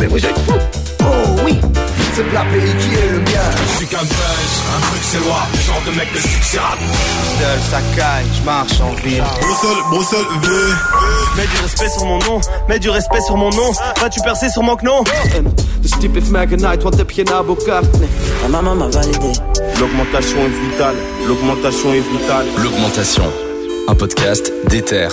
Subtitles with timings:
[0.00, 0.54] mais vous êtes fous
[1.00, 1.04] Oh
[1.44, 1.54] oui,
[2.14, 3.50] c'est le pays qui est le mien.
[3.68, 6.78] Je suis qu'un buzz, un truc c'est loi, genre de mec de succès rap.
[7.38, 9.22] Seul, ça caille, je marche en ville.
[9.40, 10.48] Bruxelles, Bruxelles, V.
[11.36, 13.72] Mets du respect sur mon nom, mets du respect sur mon nom.
[14.00, 15.04] Vas-tu percer sur mon non
[15.82, 17.22] Dus type is Night, want heb je?
[18.42, 19.32] Ma maman m'a validé.
[19.78, 20.96] L'augmentation est vitale,
[21.26, 22.46] l'augmentation est vitale.
[22.62, 23.24] L'augmentation,
[23.88, 25.08] un podcast d'Ether.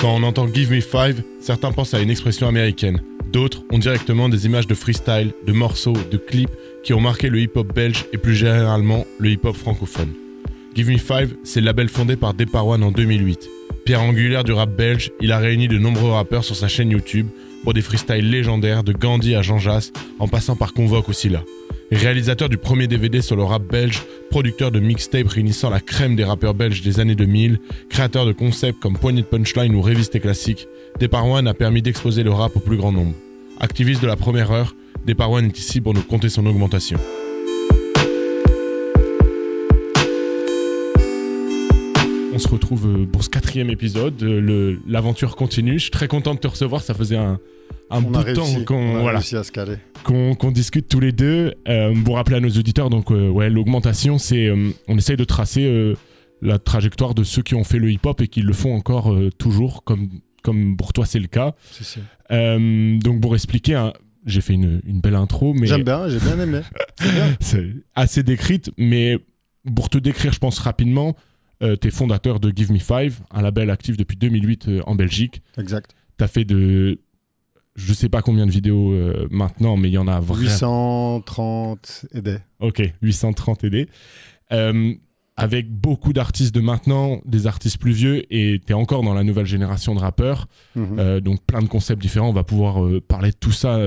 [0.00, 3.00] Quand on entend Give Me Five, certains pensent à une expression américaine.
[3.32, 6.50] D'autres ont directement des images de freestyle, de morceaux, de clips
[6.82, 10.12] qui ont marqué le hip-hop belge et plus généralement le hip-hop francophone.
[10.74, 13.48] Give Me Five, c'est le label fondé par Deparwan en 2008.
[13.84, 17.26] Pierre angulaire du rap belge, il a réuni de nombreux rappeurs sur sa chaîne YouTube
[17.64, 21.42] pour des freestyles légendaires de Gandhi à Jean Jass, en passant par Convoque aussi là.
[21.90, 26.24] Réalisateur du premier DVD sur le rap belge, producteur de mixtapes réunissant la crème des
[26.24, 27.58] rappeurs belges des années 2000,
[27.88, 30.20] créateur de concepts comme Poignée de Punchline ou Révisté
[30.88, 33.14] Classique, Deparwan a permis d'exposer le rap au plus grand nombre.
[33.60, 34.74] Activiste de la première heure,
[35.06, 36.98] Deparwan est ici pour nous compter son augmentation.
[42.34, 44.22] On se retrouve euh, pour ce quatrième épisode.
[44.22, 45.74] Euh, l'aventure continue.
[45.74, 46.82] Je suis très content de te recevoir.
[46.82, 47.40] Ça faisait un,
[47.90, 49.20] un bout de temps qu'on voilà,
[50.04, 51.54] qu'on discute tous les deux.
[51.66, 54.52] Euh, pour rappeler à nos auditeurs, donc ouais, l'augmentation, c'est
[54.86, 55.96] on essaye de tracer
[56.40, 59.82] la trajectoire de ceux qui ont fait le hip-hop et qui le font encore toujours,
[59.82, 60.08] comme
[60.42, 61.54] comme pour toi c'est le cas.
[62.30, 63.90] donc pour expliquer,
[64.26, 66.60] j'ai fait une, une, belle intro, mais j'aime bien, j'ai bien aimé.
[67.40, 69.18] c'est assez décrite, mais
[69.74, 71.16] pour te décrire, je pense rapidement.
[71.62, 74.94] Euh, tu es fondateur de Give Me Five, un label actif depuis 2008 euh, en
[74.94, 75.42] Belgique.
[75.58, 75.94] Exact.
[76.16, 77.00] Tu as fait de.
[77.74, 81.18] Je sais pas combien de vidéos euh, maintenant, mais il y en a vraiment.
[81.18, 82.38] 830 et des.
[82.60, 83.88] Ok, 830 et des.
[85.38, 89.24] Avec beaucoup d'artistes de maintenant, des artistes plus vieux, et tu es encore dans la
[89.24, 90.48] nouvelle génération de rappeurs.
[90.76, 91.20] Mhm.
[91.20, 92.28] donc plein de concepts différents.
[92.28, 93.78] On va pouvoir parler de tout ça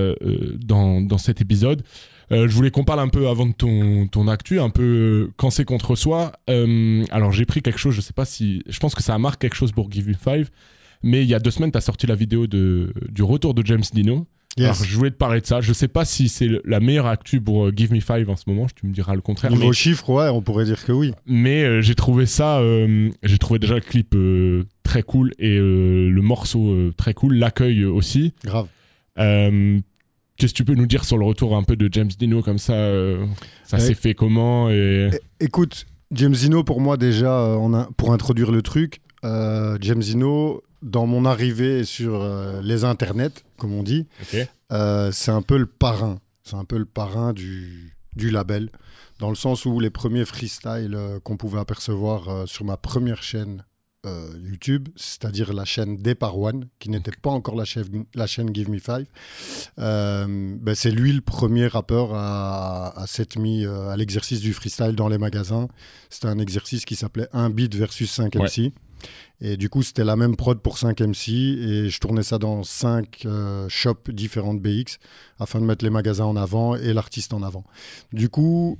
[0.66, 1.84] dans, dans cet épisode.
[2.32, 5.34] Euh, je voulais qu'on parle un peu avant de ton, ton actu, un peu euh,
[5.36, 6.32] quand c'est contre soi.
[6.50, 8.64] Euh, alors j'ai pris quelque chose, je sais pas si.
[8.68, 10.50] Je pense que ça a marqué quelque chose pour Give You Five.
[11.04, 13.66] Mais il y a deux semaines, tu as sorti la vidéo de, du retour de
[13.66, 14.28] James Dino.
[14.58, 15.62] Alors, je voulais te parler de ça.
[15.62, 18.68] Je sais pas si c'est la meilleure actu pour Give Me Five en ce moment.
[18.76, 19.52] Tu me diras le contraire.
[19.52, 19.74] Niveau mais...
[19.74, 21.14] chiffres, ouais, on pourrait dire que oui.
[21.26, 22.62] Mais j'ai trouvé ça.
[23.24, 24.16] j'ai trouvé déjà le clip
[24.84, 27.36] très cool et le morceau très cool.
[27.36, 28.34] L'accueil aussi.
[28.44, 28.68] Grave.
[30.42, 32.58] Qu'est-ce que tu peux nous dire sur le retour un peu de James Dino comme
[32.58, 33.28] ça euh,
[33.64, 35.12] Ça s'est fait comment et...
[35.40, 41.06] Écoute, James Dino, pour moi déjà, euh, pour introduire le truc, euh, James Dino, dans
[41.06, 42.28] mon arrivée sur
[42.64, 44.08] les internets, comme on dit,
[44.70, 46.20] c'est un peu le parrain.
[46.44, 48.72] C'est un peu le parrain du, du label,
[49.20, 53.64] dans le sens où les premiers freestyles qu'on pouvait apercevoir sur ma première chaîne
[54.08, 58.50] euh, YouTube, c'est-à-dire la chaîne Depar One, qui n'était pas encore la chaîne, la chaîne
[58.52, 59.06] Give Me Five.
[59.78, 64.54] Euh, ben c'est lui le premier rappeur à, à s'être mis euh, à l'exercice du
[64.54, 65.68] freestyle dans les magasins.
[66.10, 68.74] C'était un exercice qui s'appelait 1 beat versus 5 MC.
[69.40, 72.64] Et du coup, c'était la même prod pour 5 MC et je tournais ça dans
[72.64, 73.26] 5
[73.70, 75.00] shops différentes BX
[75.40, 77.64] afin de mettre les magasins en avant et l'artiste en avant.
[78.14, 78.78] Du coup,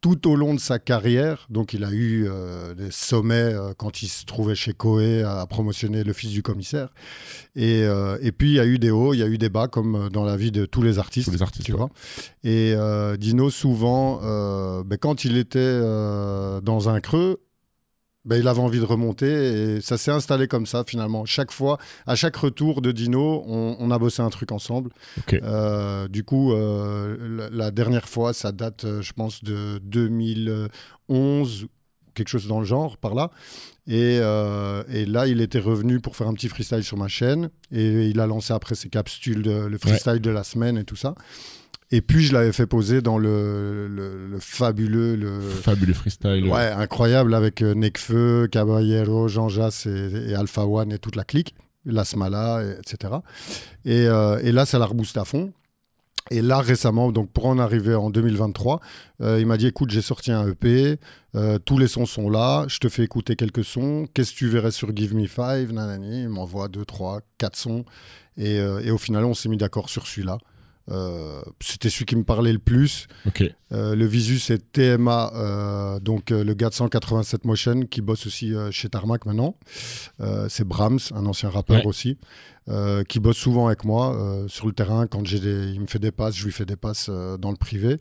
[0.00, 4.02] tout au long de sa carrière, donc il a eu euh, des sommets euh, quand
[4.02, 6.90] il se trouvait chez Koé à, promotionner le fils du commissaire.
[7.56, 9.48] Et, euh, et, puis il y a eu des hauts, il y a eu des
[9.48, 11.32] bas, comme dans la vie de tous les artistes.
[11.32, 11.90] les artistes, tu vois.
[12.44, 12.74] Et
[13.18, 14.20] Dino, souvent,
[14.82, 17.40] ben, quand il était dans un creux,
[18.28, 21.24] ben, il avait envie de remonter et ça s'est installé comme ça finalement.
[21.24, 24.90] Chaque fois, à chaque retour de Dino, on, a bossé un truc ensemble.
[25.32, 31.68] Euh, du coup, euh, la, dernière fois, ça date, euh, je pense, de 2011,
[32.12, 33.30] quelque chose dans le genre, par là.
[33.86, 38.08] Et, et, là, il était revenu pour faire un petit freestyle sur ma chaîne et
[38.08, 41.14] il a lancé après ses capsules, de, le freestyle de la semaine et tout ça.
[41.90, 45.16] Et puis je l'avais fait poser dans le, le, fabuleux.
[45.16, 46.46] Le, fabuleux freestyle.
[46.46, 51.54] Ouais, incroyable avec euh, Nekfeu, Caballero, Jean Jass et, Alpha One et toute la clique,
[51.86, 53.14] Lasmala, etc.
[53.86, 55.52] Et, euh, et là, ça la rebooste à fond.
[56.30, 58.80] Et là, récemment, donc pour en arriver en 2023,
[59.22, 60.98] euh, il m'a dit écoute, j'ai sorti un EP,
[61.64, 64.72] tous les sons sont là, je te fais écouter quelques sons, qu'est-ce que tu verrais
[64.72, 65.72] sur Give Me Five?
[65.72, 67.86] Nanani, il m'envoie deux, trois, quatre sons.
[68.36, 70.36] Et, et au final, on s'est mis d'accord sur celui-là.
[70.90, 73.06] Euh, c'était celui qui me parlait le plus.
[73.72, 78.54] Euh, le visu, c'est TMA, euh, donc le gars de 187 Motion qui bosse aussi
[78.70, 79.56] chez Tarmac maintenant.
[80.48, 82.18] c'est Brahms, un ancien rappeur aussi,
[83.08, 85.06] qui bosse souvent avec moi sur le terrain.
[85.06, 87.98] Quand j'ai il me fait des passes, je lui fais des passes dans le privé.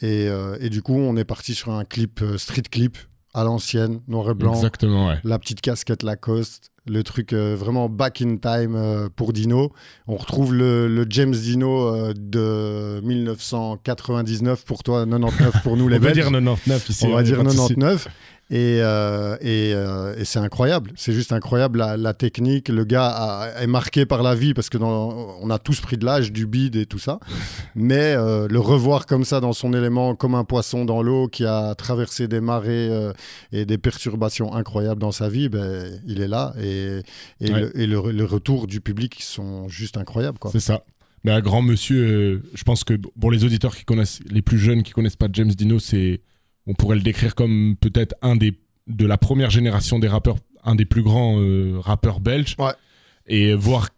[0.00, 0.28] Et,
[0.60, 2.98] et, du coup, on est parti sur un clip, street clip,
[3.32, 4.54] à l'ancienne, noir et blanc.
[4.54, 9.72] Exactement, La petite casquette Lacoste, le truc euh, vraiment back in time euh, pour Dino.
[10.06, 15.96] On retrouve le, le James Dino euh, de 1999 pour toi, 99 pour nous les
[15.96, 17.06] On va dire 99 ici.
[17.06, 17.74] On va dire pas de souci.
[17.74, 18.08] 99.
[18.50, 20.92] Et, euh, et, euh, et c'est incroyable.
[20.96, 22.68] C'est juste incroyable la, la technique.
[22.68, 25.96] Le gars a- est marqué par la vie parce que dans, on a tous pris
[25.96, 27.18] de l'âge, du bide et tout ça.
[27.74, 31.44] Mais euh, le revoir comme ça dans son élément, comme un poisson dans l'eau qui
[31.46, 32.90] a traversé des marées
[33.50, 36.52] et des perturbations incroyables dans sa vie, ben, il est là.
[36.60, 37.00] Et,
[37.40, 37.60] et, Ouais.
[37.60, 40.38] le, et le- le retour du public sont juste incroyables.
[40.52, 40.84] C'est ça.
[41.24, 44.82] Mais un grand monsieur, je pense que pour les auditeurs qui connaissent, les plus jeunes
[44.82, 46.20] qui connaissent pas James Dino, c'est,
[46.66, 48.54] on pourrait le décrire comme peut-être un des
[48.86, 52.56] de la première génération des rappeurs, un des plus grands euh, rappeurs belges.
[52.58, 52.72] Ouais.
[53.26, 53.88] Et voir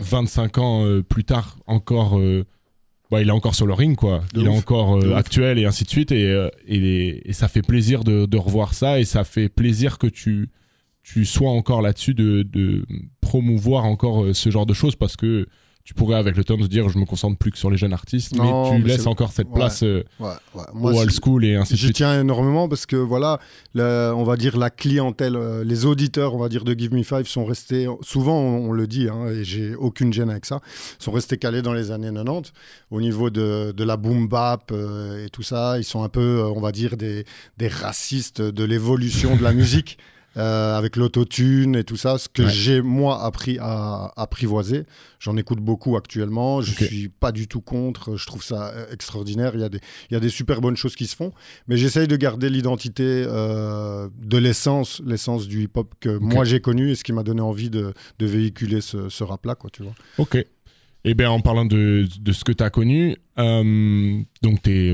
[0.00, 2.44] 25 ans euh, plus tard encore, euh,
[3.10, 4.22] bah, il est encore sur le ring quoi.
[4.32, 6.12] De il est encore actuel et ainsi de suite.
[6.12, 10.06] Et, et, et ça fait plaisir de, de revoir ça et ça fait plaisir que
[10.06, 10.50] tu
[11.02, 12.84] tu sois encore là-dessus de, de
[13.20, 15.46] promouvoir encore ce genre de choses parce que
[15.86, 17.92] tu pourrais avec le temps se dire je me concentre plus que sur les jeunes
[17.94, 20.64] artistes Non, mais tu mais laisses encore cette place euh, Ouais, ouais.
[20.94, 21.94] au old school et ainsi de suite.
[21.94, 23.38] tiens énormément parce que voilà,
[23.74, 27.02] le- on va dire la clientèle, euh, les auditeurs, on va dire de Give Me
[27.04, 30.60] Five sont restés, souvent on, on le dit, hein, et j'ai aucune gêne avec ça,
[30.98, 32.52] sont restés calés dans les années 90
[32.90, 35.78] au niveau de, de la boom bap euh, et tout ça.
[35.78, 37.24] Ils sont un peu, euh, on va dire, des,
[37.58, 39.98] des racistes de l'évolution de la musique.
[40.36, 42.50] Euh, avec l'autotune et tout ça, ce que Ouais.
[42.50, 44.84] j'ai moi appris à apprivoiser.
[45.18, 46.60] J'en écoute beaucoup actuellement.
[46.60, 46.78] Je Ok.
[46.88, 48.16] suis pas du tout contre.
[48.16, 49.52] Je trouve ça euh, extraordinaire.
[49.54, 49.80] Il y a des,
[50.10, 51.32] il y a des super bonnes choses qui se font
[51.68, 56.90] mais j'essaye de garder l'identité euh, de l'essence, l'essence du hip-hop que moi j'ai connu
[56.90, 59.94] et ce qui m'a donné envie de, de véhiculer ce, ce rap-là, quoi, tu vois.
[60.18, 60.44] Ok.
[61.04, 64.90] Et bien en parlant de, de ce que tu as connu, euh, donc tu es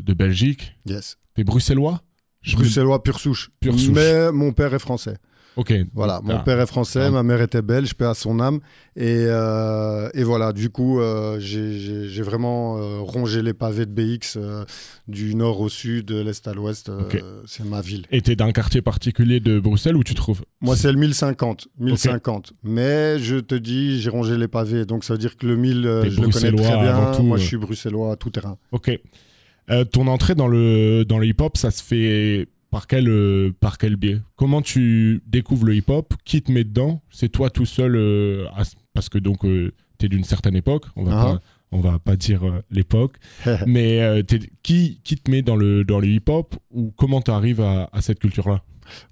[0.00, 1.18] de Belgique, Yes.
[1.34, 2.02] tu es bruxellois?
[2.46, 3.50] Je Bruxellois pure souche.
[3.60, 3.90] Pure souche.
[3.94, 5.16] Mais mon père est français.
[5.56, 5.72] Ok.
[5.94, 6.42] Voilà, mon Ah.
[6.44, 7.10] père est français, Ah.
[7.10, 8.60] ma mère était belge, paix à son âme.
[8.94, 14.36] Et, euh, et voilà, du coup, euh, j'ai- vraiment euh, rongé les pavés de BX
[15.08, 16.90] du nord au sud, de l'est à l'ouest.
[17.46, 18.04] C'est ma ville.
[18.10, 20.44] Et t'es d'un quartier particulier de Bruxelles où tu te trouves?
[20.60, 21.68] Moi, c'est le 1050.
[21.80, 22.52] 1050.
[22.62, 24.84] Mais je te dis, j'ai rongé les pavés.
[24.84, 27.12] Donc, ça veut dire que le 1000, euh, T'es je le connais très bien.
[27.16, 28.58] tout, Moi, je suis bruxellois tout terrain.
[28.72, 28.90] Ok.
[29.70, 33.78] Euh, ton entrée dans le, dans le hip-hop, ça se fait par quel, euh, par
[33.78, 34.20] quel biais?
[34.36, 36.14] Comment tu découvres le hip-hop?
[36.24, 37.02] Qui te met dedans?
[37.10, 38.62] C'est toi tout seul euh, à-
[38.94, 39.72] Parce que donc, tu
[40.02, 40.84] es d'une certaine époque.
[40.94, 41.24] On va Ah.
[41.24, 41.40] pas,
[41.72, 43.16] on va pas dire l'époque.
[43.66, 44.22] mais
[44.62, 46.54] qui, qui te met dans le, dans le hip-hop?
[46.70, 48.62] Ou comment tu arrives à, à cette culture-là?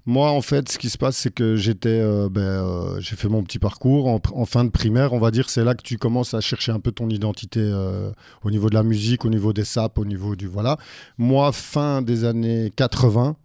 [0.05, 3.27] Moi, en fait, ce qui se passe, c'est que j'étais, euh, ben, euh, j'ai fait
[3.27, 5.13] mon petit parcours en, fin de primaire.
[5.13, 8.11] On va dire, c'est là que tu commences à chercher un peu ton identité euh,
[8.43, 10.77] au niveau de la musique, au niveau des sapes, au niveau du voilà.
[11.17, 13.35] Moi, fin des années 80,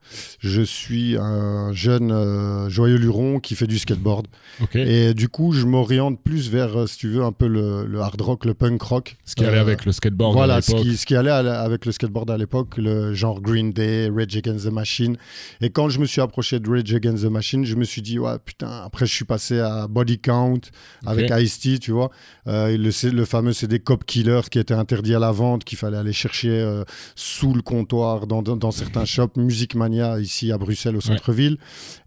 [0.40, 4.26] je suis un jeune joyeux luron qui fait du skateboard.
[4.74, 8.20] Et du coup, je m'oriente plus vers, si tu veux, un peu le, le hard
[8.20, 9.16] rock, le punk rock.
[9.24, 10.86] Ce qui allait avec le skateboard à Voilà, ce l'époque.
[10.86, 14.08] qui, ce qui allait à la- avec le skateboard à l'époque, le genre Green Day,
[14.14, 15.16] Rage Against the Machine.
[15.60, 18.18] Et quand je me suis approché de Rage Against the Machine, je me suis dit,
[18.18, 20.60] ouais, putain, après je suis passé à Body Count
[21.06, 22.10] avec Ice-T, tu vois.
[22.46, 25.98] Euh, le, le fameux CD Cop Killer qui était interdit à la vente, qu'il fallait
[25.98, 26.84] aller chercher euh,
[27.14, 31.58] sous le comptoir dans, dans, dans certains shops, Music Mania ici à Bruxelles au centre-ville.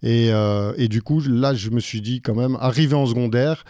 [0.02, 3.64] Et, euh, et du coup, là, je me suis dit quand même, arrivé en secondaire,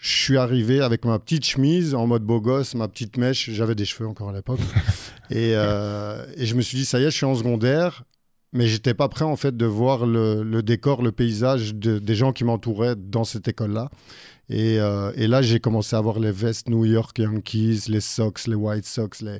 [0.00, 3.50] je suis arrivé avec ma petite chemise en mode beau gosse, ma petite mèche.
[3.50, 4.60] J'avais des cheveux encore à l'époque.
[5.30, 8.04] et, euh, et je me suis dit, ça y est, je suis en secondaire.
[8.52, 12.14] Mais j'étais pas prêt en fait de voir le, le décor, le paysage de- des
[12.16, 13.90] gens qui m'entouraient dans cette école-là.
[14.48, 18.48] Et, euh, et là, j'ai commencé à voir les vestes New York Yankees, les Sox,
[18.48, 19.38] les White Sox, les,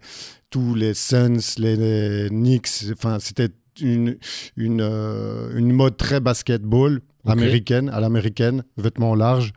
[0.50, 2.68] tous les Suns, les, les Knicks.
[2.92, 3.48] Enfin, c'était
[3.80, 4.16] une,
[4.56, 7.32] une, euh, une mode très basketball Ok.
[7.32, 9.52] américaine, à l'américaine, vêtements larges.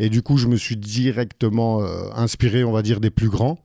[0.00, 3.58] Et du coup, je me suis directement euh, inspiré, on va dire, des plus grands.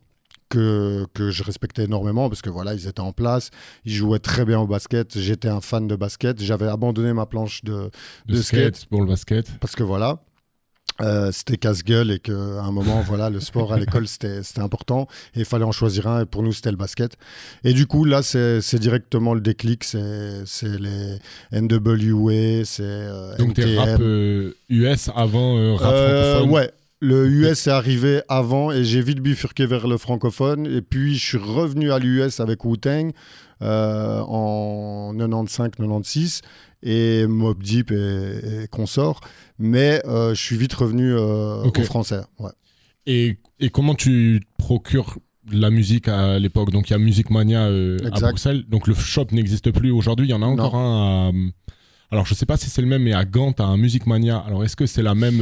[0.51, 3.51] Que, que je respectais énormément parce que voilà, ils étaient en place,
[3.86, 5.17] ils jouaient très bien au basket.
[5.17, 6.41] J'étais un fan de basket.
[6.41, 7.89] J'avais abandonné ma planche de,
[8.27, 8.89] de, de skate, skate.
[8.89, 9.46] pour le basket.
[9.62, 10.20] parce que voilà,
[11.00, 15.39] euh, c'était casse-gueule et qu'à un moment, voilà, le sport à l'école, c'était important et
[15.39, 16.24] il fallait en choisir un.
[16.24, 17.13] Et pour nous, c'était le basket.
[17.63, 19.84] Et du coup, là, c'est directement le déclic.
[19.84, 21.17] C'est les
[21.53, 26.72] NWA, c'est euh, Donc t'es rap euh, US avant euh, rap Euh, francophone ouais.
[27.03, 30.67] Le US est arrivé avant et j'ai vite bifurqué vers le francophone.
[30.67, 33.12] Et puis, je suis revenu à l'US avec Wu-Tang
[33.63, 36.41] euh, en 95-96
[36.84, 39.20] et Mob Deep et, et consorts.
[39.58, 42.22] Mais euh, je suis vite revenu euh, au français.
[42.38, 42.51] Ouais.
[43.08, 45.17] Et, et comment tu procures
[45.51, 46.70] la musique à l'époque?
[46.70, 48.20] Donc il y a Music Mania euh, à.
[48.20, 48.65] Bruxelles.
[48.70, 50.27] Donc le shop n'existe plus aujourd'hui.
[50.27, 51.31] Il y en a encore un
[52.12, 54.38] Alors, je sais pas si c'est le même, mais à Gand, un Music Mania.
[54.38, 55.41] Alors, est-ce que c'est la même.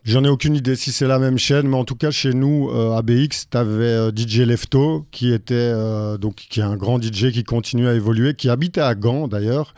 [0.00, 2.32] Euh, J'en ai aucune idée si c'est la même chaîne, mais en tout cas chez
[2.32, 6.76] nous euh, à BX, tu avais DJ Lefto qui était euh, donc qui est un
[6.76, 9.74] grand DJ qui continue à évoluer, qui habitait à Gand d'ailleurs.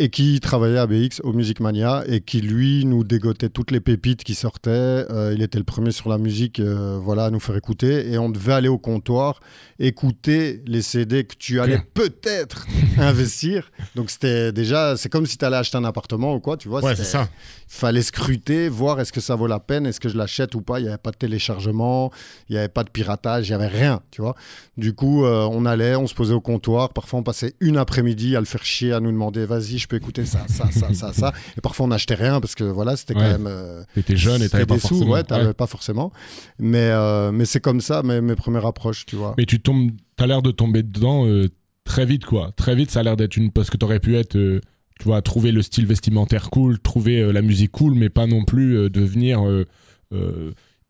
[0.00, 3.78] Et qui travaillait à BX au Music Mania et qui lui nous dégotait toutes les
[3.78, 4.70] pépites qui sortaient.
[4.70, 8.18] Euh, il était le premier sur la musique, euh, voilà, à nous faire écouter et
[8.18, 9.38] on devait aller au comptoir
[9.78, 12.66] écouter les CD que tu allais peut-être
[12.98, 13.70] investir.
[13.94, 16.82] Donc c'était déjà, c'est comme si tu allais acheter un appartement ou quoi, tu vois.
[16.82, 17.28] Ouais, c'est ça.
[17.68, 20.80] fallait scruter, voir est-ce que ça vaut la peine, est-ce que je l'achète ou pas.
[20.80, 22.10] Il n'y avait pas de téléchargement,
[22.48, 24.34] il n'y avait pas de piratage, il n'y avait rien, tu vois.
[24.76, 26.92] Du coup, euh, on allait, on se posait au comptoir.
[26.92, 29.96] Parfois, on passait une après-midi à le faire chier, à nous demander vas-y, je peux
[29.96, 31.32] écouter ça, ça, ça, ça, ça.
[31.56, 33.46] Et parfois, on n'achetait rien parce que voilà, c'était quand même.
[33.46, 35.10] euh, T'étais jeune et t'avais pas sous, forcément.
[35.12, 35.52] ouais, t'avais Ouais.
[35.54, 36.12] pas forcément.
[36.58, 39.34] Mais, euh, mais c'est comme ça, mes, mes premières approches, tu vois.
[39.38, 41.48] Mais tu tombes, t'as l'air de tomber dedans euh,
[41.84, 42.50] très vite, quoi.
[42.56, 43.50] Très vite, ça a l'air d'être une.
[43.52, 44.36] Parce que t'aurais pu être.
[44.36, 44.60] euh,
[44.98, 48.88] tu vois, trouver le style vestimentaire cool, trouver la musique cool, mais pas non plus
[48.90, 49.40] devenir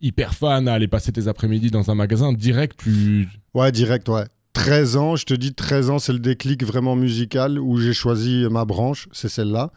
[0.00, 2.32] hyper fan, à aller passer tes après-midi dans un magasin.
[2.32, 3.28] Direct, tu.
[3.54, 4.24] Ouais, direct, ouais.
[4.54, 8.46] 13 ans, je te dis 13 ans, c'est le déclic vraiment musical où j'ai choisi
[8.50, 9.72] ma branche, c'est celle-là.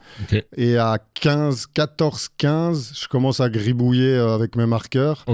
[0.55, 5.25] Et à 15, 14, 15, je commence à gribouiller euh, avec mes marqueurs.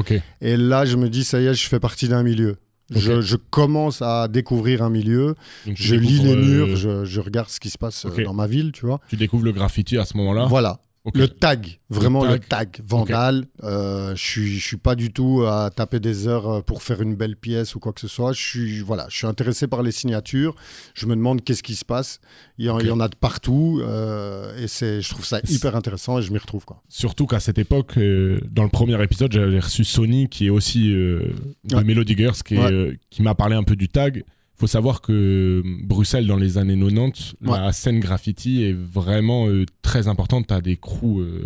[0.42, 2.58] Et là, je me dis, ça y est, je fais partie d'un milieu.
[2.90, 5.36] Je, commence à découvrir un milieu,
[5.66, 8.34] Donc, je lis les murs, euh, je, je regarde ce qui se passe euh, dans
[8.34, 9.00] ma ville, tu vois.
[9.10, 10.46] Tu découvres le graffiti à ce moment-là.
[10.46, 10.80] Voilà.
[11.14, 12.72] Le tag, vraiment le tag.
[12.72, 13.46] tag, vandal.
[13.64, 17.02] Euh, je suis, je suis pas du tout à taper des heures euh, pour faire
[17.02, 18.32] une belle pièce ou quoi que ce soit.
[18.32, 20.56] Je suis, voilà, je suis intéressé par les signatures.
[20.94, 22.22] Je me demande qu'est-ce qui se passe.
[22.58, 22.84] Il y en, Ok.
[22.84, 26.22] il y en a de partout euh, et c'est, je trouve ça hyper intéressant et
[26.22, 26.82] je m'y retrouve quoi.
[26.88, 30.90] Surtout qu'à cette époque, euh, dans le premier épisode, j'avais reçu Sony, qui est aussi
[30.90, 31.34] de
[31.74, 31.84] Ouais.
[31.84, 32.98] Melody Girls, qui, est, Ouais.
[33.10, 34.24] qui m'a parlé un peu du tag.
[34.64, 37.60] Faut savoir que Bruxelles, dans les années 90, Ouais.
[37.60, 40.48] la scène graffiti est vraiment euh, très importante.
[40.48, 41.46] Tu as des crews euh,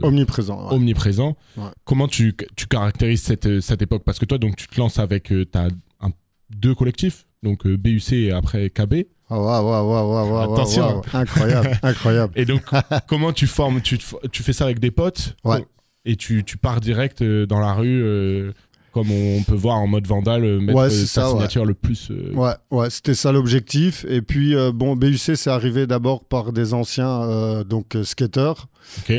[0.70, 0.76] ouais.
[0.76, 1.36] omniprésents.
[1.58, 1.64] Ouais.
[1.84, 4.04] Comment tu, tu caractérises cette, euh, cette époque?
[4.06, 6.10] Parce que toi, donc, tu te lances avec euh, un,
[6.52, 9.06] deux collectifs, donc euh, BUC et après KB.
[9.32, 11.02] Attention.
[11.14, 12.34] Incroyable, incroyable.
[12.36, 12.62] Et donc,
[13.08, 13.98] comment tu formes tu,
[14.32, 15.36] tu fais ça avec des potes?
[15.44, 15.66] Ouais.
[16.06, 18.54] Et tu, tu pars direct euh, dans la rue, euh,
[18.94, 21.34] comme on peut voir en mode vandale, euh, mettre Ouais, euh, sa ça, ouais.
[21.34, 22.10] signature le plus.
[22.12, 24.06] euh, Ouais, ouais, c'était ça l'objectif.
[24.10, 28.68] Et puis, euh, bon, BUC, c'est arrivé d'abord par des anciens euh, donc skateurs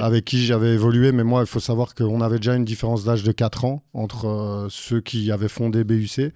[0.01, 1.13] avec qui j'avais évolué.
[1.13, 4.67] Mais moi, il faut savoir qu'on avait déjà une différence d'âge de 4 ans entre
[4.71, 6.33] ceux qui avaient fondé BUC.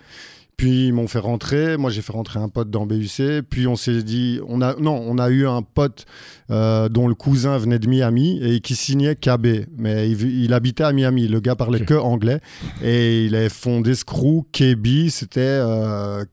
[0.62, 1.76] Puis ils m'ont fait rentrer.
[1.76, 3.42] Moi, j'ai fait rentrer un pote dans BUC.
[3.50, 6.06] Puis on s'est dit, on a non, on a eu un pote
[6.52, 9.66] euh, dont le cousin venait de Miami et qui signait KB.
[9.76, 11.26] Mais il, il habitait à Miami.
[11.26, 12.38] Le gars parlait que anglais
[12.80, 15.08] et il avait fondé ce crew KB.
[15.08, 16.24] C'était euh.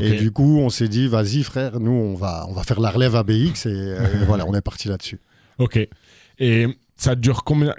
[0.00, 2.88] Et du coup, on s'est dit, vas-y frère, nous, on va, on va faire la
[2.88, 3.66] relève à BX.
[3.66, 5.20] Et, euh, et voilà, on est parti là-dessus.
[5.58, 5.78] Ok.
[6.38, 7.74] Et ça dure combien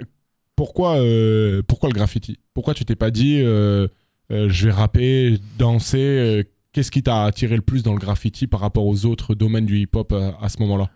[0.54, 2.38] pourquoi, euh, pourquoi le graffiti?
[2.54, 3.42] Pourquoi tu t'es pas dit
[4.32, 8.46] euh, je vais rapper, danser euh, Qu'est-ce qui t'a attiré le plus dans le graffiti
[8.46, 10.88] par rapport aux autres domaines du hip-hop euh, à ce moment-là?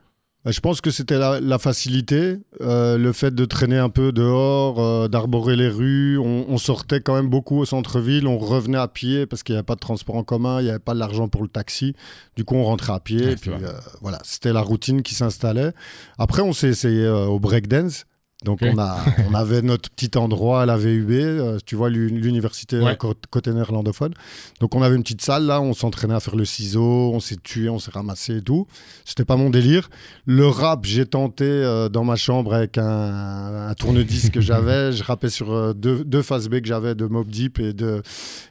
[0.42, 4.10] Bah, Je pense que c'était la, la facilité, euh, le fait de traîner un peu
[4.10, 6.16] dehors, euh, d'arborer les rues.
[6.16, 9.58] On, on sortait quand même beaucoup au centre-ville, on revenait à pied parce qu'il n'y
[9.58, 11.94] avait pas de transport en commun, il n'y avait pas l'argent pour le taxi.
[12.36, 13.18] Du coup, on rentrait à pied.
[13.18, 15.72] Ouais, et c'est puis, euh, voilà, c'était la routine qui s'installait.
[16.16, 18.06] Après, on s'est essayé au breakdance.
[18.44, 18.98] Donc, on, a,
[19.30, 22.96] on avait notre petit endroit à la VUB, euh, tu vois, l'u- l'université Ouais.
[23.30, 24.12] côté néerlandophone.
[24.60, 27.38] Donc, on avait une petite salle là, on s'entraînait à faire le ciseau, on s'est
[27.42, 28.66] tué, on s'est ramassé et tout.
[29.06, 29.88] C'était pas mon délire.
[30.26, 34.92] Le rap, j'ai tenté euh, dans ma chambre avec un, un tourne-disque que j'avais.
[34.92, 38.02] Je rappais sur euh, deux, deux phases B que j'avais de Mob Deep et, de,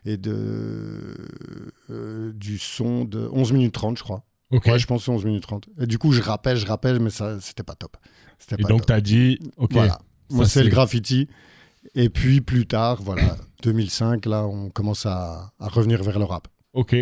[0.04, 1.13] et de,
[2.34, 4.24] du son de 11 minutes 30, je crois.
[4.51, 4.65] Ok.
[4.65, 5.65] Ouais, je pense que c'est 11 minutes 30.
[5.82, 7.98] Et du coup, je rappelle, je rappelle, mais ça, c'était pas top.
[8.58, 8.88] Et pas donc top.
[8.88, 9.72] t'as dit ok.
[9.74, 10.00] Voilà.
[10.32, 11.27] Moi, c'est le graffiti.
[11.94, 16.48] Et puis plus tard, voilà, 2005, là, on commence à, à revenir vers le rap.
[16.74, 16.96] Ok.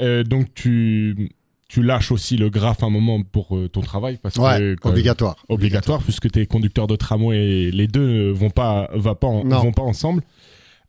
[0.00, 1.30] Euh, donc tu
[1.68, 5.36] tu lâches aussi le graphe un moment pour euh, ton travail parce Ouais, que obligatoire.
[5.48, 9.42] obligatoire puisque tu es conducteur de tramway et les deux vont pas, va pas en-
[9.48, 10.22] vont pas ensemble.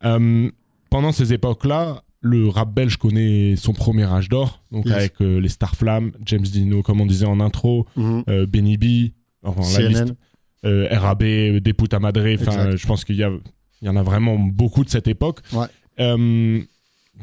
[0.04, 0.50] Euh,
[0.90, 4.94] pendant ces époques-là, le rap belge connaît son premier âge d'or, donc Yes.
[4.96, 8.24] avec euh, les Starflame, James Dino, comme on disait en intro, Mhm.
[8.30, 9.12] euh, Benny B,
[9.46, 10.16] enfin, la liste, CNN.
[10.66, 13.32] euh, RAB, euh, Des Puta Madre, enfin, euh, je pense qu'il y, a-
[13.82, 15.40] il y en a vraiment beaucoup de cette époque.
[15.54, 15.68] Ouais.
[16.00, 16.60] Euh,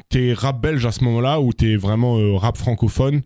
[0.09, 3.23] t'es rap belge à ce moment-là ou t'es vraiment euh, rap francophone?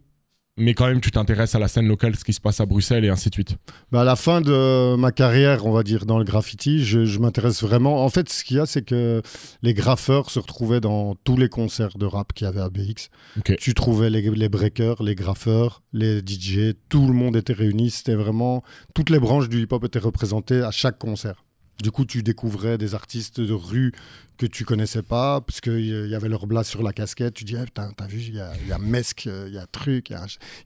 [0.57, 3.05] Mais quand même tu t'intéresses à la scène locale, ce qui se passe à Bruxelles
[3.05, 3.57] et ainsi de suite.
[3.93, 7.19] Bah, à la fin de ma carrière, on va dire, dans le graffiti, je, je
[7.19, 8.05] m'intéresse vraiment.
[8.05, 9.23] En fait, ce qu'il y a, c'est que
[9.63, 13.11] les graffeurs se retrouvaient dans tous les concerts de rap qu'il y avait à BX.
[13.59, 17.91] Tu trouvais les, les breakers, les graffeurs, les DJ, tout le monde était réuni.
[17.91, 18.63] C'était vraiment.
[18.95, 21.46] Toutes les branches du hip-hop étaient représentées à chaque concert.
[21.83, 23.93] Du coup, tu découvrais des artistes de rue
[24.39, 27.35] que tu connaissais pas, parce qu'il y avait leur blase sur la casquette.
[27.35, 30.11] Tu dis, eh, putain, t'as vu, il y a, y euh, il y a Truc,
[30.11, 30.17] il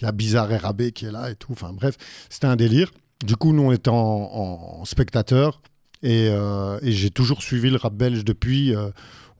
[0.02, 1.52] y a, Bizarre RAB qui est là et tout.
[1.52, 1.96] Enfin bref,
[2.28, 2.90] c'était un délire.
[3.24, 5.60] Du coup, nous, on était en, spectateur
[6.02, 8.90] et, euh, et j'ai toujours suivi le rap belge depuis, euh,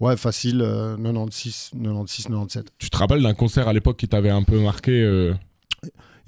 [0.01, 2.73] ouais, facile, euh, 96, 96, 97.
[2.79, 5.33] Tu te rappelles d'un concert à l'époque qui t'avait un peu marqué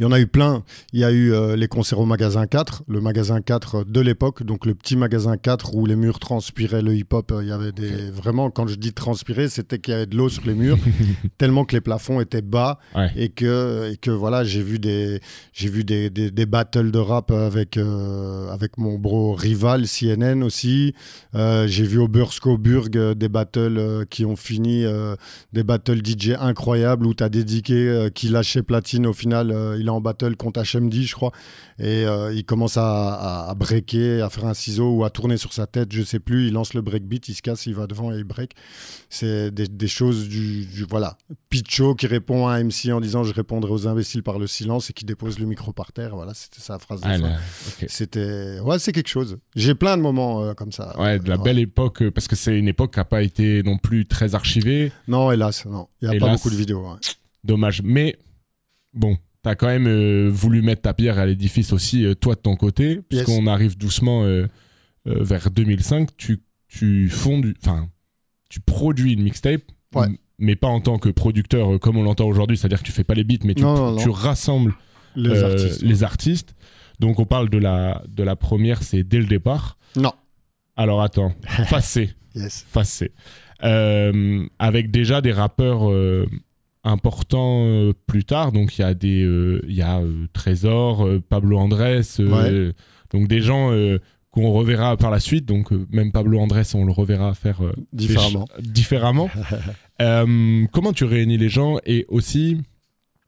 [0.03, 0.65] Il y en a eu plein.
[0.93, 4.43] Il y a eu euh, les concerts au magasin 4, le magasin 4 de l'époque,
[4.43, 7.31] donc le petit magasin 4 où les murs transpiraient le hip-hop.
[7.31, 8.11] euh, Il y avait des.
[8.11, 10.77] Vraiment, quand je dis transpirer, c'était qu'il y avait de l'eau sur les murs,
[11.39, 13.13] tellement que les plafonds étaient bas Ouais.
[13.15, 15.21] et que, et que voilà, j'ai vu des,
[15.53, 20.43] j'ai vu des, des, des battles de rap avec, euh, avec mon bro rival CNN
[20.43, 20.95] aussi.
[21.37, 24.85] Euh, j'ai vu au Burskoburg des battles qui ont fini,
[25.53, 29.07] des battles DJ incroyables où tu as dédiqué qui lâchait platine.
[29.07, 31.33] Au final, il en battle contre HMD, je crois.
[31.79, 35.37] Et euh, il commence à, à, à breaker, à faire un ciseau ou à tourner
[35.37, 36.49] sur sa tête, je sais plus.
[36.49, 38.53] Il lance le breakbeat, il se casse, il va devant et il break.
[39.11, 41.17] C'est des, des choses du, du- Voilà.
[41.51, 44.91] Picho qui répond à un MC en disant Je répondrai aux imbéciles par le silence
[44.91, 46.15] et qui dépose le micro par terre.
[46.15, 47.37] Voilà, c'était sa phrase de ah, fin.
[47.89, 48.59] C'était.
[48.61, 49.39] Ouais, c'est quelque chose.
[49.55, 50.99] J'ai plein de moments euh, comme ça.
[51.01, 53.63] Ouais, de la belle époque, euh, parce que c'est une époque qui n'a pas été
[53.63, 54.93] non plus très archivée.
[55.09, 55.89] Non, hélas, non.
[56.01, 56.83] Il n'y a pas beaucoup de vidéos.
[56.83, 56.99] ouais.
[57.45, 57.83] Dommage.
[57.83, 58.17] Mais
[58.95, 62.41] bon, t'as quand même euh, voulu mettre ta pierre à l'édifice aussi, euh, toi de
[62.41, 63.03] ton côté, Yes.
[63.09, 64.47] puisqu'on arrive doucement euh,
[65.07, 66.17] vers 2005.
[66.17, 67.89] Tu, tu fondes, enfin,
[68.49, 69.63] tu produis une mixtape,
[69.95, 70.07] Ouais.
[70.39, 73.15] mais pas en tant que producteur comme on l'entend aujourd'hui, c'est-à-dire que tu fais pas
[73.15, 73.97] les beats, mais tu, Non, non, non.
[73.99, 74.75] tu rassembles
[75.17, 75.83] Les artistes.
[75.83, 76.55] les artistes.
[77.01, 79.77] Donc on parle de la, de la première, c'est dès le départ.
[79.97, 80.13] Non.
[80.77, 81.35] Alors attends,
[81.67, 82.11] Facé.
[82.35, 82.65] Yes.
[82.69, 83.13] Facé.
[84.59, 85.91] Avec déjà des rappeurs
[86.85, 88.53] importants euh, plus tard.
[88.53, 92.03] Donc il y a des, euh, il y a euh, Trésor, Pablo Andrés,
[93.13, 93.71] donc des gens
[94.33, 95.45] qu'on reverra par la suite.
[95.47, 98.49] Donc euh, même Pablo Andrés, on le reverra faire euh, Différemment.
[98.61, 99.31] différemment.
[100.01, 102.57] Euh, comment tu réunis les gens et aussi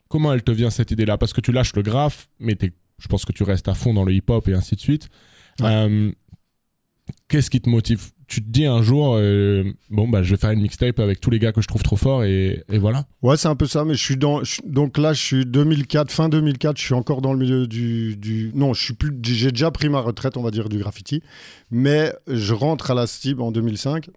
[0.08, 1.18] comment elle te vient cette idée-là?
[1.18, 2.56] Parce que tu lâches le graphe, mais
[2.98, 5.08] je pense que tu restes à fond dans le hip-hop et ainsi de suite.
[5.60, 6.12] Ouais.
[7.28, 10.50] Qu'est-ce qui te motive Tu te dis un jour, euh, bon, bah, je vais faire
[10.50, 13.06] une mixtape avec tous les gars que je trouve trop forts et, voilà.
[13.22, 14.40] Ouais, c'est un peu ça, mais je suis dans.
[14.64, 18.16] donc là, je suis 2004, fin 2004, je suis encore dans le milieu du.
[18.16, 19.12] du non, je suis plus.
[19.22, 21.22] J'ai déjà pris ma retraite, on va dire, du graffiti.
[21.70, 24.08] Mais je rentre à la STIB en 2005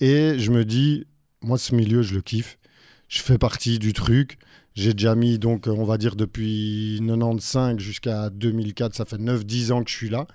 [0.00, 1.06] et je me dis,
[1.42, 2.58] moi, ce milieu, je le kiffe.
[3.08, 4.38] Je fais partie du truc.
[4.74, 9.84] J'ai déjà mis, donc, on va dire, depuis 95 jusqu'à 2004, ça fait 9-10 ans
[9.84, 10.26] que je suis là.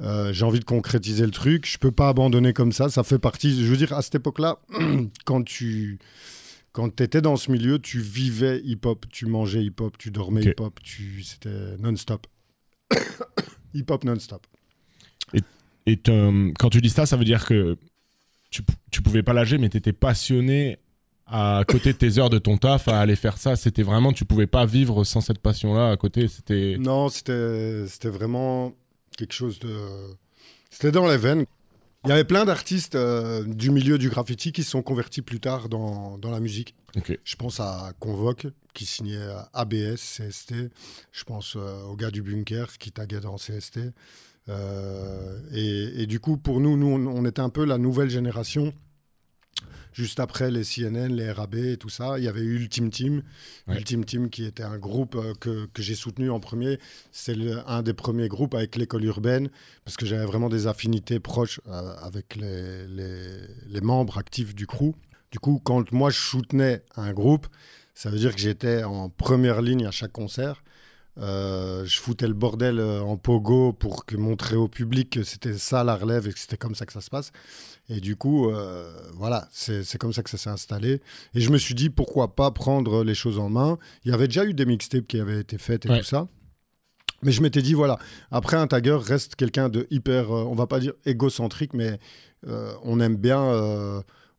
[0.00, 1.68] Euh, j'ai envie de concrétiser le truc.
[1.68, 2.88] Je peux pas abandonner comme ça.
[2.88, 3.64] Ça fait partie.
[3.64, 4.58] Je veux dire, à cette époque-là,
[5.24, 5.98] quand tu
[6.72, 11.22] quand étais dans ce milieu, tu vivais hip-hop, tu mangeais hip-hop, tu dormais hip-hop, tu...
[11.22, 12.26] c'était non-stop.
[13.74, 14.46] hip-hop non-stop.
[15.84, 17.76] Et te- quand tu dis ça, ça veut dire que
[18.50, 20.78] tu, tu pouvais pas lâcher, mais tu étais passionné
[21.26, 23.56] à côté de tes heures de ton taf à aller faire ça.
[23.56, 26.28] C'était vraiment, tu pouvais pas vivre sans cette passion-là à côté.
[26.28, 26.76] C'était.
[26.78, 28.72] Non, c'était c'était vraiment
[29.16, 29.76] quelque chose de...
[30.70, 31.44] C'était dans les veines.
[32.04, 35.38] Il y avait plein d'artistes euh, du milieu du graffiti qui se sont convertis plus
[35.38, 36.74] tard dans, dans la musique.
[37.24, 40.54] Je pense à Convoque, qui signait à ABS, CST.
[41.12, 43.78] Je pense euh, au gars du Bunker, qui taguait dans CST.
[44.48, 48.10] Euh, et, et du coup, pour nous, nous, on, on était un peu la nouvelle
[48.10, 48.72] génération.
[49.92, 53.22] Juste après les CNN, les RAB et tout ça, il y avait eu Ultime Team.
[53.66, 53.76] Ouais.
[53.76, 56.78] Ultime Team, qui était un groupe euh, que, que j'ai soutenu en premier.
[57.10, 57.36] C'est
[57.66, 59.50] un des premiers groupes avec l'école urbaine,
[59.84, 64.66] parce que j'avais vraiment des affinités proches euh, avec les, les, les membres actifs du
[64.66, 64.94] crew.
[65.30, 67.46] Du coup, quand moi je soutenais un groupe,
[67.94, 70.62] ça veut dire que j'étais en première ligne à chaque concert.
[71.18, 75.84] Euh, je foutais le bordel en pogo pour que montrer au public que c'était ça
[75.84, 77.32] la relève et que c'était comme ça que ça se passe.
[77.94, 81.00] Et du coup, euh, voilà, c'est comme ça que ça s'est installé.
[81.34, 83.78] Et je me suis dit, pourquoi pas prendre les choses en main.
[84.04, 85.98] Il y avait déjà eu des mixtapes qui avaient été faites et Ouais.
[85.98, 86.26] tout ça.
[87.22, 87.98] Mais je m'étais dit, voilà,
[88.30, 91.98] après un tagger reste quelqu'un de hyper, euh, on va pas dire égocentrique, mais
[92.48, 93.42] euh, on aime bien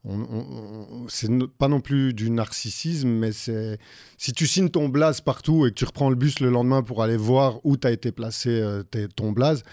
[0.05, 3.79] euh, c'est pas non plus du narcissisme, mais c'est
[4.17, 7.01] si tu signes ton blaze partout et que tu reprends le bus le lendemain pour
[7.03, 8.83] aller voir où tu as été placé euh,
[9.15, 9.63] ton blaze,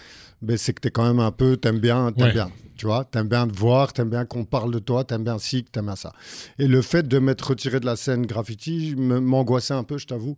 [0.41, 2.51] ben c'est que tu es quand même un peu, t'aimes bien, t'aimes bien.
[2.77, 5.63] Tu vois, t'aimes bien te voir, t'aimes bien qu'on parle de toi, t'aimes bien ci,
[5.65, 6.13] t'aimes bien ça.
[6.57, 10.35] Et le fait de m'être retiré de la scène graffiti m'angoissait un peu, je t'avoue.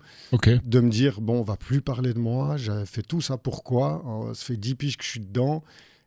[0.65, 4.03] De me dire, bon, on va plus parler de moi, j'avais fait tout ça, pourquoi?
[4.05, 5.63] Oh, Ça fait 10 piges que je suis dedans,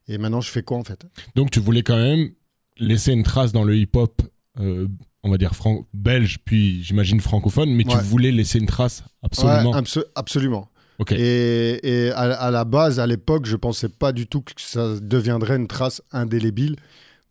[0.09, 1.07] et maintenant je fais quoi en fait?
[1.37, 2.33] Donc tu voulais quand même
[2.79, 4.23] laisser une trace dans le hip-hop,
[4.61, 4.89] euh,
[5.23, 5.53] on va dire
[5.93, 9.75] belge, puis j'imagine francophone, mais tu voulais laisser une trace absolument.
[10.15, 10.69] absolument.
[11.11, 15.67] Et, à, la base, à l'époque, je pensais pas du tout que ça deviendrait une
[15.67, 16.77] trace indélébile,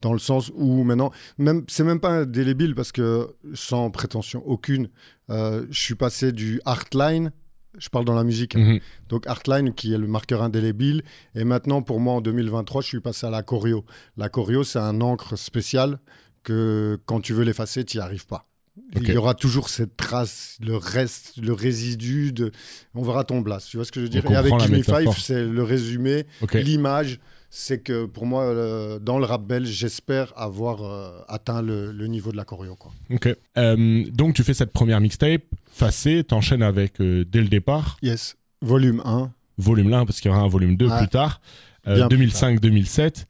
[0.01, 4.89] dans le sens où maintenant, même c'est même pas indélébile parce que sans prétention aucune,
[5.31, 7.31] euh, je suis passé du Artline
[7.77, 8.55] je parle dans la musique.
[8.55, 8.73] Hein.
[8.73, 8.79] Mhm.
[9.09, 11.03] Donc Artline qui est le marqueur indélébile.
[11.35, 13.85] Et maintenant, pour moi, en 2023, je suis passé à la choreo.
[14.17, 15.99] La choreo, c'est un encre spécial
[16.43, 18.47] que quand tu veux l'effacer, tu n'y arrives pas.
[18.95, 22.51] Il y aura toujours cette trace, le reste, le résidu de.
[22.93, 23.69] On verra ton blast.
[23.69, 24.29] Tu vois ce que je veux dire?
[24.29, 27.19] Et avec Gimme Five, c'est le résumé, l'image.
[27.57, 32.33] C'est que pour moi, euh, dans le rap belge, j'espère avoir euh, atteint le, niveau
[32.33, 32.75] de la choreo.
[32.75, 32.91] Quoi.
[33.09, 33.29] Ok.
[33.57, 37.95] Euh, donc, tu fais cette première mixtape, Facé, t'enchaînes avec dès le départ.
[38.01, 38.35] Yes.
[38.61, 39.31] Volume 1.
[39.57, 41.39] Volume 1, parce qu'il y aura un volume 2 plus tard.
[41.87, 43.23] 2005-2007.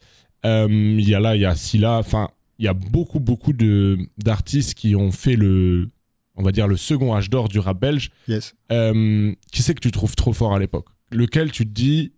[0.44, 2.00] Il y a là, il y a Silla.
[2.00, 5.92] Enfin, il y a beaucoup, beaucoup de, d'artistes qui ont fait le,
[6.34, 8.10] on va dire, le second âge d'or du rap belge.
[8.28, 8.56] Yes.
[8.72, 10.88] Qui c'est que tu trouves trop fort à l'époque?
[11.12, 12.12] Lequel tu te dis,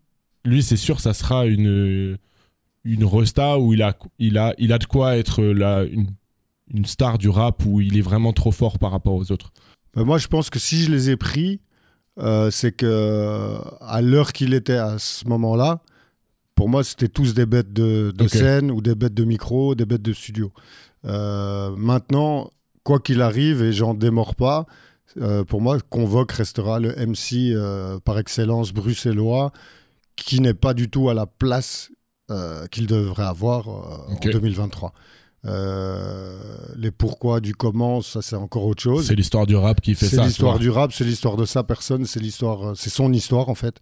[0.47, 2.17] lui, c'est sûr, ça sera une,
[2.83, 6.07] une resta où il a, il, a, il a de quoi être la, une,
[6.73, 9.51] une star du rap où il est vraiment trop fort par rapport aux autres
[9.93, 11.59] ben, Moi, je pense que si je les ai pris,
[12.19, 15.81] euh, c'est que à l'heure qu'il était à ce moment-là,
[16.55, 20.01] pour moi, c'était tous des bêtes de, scène ou des bêtes de micro, des bêtes
[20.01, 20.51] de studio.
[21.05, 22.49] Euh, maintenant,
[22.83, 24.65] quoi qu'il arrive, et j'en démords pas,
[25.21, 29.51] euh, pour moi, Convoque restera le MC euh, par excellence bruxellois,
[30.17, 31.89] qui n'est pas du tout à la place
[32.71, 34.93] qu'il devrait avoir en 2023.
[35.45, 36.35] Euh,
[36.75, 39.05] les pourquoi du comment, ça c'est encore autre chose.
[39.05, 40.17] C'est l'histoire du rap qui fait ça.
[40.17, 43.47] C'est l'histoire du rap, c'est l'histoire de sa personne, c'est l'histoire, euh, c'est son histoire
[43.47, 43.75] en fait.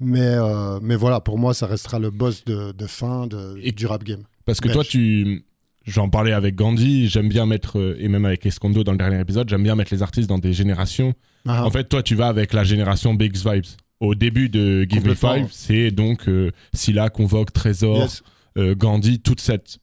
[0.00, 4.04] Mais euh, mais voilà, pour moi, ça restera le boss de, fin de, du rap
[4.04, 4.22] game.
[4.44, 5.44] Parce que toi, tu,
[5.86, 9.48] j'en parlais avec Gandhi, j'aime bien mettre et même avec Escondo dans le dernier épisode,
[9.48, 11.14] j'aime bien mettre les artistes dans des générations.
[11.48, 11.64] Ah.
[11.64, 13.64] En fait, toi, tu vas avec la génération Big Vibes.
[14.00, 16.30] Au début de Give Me Five, c'est donc
[16.72, 18.08] Silla, Convoque, Trésor,
[18.56, 19.78] Gandhi, toute cette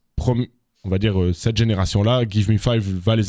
[0.86, 3.26] on va dire, euh, cette génération-là, Give Me Five va les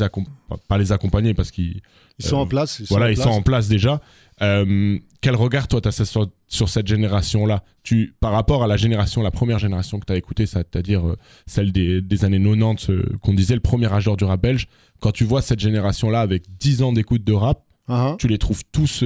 [0.69, 1.81] pas les accompagner parce qu'ils
[2.19, 2.83] ils sont en place.
[2.91, 4.01] voilà, ils sont en place déjà.
[4.43, 7.65] Euh, quel regard toi tu as sur, sur, cette génération-là?
[7.83, 11.17] Tu par rapport à la génération, la première génération que tu as écoutée, c'est-à-dire euh,
[11.47, 12.91] celle des, des, années 90
[13.23, 14.69] qu'on disait le premier âge d'or du rap belge,
[15.01, 18.19] quand tu vois cette génération-là avec 10 ans d'écoute de rap, uh-huh.
[18.19, 19.03] tu les trouves tous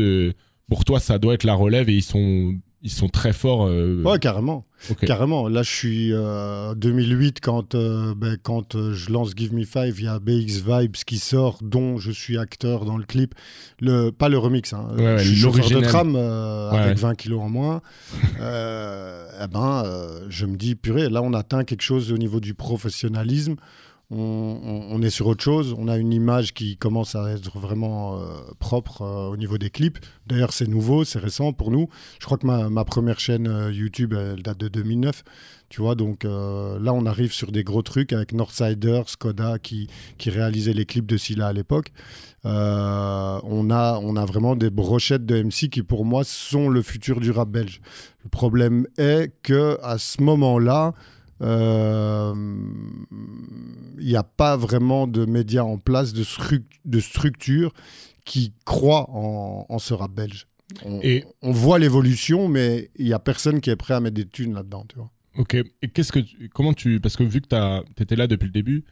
[0.70, 3.66] pour toi ça doit être la relève et ils sont ils sont très forts.
[3.66, 4.02] Euh...
[4.02, 4.64] Ouais, carrément.
[5.02, 5.48] Carrément.
[5.48, 9.96] Là, je suis euh, 2008 quand, euh, ben, quand euh, je lance Give Me Five,
[9.98, 13.34] il y a BX Vibes qui sort, dont je suis acteur dans le clip.
[13.80, 14.88] Le, pas le remix, hein.
[15.18, 17.82] je suis de tram euh, avec 20 kilos en moins.
[18.38, 19.84] eh ben,
[20.30, 23.56] je me dis, purée, là, on atteint quelque chose au niveau du professionnalisme
[24.12, 25.74] on, est sur autre chose.
[25.78, 29.70] On a une image qui commence à être vraiment euh, propre euh, au niveau des
[29.70, 29.98] clips.
[30.26, 31.88] D'ailleurs, c'est nouveau, c'est récent pour nous.
[32.18, 35.22] Je crois que ma, première chaîne euh, YouTube, elle date de 2009.
[35.68, 39.86] Tu vois, donc là, on arrive sur des gros trucs avec Northsider, Skoda qui,
[40.18, 41.92] qui réalisait les clips de Silla à l'époque.
[42.42, 47.20] on, a, on a vraiment des brochettes de MC qui, pour moi, sont le futur
[47.20, 47.80] du rap belge.
[48.24, 50.92] Le problème est que à ce moment-là,
[51.40, 52.34] il euh,
[53.98, 56.24] n'y a pas vraiment de médias en place, de,
[56.84, 57.72] de structure
[58.26, 60.46] qui croient en, ce rap belge.
[60.84, 64.16] On, et on voit l'évolution, mais il n'y a personne qui est prêt à mettre
[64.16, 65.10] des thunes là-dedans, tu vois.
[65.36, 65.54] Ok.
[65.54, 66.20] Et qu'est-ce que,
[66.52, 68.84] comment tu, parce que vu que tu étais là depuis le début,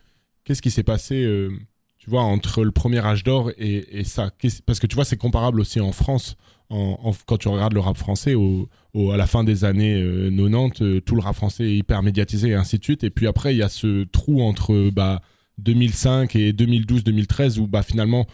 [0.44, 1.50] qu'est-ce qui s'est passé, euh,
[1.98, 4.30] tu vois, entre le premier âge d'or et, et ça?
[4.64, 6.36] Parce que tu vois, c'est comparable aussi en France
[6.70, 8.68] quand tu regardes le rap français, au,
[9.10, 10.02] à la fin des années
[10.36, 13.04] 90, euh, euh, tout le rap français est hyper médiatisé et ainsi de suite.
[13.04, 15.22] Et puis après, il y a ce trou entre bah,
[15.58, 18.26] 2005 et 2012-2013 où bah, finalement,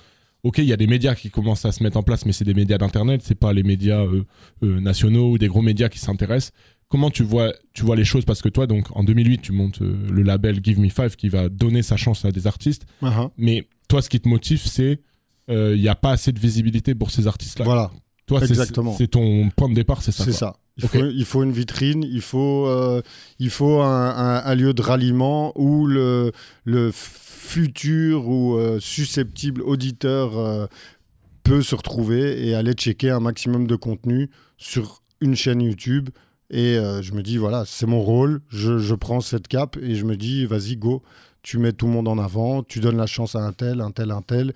[0.42, 2.44] ok, il y a des médias qui commencent à se mettre en place, mais c'est
[2.44, 4.25] des médias d'internet, c'est pas les médias euh,
[4.81, 6.53] nationaux ou des gros médias qui s'intéressent.
[6.88, 8.25] Comment tu vois, tu vois les choses?
[8.25, 11.49] Parce que toi, donc, en 2008, tu montes le label Give Me Five qui va
[11.49, 12.85] donner sa chance à des artistes.
[13.03, 13.31] Uh-huh.
[13.37, 15.01] Mais toi, ce qui te motive, c'est
[15.49, 17.64] il n'y a pas assez de visibilité pour ces artistes-là.
[17.64, 17.90] Voilà.
[18.27, 18.41] Toi,
[18.97, 20.57] c'est ton point de départ, c'est ça C'est ça.
[20.77, 23.03] Il, faut, il, faut, une vitrine, il faut, euh,
[23.39, 26.33] il faut un, un, lieu de ralliement où le,
[26.65, 30.67] le futur ou euh, susceptible auditeur euh,
[31.43, 36.09] peut se retrouver et aller checker un maximum de contenu sur une chaîne YouTube.
[36.51, 40.05] Et je me dis, voilà, c'est mon rôle, je, je prends cette cape et je
[40.05, 41.03] me dis, vas-y, go,
[41.44, 43.90] tu mets tout le monde en avant, tu donnes la chance à un tel, un
[43.90, 44.54] tel, un tel.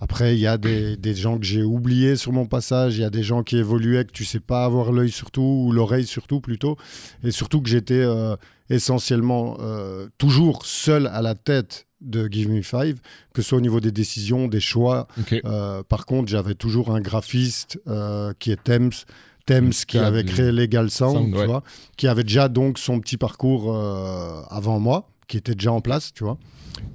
[0.00, 3.04] Après, il y a des, des gens que j'ai oubliés sur mon passage, il y
[3.04, 6.40] a des gens qui évoluaient que tu sais pas avoir l'œil surtout, ou l'oreille surtout
[6.40, 6.78] plutôt.
[7.22, 8.36] Et surtout que j'étais euh,
[8.70, 13.00] essentiellement euh, toujours seul à la tête de Give Me Five,
[13.34, 15.08] que ce soit au niveau des décisions, des choix.
[15.44, 17.78] Euh, par contre, j'avais toujours un graphiste
[18.38, 18.90] qui est Thames.
[19.44, 21.46] Thames qui avait créé Legal Sound, Sound, tu ouais.
[21.46, 21.62] vois,
[21.96, 23.74] qui avait déjà donc son petit parcours
[24.48, 26.36] avant moi, qui était déjà en place, tu vois.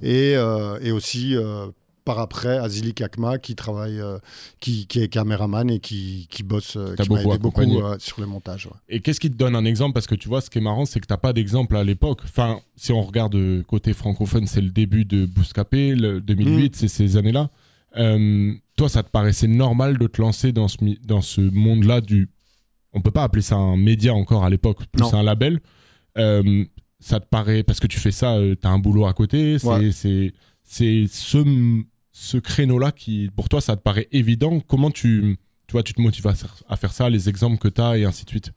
[0.02, 1.66] Et, euh, et aussi euh,
[2.04, 4.18] par après Azili Kakma qui travaille, euh,
[4.60, 7.82] qui, qui est caméraman et qui, qui bosse, euh, qui m'a beaucoup aidé beaucoup accompagné.
[7.82, 8.66] euh, sur le montage.
[8.66, 8.72] ouais.
[8.88, 9.94] Et qu'est-ce qui te donne un exemple?
[9.94, 12.20] Parce que tu vois, ce qui est marrant, c'est que t'as pas d'exemple à l'époque.
[12.24, 16.74] Enfin, si on regarde côté francophone, c'est le début de Bouscapé, le 2008, Mm.
[16.78, 17.50] c'est ces années-là.
[18.76, 22.28] Toi, ça te paraissait normal de te lancer dans ce, dans ce monde-là du.
[22.92, 25.14] On peut pas appeler ça un média encore à l'époque, plus Non.
[25.14, 25.60] un label.
[27.06, 27.62] Ça te paraît.
[27.62, 29.58] Parce que tu fais ça, euh, t'as un boulot à côté.
[29.60, 29.92] C'est Ouais.
[29.92, 30.32] c'est-
[30.64, 31.38] c'est ce,
[32.10, 34.58] ce créneau-là qui, pour toi, ça te paraît évident.
[34.60, 35.38] Comment tu.
[35.68, 38.24] Tu vois, tu te motives à, faire ça, les exemples que tu as et ainsi
[38.24, 38.52] de suite?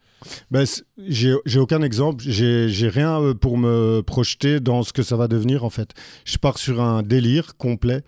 [0.51, 0.63] Ben,
[1.07, 5.27] j'ai aucun exemple, j'ai j'ai rien euh, pour me projeter dans ce que ça va
[5.27, 5.93] devenir en fait.
[6.25, 8.03] Je pars sur un délire complet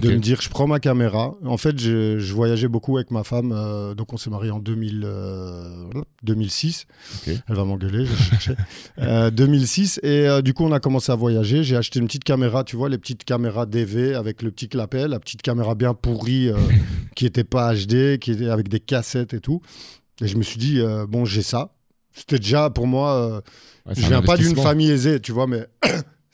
[0.00, 1.34] de me dire je prends ma caméra.
[1.44, 4.58] En fait, je, je voyageais beaucoup avec ma femme, euh, donc on s'est marié en
[4.58, 5.84] 2000, euh,
[6.22, 6.86] 2006.
[7.26, 7.34] Ok.
[7.48, 8.56] Elle va m'engueuler, je cherchais.
[8.98, 11.62] Euh, 2006 et euh, du coup on a commencé à voyager.
[11.64, 15.06] J'ai acheté une petite caméra, tu vois les petites caméras DV avec le petit clapet,
[15.06, 16.56] la petite caméra bien pourrie euh,
[17.14, 19.60] qui était pas HD, qui était avec des cassettes et tout.
[20.22, 21.74] Et je me suis dit euh, bon j'ai ça.
[22.14, 23.14] C'était déjà pour moi.
[23.14, 23.40] euh,
[23.86, 25.64] Ouais, je viens pas d'une famille aisée, tu vois, mais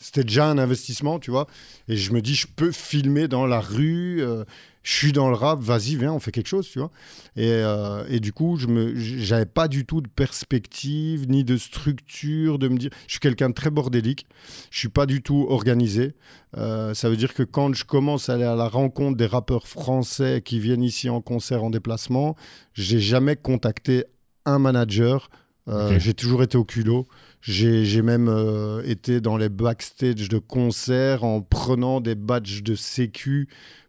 [0.03, 1.47] c'était déjà un investissement, tu vois.
[1.87, 4.45] Et je me dis, je peux filmer dans la rue, euh,
[4.83, 6.91] je suis dans le rap, vas-y, viens, on fait quelque chose, tu vois.
[7.37, 12.59] Et, euh, et du coup, je me, pas du tout de perspective ni de structure,
[12.59, 14.27] de me dire, je suis quelqu'un de très bordélique,
[14.73, 16.15] je suis pas du tout organisé.
[16.57, 19.69] Euh, ça veut dire que quand je commence à aller à la rencontre des rappeurs
[19.69, 22.35] français qui viennent ici en concert, en déplacement,
[22.75, 24.05] j'ai jamais contacté
[24.45, 25.31] un manager.
[25.69, 25.99] Euh.
[25.99, 27.07] J'ai toujours été au culot.
[27.41, 33.49] J'ai même euh, été dans les backstage de concerts en prenant des badges de sécu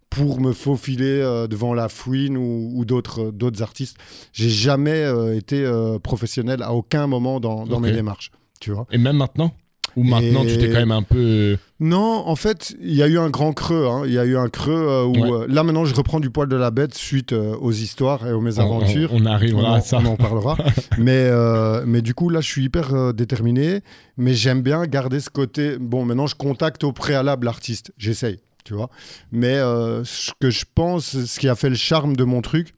[0.09, 3.97] pour me faufiler euh, devant la fouine ou, ou d'autres artistes.
[4.31, 5.03] J'ai jamais
[5.35, 5.69] été
[6.03, 8.31] professionnel à aucun moment dans, mes démarches.
[8.59, 9.53] Tu vois Et même maintenant?
[9.95, 11.57] Ou maintenant, Et- tu t'es quand même un peu.
[11.79, 13.87] Non, en fait, il y a eu un grand creux.
[13.87, 14.03] hein.
[14.05, 15.31] Il y a eu un creux euh, où Ouais.
[15.43, 18.31] euh, là maintenant je reprends du poil de la bête suite euh, aux histoires et
[18.31, 19.11] aux mésaventures.
[19.13, 19.99] On, on arrivera on, en- à ça.
[20.01, 20.57] on en parlera.
[20.97, 23.81] mais, euh, mais du coup, là, je suis hyper euh, déterminé.
[24.17, 25.77] Mais j'aime bien garder ce côté.
[25.79, 27.91] Bon, maintenant, je contacte au préalable l'artiste.
[27.97, 28.89] J'essaye, tu vois.
[29.31, 32.73] Mais euh, ce que je pense, ce qui a fait le charme de mon truc,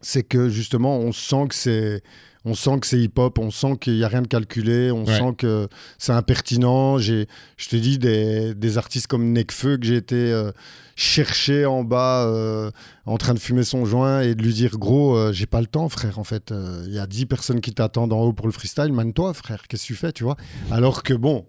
[0.00, 2.02] c'est que justement, on sent que c'est.
[2.44, 5.18] On sent que c'est hip-hop, on sent qu'il n'y a rien de calculé, on Ouais.
[5.18, 6.98] sent que c'est impertinent.
[6.98, 10.52] J'ai, je te dis, des, des artistes comme Nekfeu que j'ai été euh,
[10.96, 12.70] chercher en bas euh,
[13.06, 15.66] en train de fumer son joint et de lui dire gros euh, j'ai pas le
[15.66, 16.52] temps frère en fait
[16.86, 19.82] il y a 10 personnes qui t'attendent en haut pour le freestyle mane-toi frère qu'est-ce
[19.82, 20.36] que tu fais tu vois?
[20.72, 21.46] Alors que bon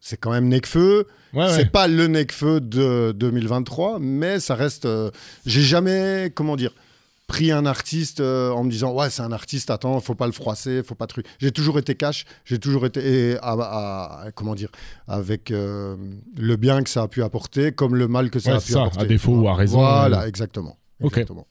[0.00, 1.52] c'est quand même Nekfeu Ouais, ouais.
[1.52, 4.88] c'est pas le Nekfeu de 2023 mais ça reste
[5.46, 6.72] j'ai jamais comment dire
[7.28, 10.32] pris un artiste euh, en me disant ouais c'est un artiste attends faut pas le
[10.32, 13.00] froisser faut pas truc j'ai toujours été cash j'ai toujours été
[13.32, 14.70] et à, à- à- comment dire
[15.06, 15.96] avec euh,
[16.36, 18.66] le bien que ça a pu apporter comme le mal que ça Ouais, a c'est
[18.68, 20.26] pu ça, apporter à défaut ou à raison, voilà euh.
[20.26, 21.12] exactement Ok.
[21.18, 21.46] Exactement.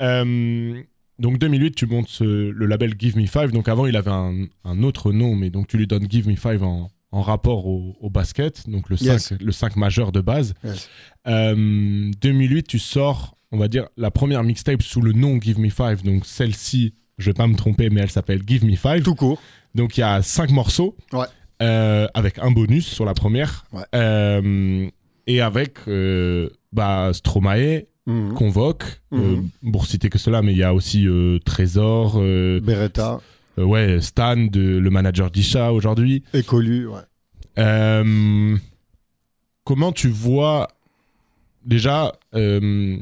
[0.00, 0.80] Euh,
[1.18, 3.52] donc 2008, tu montes ce- le label Give Me Five.
[3.52, 6.36] Donc avant, il avait un, un autre nom, mais donc tu lui donnes Give Me
[6.36, 9.32] Five en, en rapport au, au basket, donc le 5, Yes.
[9.38, 10.54] le 5 majeur de base.
[10.64, 10.88] Yes.
[11.26, 15.70] Euh, 2008, tu sors, on va dire, la première mixtape sous le nom Give Me
[15.70, 16.02] Five.
[16.04, 19.02] Donc celle-ci, je vais pas me tromper, mais elle s'appelle Give Me Five.
[19.02, 19.40] Tout court.
[19.74, 20.96] Donc il y a 5 morceaux.
[21.12, 21.26] Ouais.
[21.62, 23.66] euh, avec un bonus sur la première.
[23.72, 23.82] Ouais.
[23.94, 24.88] Euh,
[25.26, 28.32] et avec euh, bah, Stromae, Mhm.
[28.32, 29.50] Convoque, Mhm.
[29.72, 31.06] pour citer que cela, mais il y a aussi
[31.44, 32.18] Trésor,
[32.62, 33.20] Beretta,
[33.58, 36.24] ouais, Stan, de, le manager d'Isha aujourd'hui.
[36.32, 37.00] Écolu, ouais.
[37.58, 38.56] Euh,
[39.64, 40.68] comment tu vois
[41.64, 42.96] déjà, euh,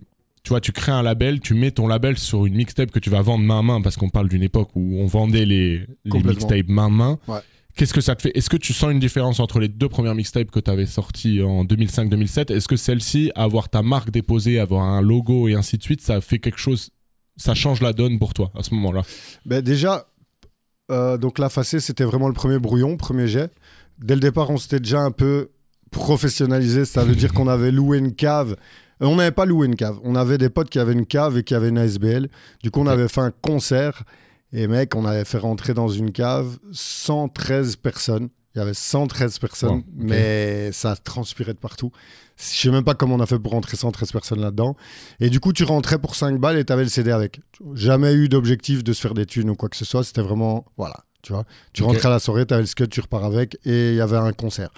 [0.49, 3.11] tu vois, tu crées un label, tu mets ton label sur une mixtape que tu
[3.11, 6.69] vas vendre main à main parce qu'on parle d'une époque où on vendait les, mixtapes
[6.69, 7.19] main à main.
[7.29, 7.41] Ouais.
[7.77, 8.33] Qu'est-ce que ça te fait?
[8.35, 11.43] Est-ce que tu sens une différence entre les deux premières mixtapes que tu avais sorties
[11.43, 15.83] en 2005-2007 Est-ce que celle-ci, avoir ta marque déposée, avoir un logo et ainsi de
[15.83, 16.93] suite, ça fait quelque chose
[17.37, 19.03] Ça change la donne pour toi à ce moment-là?
[19.45, 20.07] Ben déjà,
[20.91, 23.53] euh, donc la facée, c'était vraiment le premier brouillon, premier jet.
[23.99, 25.51] Dès le départ, on s'était déjà un peu
[25.91, 26.87] professionnalisé.
[26.87, 28.57] Ça veut dire qu'on avait loué une cave.
[29.01, 29.99] On n'avait pas loué une cave.
[30.03, 32.29] On avait des potes qui avaient une cave et qui avaient une ASBL.
[32.63, 34.03] Du coup, on avait fait un concert.
[34.53, 38.29] Et mec, on avait fait rentrer dans une cave 113 personnes.
[38.55, 41.93] Il y avait 113 personnes, Wow, mais ça transpirait de partout.
[42.37, 44.75] Je sais même pas comment on a fait pour rentrer 113 personnes là-dedans.
[45.21, 47.41] Et du coup, tu rentrais pour 5 balles et tu avais le CD avec.
[47.75, 50.03] Jamais eu d'objectif de se faire des thunes ou quoi que ce soit.
[50.03, 50.65] C'était vraiment.
[50.77, 51.05] Voilà.
[51.23, 53.91] Tu vois, tu rentrais à la soirée, tu avais le scud, tu repars avec et
[53.91, 54.71] il y avait un concert.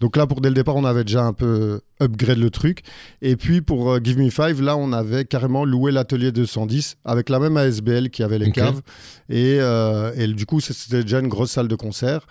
[0.00, 2.82] Donc là, pour dès le départ, on avait déjà un peu upgrade le truc.
[3.20, 7.28] Et puis pour euh, Give Me Five, là, on avait carrément loué l'atelier 210 avec
[7.28, 8.80] la même ASBL qui avait les caves.
[9.28, 12.26] Et, euh, et du coup, c'était déjà une grosse salle de concert.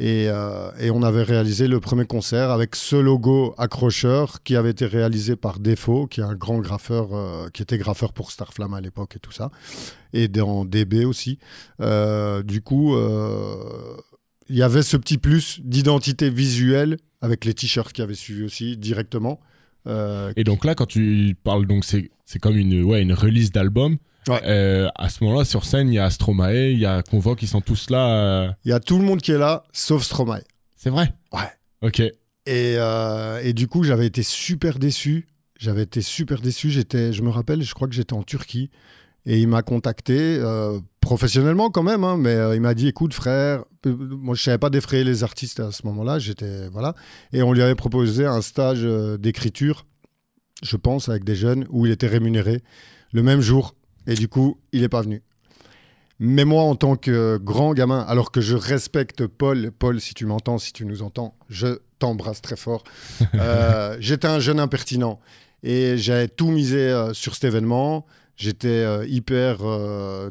[0.00, 4.70] Et, euh, et on avait réalisé le premier concert avec ce logo accrocheur qui avait
[4.70, 8.74] été réalisé par Défaut, qui est un grand graffeur, euh, qui était graffeur pour Starflame
[8.74, 9.50] à l'époque et tout ça,
[10.12, 11.40] et dans DB aussi.
[11.80, 12.96] Euh, du coup,
[14.48, 18.76] il y avait ce petit plus d'identité visuelle avec les t-shirts qui avaient suivi aussi
[18.76, 19.40] directement.
[20.36, 23.96] Et donc là, quand tu parles, c'est comme une ouais une release d'album.
[24.28, 24.40] Ouais.
[24.44, 27.48] Euh, à ce moment-là, sur scène, il y a Stromae, il y a Convoque, ils
[27.48, 28.44] sont tous là.
[28.44, 30.42] euh, Il y a tout le monde qui est là, sauf Stromae.
[30.76, 31.12] C'est vrai?
[31.32, 31.50] Ouais.
[31.82, 32.00] Ok.
[32.00, 32.14] Et,
[32.46, 35.28] euh, et du coup, j'avais été super déçu.
[35.58, 36.70] J'avais été super déçu.
[36.70, 38.70] J'étais, je me rappelle, je crois que j'étais en Turquie.
[39.26, 40.40] Et il m'a contacté,
[41.00, 45.04] professionnellement quand même, hein, mais il m'a dit écoute, frère, moi je savais pas défrayer
[45.04, 46.18] les artistes à ce moment-là.
[46.18, 46.68] J'étais.
[46.68, 46.94] Voilà.
[47.32, 48.82] Et on lui avait proposé un stage
[49.18, 49.84] d'écriture,
[50.62, 52.62] je pense, avec des jeunes, où il était rémunéré
[53.12, 53.74] le même jour.
[54.08, 55.22] Et du coup, il n'est pas venu.
[56.18, 60.26] Mais moi, en tant que grand gamin, alors que je respecte Paul, Paul, si tu
[60.26, 62.82] m'entends, si tu nous entends, je t'embrasse très fort.
[63.34, 65.20] Euh, J'étais un jeune impertinent
[65.62, 68.06] et j'avais tout misé euh, sur cet événement.
[68.36, 69.58] J'étais euh, hyper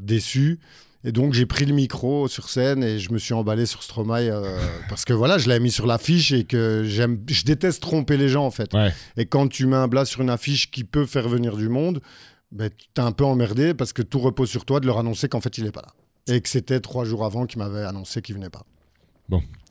[0.01, 0.59] déçu.
[1.03, 4.31] Et donc, j'ai pris le micro sur scène et je me suis emballé sur Stromae
[4.89, 8.27] parce que voilà, je l'avais mis sur l'affiche et que j'aime, je déteste tromper les
[8.27, 8.73] gens en fait.
[8.73, 8.91] Ouais.
[9.15, 12.01] Et quand tu mets un blast sur une affiche qui peut faire venir du monde,
[12.51, 15.41] ben, t'es un peu emmerdé parce que tout repose sur toi de leur annoncer qu'en
[15.41, 16.33] fait il n'est pas là.
[16.33, 18.63] Et que c'était trois jours avant qu'il m'avait annoncé qu'il venait pas.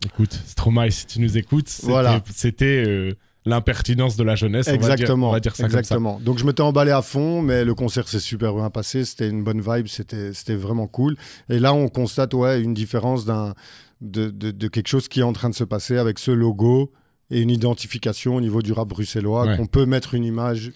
[0.04, 2.22] Écoute, Stromae, si tu nous écoutes, c'était Voilà.
[2.32, 3.12] c'était, euh,
[3.46, 4.66] l'impertinence de la jeunesse.
[4.68, 5.28] on va dire- Exactement.
[5.30, 6.20] On va dire ça exactement.
[6.20, 9.04] Donc je m'étais emballé à fond, mais le concert s'est super bien passé.
[9.04, 11.16] C'était une bonne vibe, c'était c'était vraiment cool.
[11.48, 13.54] Et là, on constate ouais une différence d'un
[14.00, 16.92] de, de, de quelque chose qui est en train de se passer avec ce logo
[17.30, 19.56] et une identification au niveau du rap bruxellois Ouais.
[19.56, 20.72] qu'on peut mettre une image.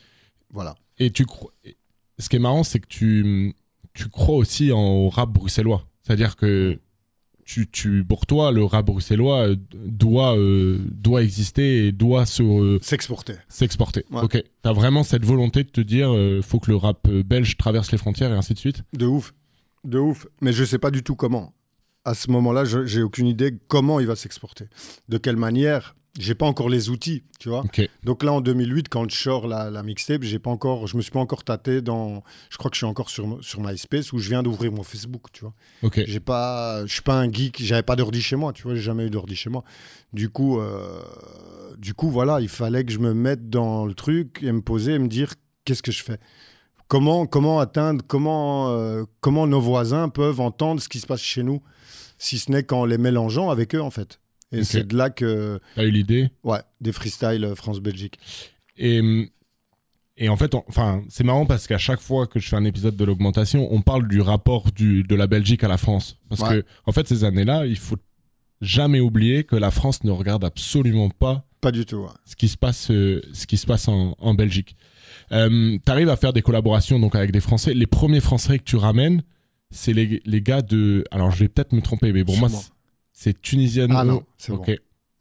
[0.52, 0.74] Voilà.
[0.98, 1.50] Et tu crois.
[2.20, 3.54] Ce qui est marrant, c'est que tu,
[3.94, 5.86] tu crois aussi en, au rap bruxellois.
[6.02, 6.78] C'est-à-dire que
[7.44, 12.42] tu, tu, pour toi, le rap bruxellois euh, doit, euh, doit exister et doit se,
[12.44, 13.34] euh, S'exporter.
[13.48, 14.04] s'exporter.
[14.10, 14.22] Ouais.
[14.22, 14.40] Ok.
[14.62, 17.98] T'as vraiment cette volonté de te dire, euh, faut que le rap belge traverse les
[17.98, 18.82] frontières et ainsi de suite?
[18.92, 19.34] De ouf.
[19.84, 20.26] De ouf.
[20.40, 21.52] Mais je sais pas du tout comment.
[22.04, 24.66] À ce moment-là, je- j'ai aucune idée comment il va s'exporter.
[25.08, 25.96] De quelle manière?
[26.18, 27.62] J'ai pas encore les outils, tu vois.
[28.02, 31.02] Donc là, en 2008, quand je sors la, la mixtape, j'ai pas encore, je me
[31.02, 32.24] suis pas encore tâté dans.
[32.50, 35.26] Je crois que je suis encore sur, sur MySpace où je viens d'ouvrir mon Facebook,
[35.32, 35.54] tu vois.
[35.82, 36.02] Ok.
[36.06, 38.80] J'ai pas, je suis pas un geek, j'avais pas d'ordi chez moi, tu vois, j'ai
[38.80, 39.62] jamais eu d'ordi chez moi.
[40.12, 41.00] Du coup, euh,
[41.78, 44.94] du coup, voilà, il fallait que je me mette dans le truc et me poser
[44.94, 46.18] et me dire qu'est-ce que je fais?
[46.88, 51.44] Comment, comment atteindre, comment, euh, comment nos voisins peuvent entendre ce qui se passe chez
[51.44, 51.62] nous,
[52.18, 54.18] si ce n'est qu'en les mélangeant avec eux, en fait.
[54.52, 56.30] Et c'est de là que, T'as eu l'idée.
[56.44, 58.18] ouais, des freestyles euh, France-Belgique.
[58.76, 59.00] Et,
[60.16, 62.64] et en fait, on- enfin, c'est marrant parce qu'à chaque fois que je fais un
[62.64, 66.16] épisode de l'augmentation, on parle du rapport du, de la Belgique à la France.
[66.28, 66.62] Parce Ouais.
[66.62, 67.96] que, en fait, ces années-là, il faut
[68.60, 71.98] jamais oublier que la France ne regarde absolument pas Pas du tout.
[71.98, 72.08] ouais.
[72.26, 74.76] ce qui se passe, euh, ce qui se passe en, en Belgique.
[75.32, 77.72] Euh, T'arrives à faire des collaborations donc avec des Français.
[77.72, 79.22] Les premiers Français que tu ramènes,
[79.70, 81.04] c'est les, les gars de.
[81.12, 82.48] Alors, je vais peut-être me tromper, mais pour moi.
[83.20, 83.94] C'est- Tunisiano.
[83.96, 84.62] Ah non, c'est bon.
[84.66, 84.78] Ouais.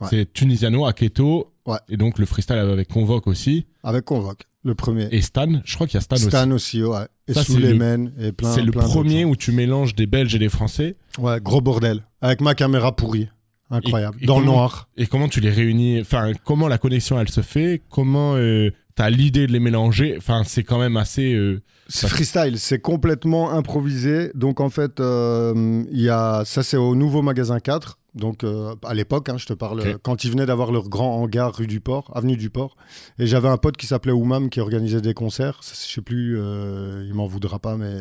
[0.09, 1.51] C'est Tunisiano, Aketo.
[1.65, 1.77] Ouais.
[1.89, 3.65] Et donc le freestyle avec Convoque aussi.
[3.83, 5.07] Avec Convoque, le premier.
[5.11, 6.25] Et Stan, je crois qu'il y a Stan, aussi.
[6.27, 7.05] Stan aussi, ouais.
[7.27, 10.33] Et Ça, c'est Suleiman et plein C'est le plein premier où tu mélanges des Belges
[10.33, 10.95] et des Français.
[11.19, 12.03] Ouais, gros bordel.
[12.21, 13.27] Avec ma caméra pourrie.
[13.69, 14.17] Incroyable.
[14.19, 14.89] Et- et Dans le noir.
[14.97, 15.99] Et comment tu les réunis?
[16.01, 17.81] Enfin, comment la connexion elle se fait?
[17.89, 21.33] Comment euh, t'as l'idée de les mélanger Enfin, c'est quand même assez.
[21.33, 24.29] euh, C'est freestyle, c'est complètement improvisé.
[24.35, 27.97] Donc en fait, euh, il y a ça c'est au nouveau magasin 4.
[28.15, 31.55] Donc euh, à l'époque, hein, je te parle, quand ils venaient d'avoir leur grand hangar
[31.55, 32.75] rue du Port, avenue du Port.
[33.19, 35.61] Et j'avais un pote qui s'appelait Oumam qui organisait des concerts.
[35.63, 37.93] Je sais plus, il m'en voudra pas, mais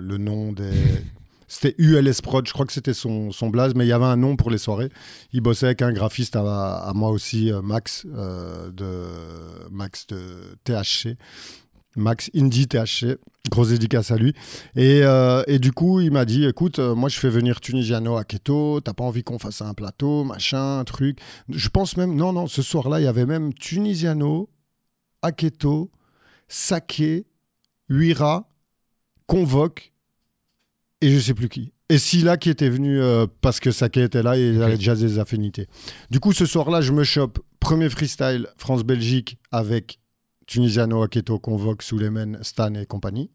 [0.00, 0.72] le nom des.
[1.50, 4.16] C'était ULS Prod, je crois que c'était son, son blaze, mais il y avait un
[4.16, 4.88] nom pour les soirées.
[5.32, 11.18] Il bossait avec un graphiste à, moi aussi, euh, Max, euh, de, Max de THC.
[11.96, 13.18] Max Indy THC.
[13.50, 14.32] Grosse dédicace à lui.
[14.76, 18.22] Et, euh, et du coup, il m'a dit écoute, moi, je fais venir Tunisiano à
[18.22, 18.80] Keto.
[18.80, 21.18] T'as pas envie qu'on fasse un plateau, machin, truc.
[21.48, 24.48] Je pense même, non, non, ce soir-là, il y avait même Tunisiano,
[25.22, 25.90] Aketo,
[26.46, 27.26] Saké,
[27.88, 28.48] Huira,
[29.26, 29.90] Convoque
[31.00, 31.72] et je sais plus qui.
[31.88, 34.94] Et Silla qui était venu euh, parce que Saké était là et il avait déjà
[34.94, 35.66] des affinités.
[36.10, 39.98] Du coup, ce soir-là, je me chope premier freestyle France-Belgique avec
[40.46, 43.30] Tunisiano, Aketo, Convoque, Suleiman, Stan et compagnie.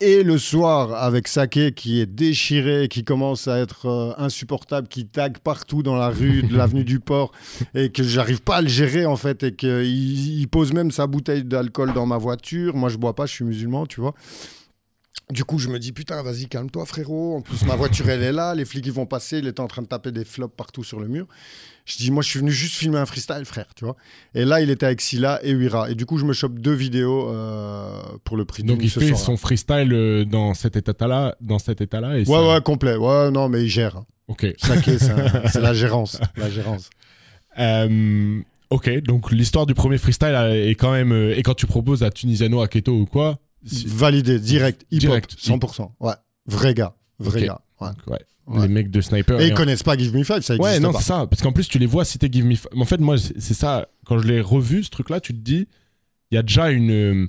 [0.00, 5.06] Et le soir, avec Saké qui est déchiré, qui commence à être euh, insupportable, qui
[5.06, 7.32] tag partout dans la rue de l'avenue du Port,
[7.74, 11.08] et que j'arrive pas à le gérer en fait, et qu'il il pose même sa
[11.08, 12.76] bouteille d'alcool dans ma voiture.
[12.76, 14.14] Moi, je bois pas, je suis musulman, tu vois.
[15.30, 17.36] Du coup, je me dis, putain, vas-y, calme-toi, frérot.
[17.36, 18.54] En plus, ma voiture, elle est là.
[18.54, 19.38] Les flics, ils vont passer.
[19.38, 21.26] Il était en train de taper des flops partout sur le mur.
[21.84, 23.94] Je dis, moi, je suis venu juste filmer un freestyle, frère, tu vois.
[24.34, 25.90] Et là, il était avec Silla et Huira.
[25.90, 29.14] Et du coup, je me chope deux vidéos euh, pour le prix Donc il fait
[29.14, 32.16] son freestyle euh, dans cet état-là, dans cet état-là.
[32.16, 32.96] et Ouais, ça- ouais, complet.
[32.96, 34.00] Ouais, non, mais il gère.
[34.28, 34.46] Ok.
[34.58, 34.98] Saké,
[35.52, 36.18] c'est la gérance.
[36.36, 36.88] La gérance.
[37.58, 41.12] Euh, ok, donc l'histoire du premier freestyle est quand même.
[41.12, 45.36] et quand tu proposes à Tunisiano, à Keto ou quoi Validé, direct, hip-hop, Direct.
[45.38, 45.92] 100%.
[46.00, 46.12] Ouais,
[46.46, 47.60] vrai gars, vrai gars.
[47.80, 47.88] Ouais.
[48.06, 48.62] ouais, Ouais.
[48.62, 49.40] les mecs de Sniper.
[49.40, 50.98] Et ils en- connaissent pas Give Me Five, ça existe Ouais, non, pas.
[51.00, 51.26] c'est ça.
[51.26, 52.68] Parce qu'en plus, tu les vois citer Give Me Five.
[52.76, 53.88] En fait, moi, c'est c'est ça.
[54.06, 55.68] Quand je l'ai revu, ce truc-là, tu te dis,
[56.30, 57.28] il y a déjà une.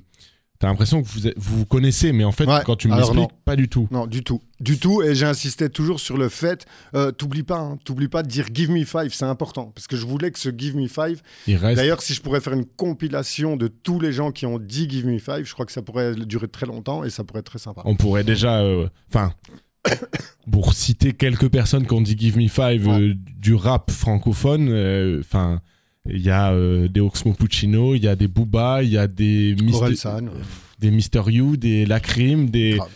[0.60, 3.56] T'as l'impression que vous vous connaissez, mais en fait, Ouais, quand tu me l'expliques, pas
[3.56, 3.88] du tout.
[3.90, 4.40] Non, du tout.
[4.60, 5.02] Du tout.
[5.02, 8.46] Et j'ai insisté toujours sur le fait, euh, t'oublies pas, hein, t'oublies pas de dire
[8.52, 9.72] Give Me Five, c'est important.
[9.74, 11.76] Parce que je voulais que ce Give Me Five, Il reste.
[11.76, 15.06] d'ailleurs, si je pourrais faire une compilation de tous les gens qui ont dit Give
[15.06, 17.58] Me Five, je crois que ça pourrait durer très longtemps et ça pourrait être très
[17.58, 17.80] sympa.
[17.86, 18.60] On pourrait déjà.
[18.60, 19.32] euh, Enfin.
[20.52, 25.20] pour citer quelques personnes qui ont dit Give Me Five euh, du rap francophone, euh,
[25.20, 25.60] enfin.
[26.08, 29.06] Il y a euh, des Oxmo Puccino, il y a des Booba, il y a
[29.06, 30.30] des Mister, San,
[30.78, 32.76] des Mister You, des Lacrim, des.
[32.76, 32.88] Grave.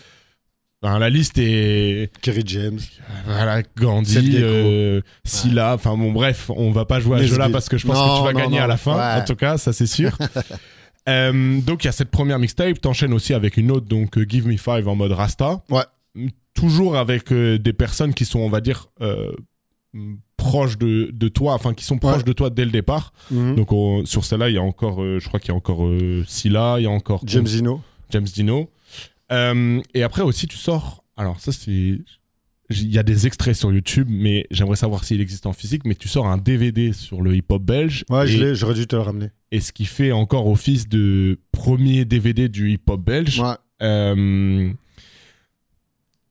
[0.83, 2.11] Enfin, la liste est.
[2.21, 2.79] Kerry James.
[3.27, 7.69] Voilà, Gandhi, euh, Silla, enfin bon, bref, on va pas jouer à ce jeu-là parce
[7.69, 8.65] que je pense Non, que tu vas non, gagner non.
[8.65, 9.23] à la fin, Ouais.
[9.23, 10.17] en tout cas, ça c'est sûr.
[11.07, 14.25] Euh, donc il y a cette première mixtape, t'enchaînes aussi avec une autre, donc euh,
[14.27, 15.63] Give Me Five en mode Rasta.
[15.69, 15.83] Ouais.
[16.55, 18.89] Toujours avec euh, des personnes qui sont, on va dire,
[20.49, 22.22] proches de, de toi, enfin qui sont proches Ouais.
[22.24, 23.12] de toi dès le départ.
[23.30, 23.57] Mhm.
[23.57, 25.86] Donc on- sur celle-là, il y a encore, euh, je crois qu'il y a encore
[25.86, 27.80] euh, Silla, il y a encore James Zino.
[28.11, 28.68] James Dino.
[29.32, 31.03] Euh, et après aussi, tu sors.
[31.16, 31.99] Alors, ça, c'est.
[32.70, 35.82] Il y a des extraits sur YouTube, mais j'aimerais savoir s'il existe en physique.
[35.84, 38.05] Mais tu sors un DVD sur le hip-hop belge.
[38.11, 39.28] Ouais, et, je l'ai, j'aurais dû te le ramener.
[39.53, 43.40] et ce qui fait encore office de premier DVD du hip-hop belge.
[43.40, 43.57] Ouais.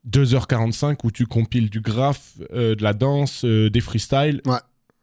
[0.05, 4.41] Euh, 2h45 où tu compiles du graphe, euh, de la danse, euh, des freestyles.
[4.45, 4.57] Ouais.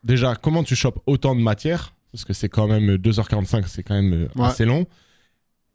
[0.04, 1.94] Déjà, comment tu chopes autant de matière?
[2.12, 4.46] Parce que c'est quand même 2h45, c'est quand même euh, Ouais.
[4.48, 4.86] assez long.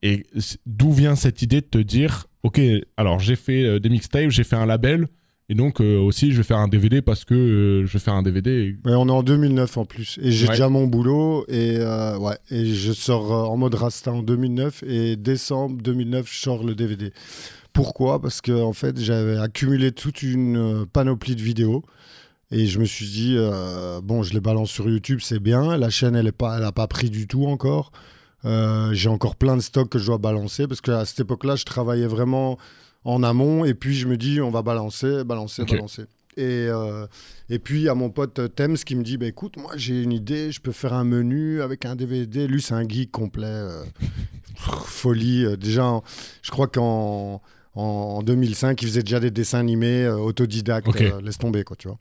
[0.03, 0.25] Et
[0.65, 2.59] d'où vient cette idée de te dire, ok,
[2.97, 5.07] alors j'ai fait euh, des mixtapes, j'ai fait un label,
[5.49, 8.13] et donc euh, aussi je vais faire un DVD parce que euh, je vais faire
[8.13, 8.75] un DVD.
[8.85, 10.19] Ouais, on est en 2009 en plus.
[10.21, 10.51] Et j'ai Ouais.
[10.51, 11.45] déjà mon boulot.
[11.47, 14.83] Et, euh, ouais, et je sors euh, en mode Rasta en 2009.
[14.85, 17.11] Et décembre 2009, je sors le DVD.
[17.75, 21.83] Pourquoi Parce que en fait, j'avais accumulé toute une euh, panoplie de vidéos.
[22.49, 25.75] Et je me suis dit, euh, bon, je les balance sur YouTube, c'est bien.
[25.75, 27.91] La chaîne, elle n'a pas, elle a pas pris du tout encore.
[28.45, 30.67] Euh, j'ai encore plein de stocks que je dois balancer.
[30.67, 32.57] Parce qu'à cette époque-là, je travaillais vraiment
[33.03, 33.65] en amont.
[33.65, 36.03] Et puis, je me dis, on va balancer, balancer, balancer.
[36.37, 37.07] Et, euh,
[37.49, 40.01] et puis, il y a mon pote Thames qui me dit bah, écoute, moi, j'ai
[40.01, 42.47] une idée, je peux faire un menu avec un DVD.
[42.47, 43.67] Lui, c'est un geek complet.
[44.55, 45.57] folie.
[45.57, 45.99] Déjà,
[46.41, 47.41] je crois qu'en
[47.75, 50.87] en, en 2005, il faisait déjà des dessins animés euh, autodidactes.
[51.01, 51.97] Euh, laisse tomber, quoi, tu vois.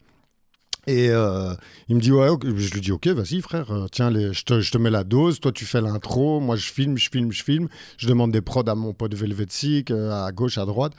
[0.86, 1.54] Et euh,
[1.88, 4.70] il me dit ouais, je lui dis ok, vas-y frère, tiens, les, je, te, je
[4.70, 7.68] te mets la dose, toi tu fais l'intro, moi je filme, je filme, je filme,
[7.96, 10.92] je demande des prods à mon pote Velvet Sick, à gauche, à droite.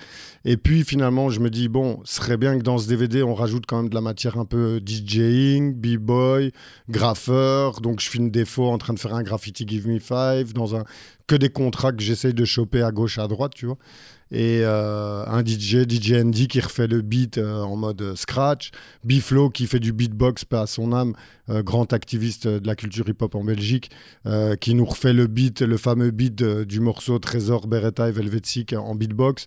[0.44, 3.36] Et puis finalement, je me dis bon, ce serait bien que dans ce DVD, on
[3.36, 6.52] rajoute quand même de la matière un peu DJing, b-boy,
[6.90, 7.80] graffeur.
[7.80, 10.76] Donc je filme des faux en train de faire un graffiti Give Me Five dans
[10.76, 10.84] un
[11.28, 13.78] que des contrats que j'essaye de choper à gauche, à droite, tu vois.
[14.32, 18.72] Et euh, un DJ, DJ Andy qui refait le beat euh, en mode scratch.
[19.04, 21.14] Biflo qui fait du beatbox, pas à son âme,
[21.50, 23.92] euh, grand activiste de la culture hip-hop en Belgique,
[24.60, 28.96] qui nous refait le beat, le fameux beat du morceau Trésor, Beretta et Velvetsic en
[28.96, 29.46] beatbox.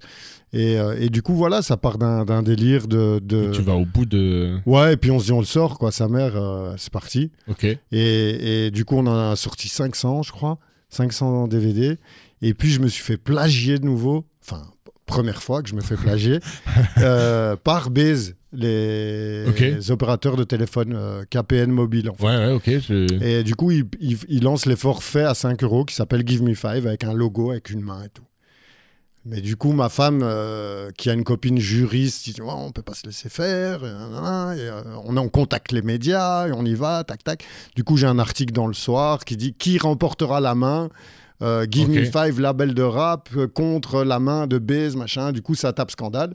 [0.53, 3.19] Et, et du coup, voilà, ça part d'un d'un délire de.
[3.23, 4.59] de- Tu vas au bout de.
[4.65, 6.35] Ouais, et puis on se dit, on le sort, quoi, sa mère,
[6.79, 7.33] c'est parti.
[7.49, 7.65] Ok.
[7.65, 7.79] Et,
[8.67, 10.59] et du coup, on en a sorti 500, je crois.
[10.91, 11.99] 500 DVD.
[12.41, 14.25] Et puis, je me suis fait plagier de nouveau.
[14.51, 14.63] Enfin,
[15.07, 16.41] première fois que je me fais plagier,
[16.99, 22.11] euh, par Baze, les, opérateurs de téléphone euh, KPN mobile.
[22.11, 22.25] En fait.
[22.25, 22.65] Ouais, ouais, ok.
[22.81, 26.23] je- Et du coup, il, il- il lance les forfaits à 5 euros qui s'appelle
[26.27, 28.23] Give Me Five avec un logo, avec une main et tout.
[29.27, 32.81] Mais du coup, ma femme, euh, qui a une copine juriste, dit Ouais, on peut
[32.83, 33.85] pas se laisser faire.
[33.85, 34.71] et nanana, et,
[35.05, 37.45] on, on contacte les médias et on y va, tac, tac.
[37.77, 40.89] Du coup, j'ai un article dans le soir qui dit Qui remportera la main?
[41.43, 42.05] Euh, Give Me.
[42.05, 45.33] Five, label de rap, euh, contre la main de Baze, machin.
[45.33, 46.33] Du coup, ça tape scandale.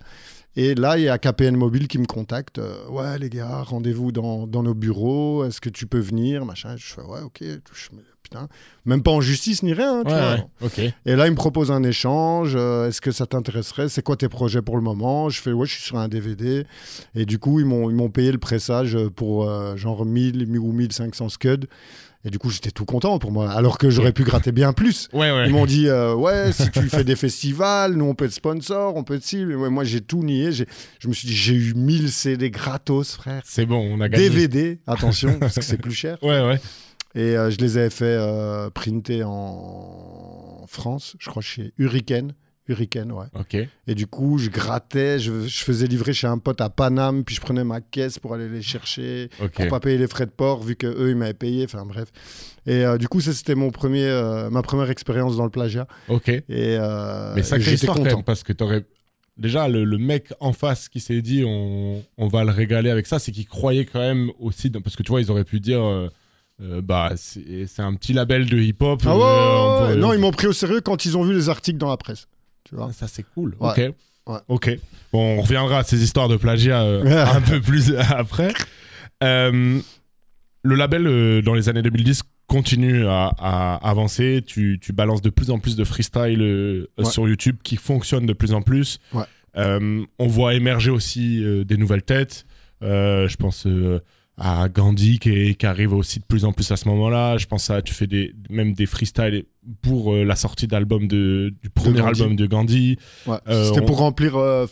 [0.56, 2.60] Et là, il y a KPN Mobile qui me contacte.
[2.60, 5.44] euh, ouais, les gars, rendez-vous dans, dans nos bureaux.
[5.46, 6.76] Est-ce que tu peux venir machin?
[6.78, 7.40] Je fais, ouais, ok.
[7.42, 7.90] Je
[8.22, 8.48] putain.
[8.86, 10.00] Même pas en justice ni rien.
[10.00, 10.34] hein, tu Ouais, vois.
[10.36, 10.80] ouais, ok.
[11.06, 12.54] Et là, il me propose un échange.
[12.56, 13.90] euh, Est-ce que ça t'intéresserait?
[13.90, 15.28] C'est quoi tes projets pour le moment?
[15.30, 16.66] Je fais, ouais, je suis sur un DVD.
[17.16, 20.72] Et du coup, ils m'ont ils m'ont payé le pressage pour euh, genre 1000 ou
[20.72, 21.68] 1500 scuds.
[22.26, 23.52] Et du coup, j'étais tout content pour moi.
[23.52, 25.10] Alors que j'aurais pu gratter bien plus.
[25.14, 25.48] Ouais, ouais.
[25.48, 28.96] Ils m'ont dit euh, ouais si tu fais des festivals nous on peut être sponsor
[28.96, 31.54] on peut être ci Mais ouais, moi j'ai tout nié je me suis dit j'ai
[31.54, 34.30] eu 1000 CD gratos frère C'est bon, on a gagné.
[34.30, 36.60] DVD attention parce que c'est plus cher Ouais, ouais.
[37.16, 42.34] et euh, je les avais fait euh, printer en France je crois chez Hurricane
[42.70, 43.26] Hurricane ouais
[43.88, 47.36] et du coup je grattais je, je faisais livrer chez un pote à Paname puis
[47.36, 49.52] je prenais ma caisse pour aller les chercher Ok.
[49.54, 52.10] pour pas payer les frais de port vu que eux ils m'avaient payé enfin bref
[52.66, 55.88] et euh, du coup ça c'était mon premier euh, ma première expérience dans le plagiat
[56.08, 56.30] Ok.
[56.30, 58.04] et euh, Mais sacrée j'étais content.
[58.04, 58.86] même, parce que t'aurais.
[59.36, 63.08] Déjà, le, le mec en face qui s'est dit on, on va le régaler avec
[63.08, 64.70] ça, c'est qu'il croyait quand même aussi.
[64.70, 68.46] dans- Parce que tu vois, ils auraient pu dire euh, bah, c'est un petit label
[68.48, 69.02] de hip-hop.
[69.06, 69.16] Ah euh,
[69.88, 71.90] ouais, ouais, non, ils m'ont pris au sérieux quand ils ont vu les articles dans
[71.90, 72.28] la presse.
[72.64, 73.56] Tu vois Ça, c'est cool.
[73.60, 73.70] Ouais.
[73.90, 73.96] Ok.
[74.26, 74.40] Ouais.
[74.48, 74.78] Ok.
[75.12, 78.54] Bon, on reviendra à ces histoires de plagiat euh, un peu plus après.
[79.24, 79.80] Euh,
[80.64, 84.42] le label, euh, dans les années 2010, continue à, à avancer.
[84.46, 87.06] Tu, tu balances de plus en plus de freestyle euh, Ouais.
[87.06, 89.00] sur YouTube qui fonctionne de plus en plus.
[89.14, 89.24] Ouais.
[89.58, 92.46] Euh, on voit émerger aussi euh, des nouvelles têtes.
[92.82, 94.00] Euh, je pense euh,
[94.38, 97.38] à Gandhi qui, qui arrive aussi de plus en plus à ce moment-là.
[97.38, 99.46] Je pense à tu fais des, même des freestyles
[99.82, 102.98] pour euh, la sortie d'album de, du premier album de Gandhi.
[103.28, 103.38] Ouais.
[103.48, 104.66] Euh, C'était on- pour remplir euh,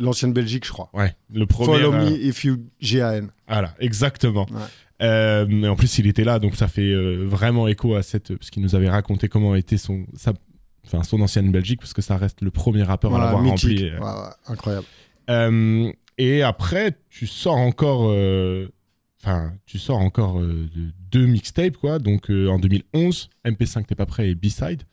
[0.00, 0.90] l'ancienne Belgique, je crois.
[0.94, 1.72] Ouais, le premier.
[1.72, 3.26] Follow me if you GAN.
[3.48, 4.46] Voilà, exactement.
[4.50, 5.46] Ouais.
[5.48, 8.36] Mais en plus, il était là, donc ça fait vraiment écho à cette.
[8.36, 10.34] Parce qu'il nous avait raconté comment était son, sa,
[10.86, 13.90] enfin, son ancienne Belgique, parce que ça reste le premier rappeur à l'avoir rempli.
[14.46, 14.86] Incroyable.
[16.18, 18.08] Et après, tu sors encore.
[18.10, 18.68] euh,
[19.22, 21.98] Enfin, tu sors encore euh, de- deux mixtapes, quoi.
[21.98, 24.84] Donc euh, en 2011, MP5 T'es pas prêt et B-Side.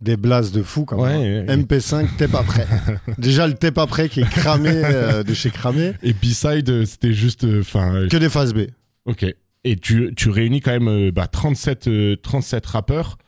[0.00, 1.20] Des blases de fou quand même.
[1.20, 1.56] Ouais, ouais.
[1.56, 2.64] MP5, t'es pas prêt.
[3.18, 5.94] Déjà, le t'es pas prêt qui est cramé euh, de chez Cramé.
[6.04, 7.42] Et B-Side, c'était juste.
[7.42, 8.68] euh, Enfin, Que des phases B.
[9.06, 9.26] Ok.
[9.64, 13.18] Et tu, tu réunis quand même euh, bah, 37, euh, 37 rappeurs.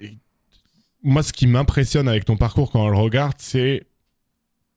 [0.00, 0.16] Et
[1.04, 3.84] Moi, ce qui m'impressionne avec ton parcours quand on le regarde, c'est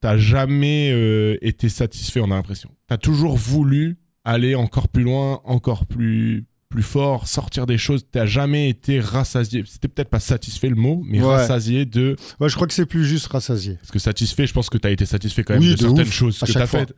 [0.05, 2.69] t'as jamais euh, été satisfait, on a l'impression.
[2.87, 8.05] T'as toujours voulu aller encore plus loin, encore plus plus fort, sortir des choses.
[8.11, 9.63] T'as jamais été rassasié.
[9.65, 11.27] C'était peut-être pas satisfait le mot, mais Ouais.
[11.37, 12.15] rassasié de.
[12.39, 13.75] Ouais, je crois que c'est plus juste rassasié.
[13.75, 16.01] Parce que satisfait, je pense que t'as été satisfait quand même Oui, de, de certaines
[16.07, 16.93] ouf, choses que t'as faites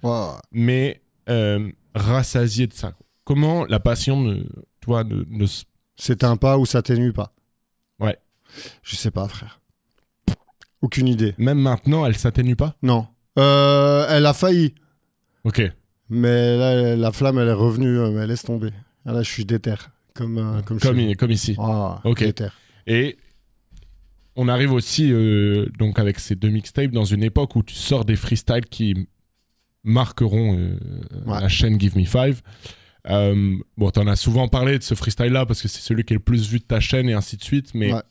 [0.51, 2.93] mais euh, rassasié de ça.
[3.24, 4.43] Comment la passion, ne,
[4.82, 5.64] toi, ne, ne s-
[5.95, 7.34] C'est un pas ou ça t'énue pas?
[7.99, 8.18] Ouais.
[8.84, 9.62] Je sais pas, frère.
[10.82, 11.34] Aucune idée.
[11.38, 12.75] même maintenant, elle s'atténue pas?
[12.84, 13.07] Non.
[13.39, 14.73] Euh, elle a failli.
[15.43, 15.61] Ok.
[16.09, 18.69] Mais là, la flamme, elle est revenue, euh, mais elle laisse tomber.
[19.05, 19.75] Ah, Là, je suis déter.
[20.13, 21.55] Comme, euh, comme, Comme, i- comme ici.
[21.59, 22.19] Ah, Ok.
[22.23, 22.47] déter.
[22.88, 23.17] Et
[24.36, 28.05] on arrive aussi, euh, donc avec ces deux mixtapes, dans une époque où tu sors
[28.05, 29.07] des freestyles qui
[29.84, 30.55] marqueront
[31.25, 31.41] Ouais.
[31.41, 32.41] la chaîne Give Me Five.
[33.78, 36.23] Bon, t'en as souvent parlé de ce freestyle-là parce que c'est celui qui est le
[36.23, 37.73] plus vu de ta chaîne et ainsi de suite.
[37.73, 38.01] Mais Ouais.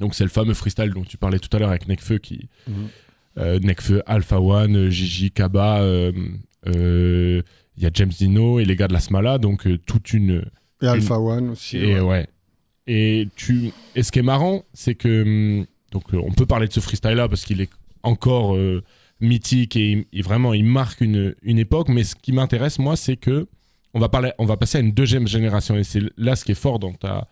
[0.00, 2.74] Donc c'est le fameux freestyle dont tu parlais tout à l'heure avec Nekfeu qui Mhm.
[3.38, 6.12] euh, Nekfeu, Alpha One, euh, Gigi, Kaba, euh,
[6.66, 7.42] euh,
[7.76, 10.44] il y a James Dino et les gars de la Smala, donc toute une
[10.82, 11.76] Et Alpha One aussi.
[11.78, 12.00] et ouais.
[12.00, 12.26] ouais.
[12.86, 15.22] Et tu et ce qui est marrant, c'est que
[15.60, 17.70] hum, donc on peut parler de ce freestyle là parce qu'il est
[18.02, 18.56] encore
[19.20, 21.88] mythique et il- il- vraiment il marque une, une époque.
[21.88, 23.48] Mais ce qui m'intéresse moi, c'est que
[23.94, 26.52] on va parler, on va passer à une deuxième génération et c'est là ce qui
[26.52, 27.26] est fort dans ta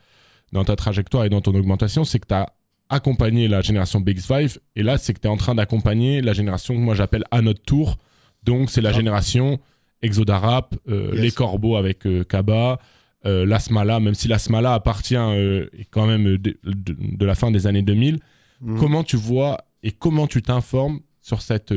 [0.52, 2.52] dans ta trajectoire et dans ton augmentation, c'est que tu as
[2.88, 6.32] accompagné la génération Big Five et là c'est que tu es en train d'accompagner la
[6.34, 7.96] génération que moi j'appelle à notre tour.
[8.44, 8.92] Donc c'est la Ah.
[8.92, 9.58] génération
[10.02, 11.20] Exoda Rap, euh, Yes.
[11.22, 12.78] les Corbeaux avec euh, Kaba,
[13.24, 17.50] euh, l'Asmala, même si l'Asmala appartient euh, quand même euh, de, de- de la fin
[17.50, 18.18] des années 2000,
[18.60, 18.78] Mhm.
[18.78, 21.72] comment tu vois et comment tu t'informes sur cette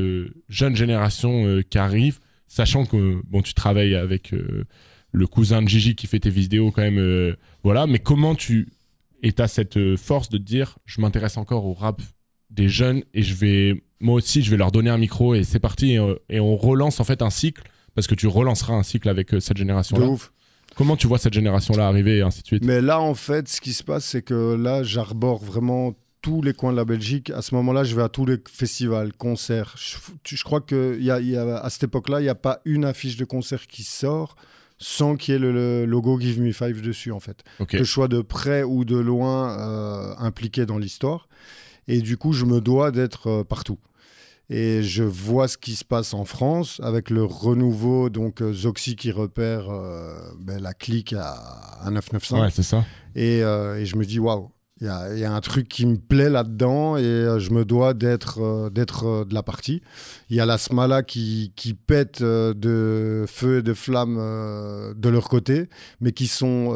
[0.49, 4.33] jeune génération qui arrive, sachant que bon, tu travailles avec
[5.15, 8.69] le cousin de Gigi qui fait tes vidéos quand même, euh, voilà, mais comment tu
[9.23, 12.01] et t'as cette euh, force de te dire, je m'intéresse encore au rap
[12.51, 15.59] des jeunes et je vais moi aussi je vais leur donner un micro et c'est
[15.59, 17.63] parti et, euh, et on relance en fait un cycle
[17.95, 20.09] parce que tu relanceras un cycle avec cette génération De là.
[20.09, 20.31] ouf.
[20.75, 22.65] Comment tu vois cette génération là arriver et ainsi de suite?
[22.65, 26.53] Mais là, en fait, ce qui se passe, c'est que là, j'arbore vraiment tous les
[26.53, 27.29] coins de la Belgique.
[27.29, 29.75] À ce moment-là, je vais à tous les festivals, concerts.
[29.77, 32.83] Je, crois que y a, y a- à cette époque-là, il n'y a pas une
[32.83, 34.35] affiche de concert qui sort
[34.77, 37.43] sans qu'il y ait le, le logo Give Me Five dessus, en fait.
[37.59, 37.69] Ok.
[37.69, 41.27] Que je sois de près ou de loin euh, impliqué dans l'histoire.
[41.87, 43.79] Et du coup, je me dois d'être euh, partout.
[44.49, 48.95] Et je vois ce qui se passe en France avec le renouveau, donc euh, Zoxy
[48.95, 51.31] qui repère euh, ben, la clique à,
[51.81, 52.41] à 995.
[52.41, 52.85] Ouais, c'est ça.
[53.15, 54.51] Et, euh, et je me dis, waouh,
[54.81, 58.41] il y a, un truc qui me plaît là-dedans et euh, je me dois d'être
[58.41, 59.81] euh, d'être euh, de la partie.
[60.29, 61.53] Il y a la Smala qui,
[61.87, 65.69] pète de feu et de flammes euh, de leur côté,
[66.01, 66.73] mais qui sont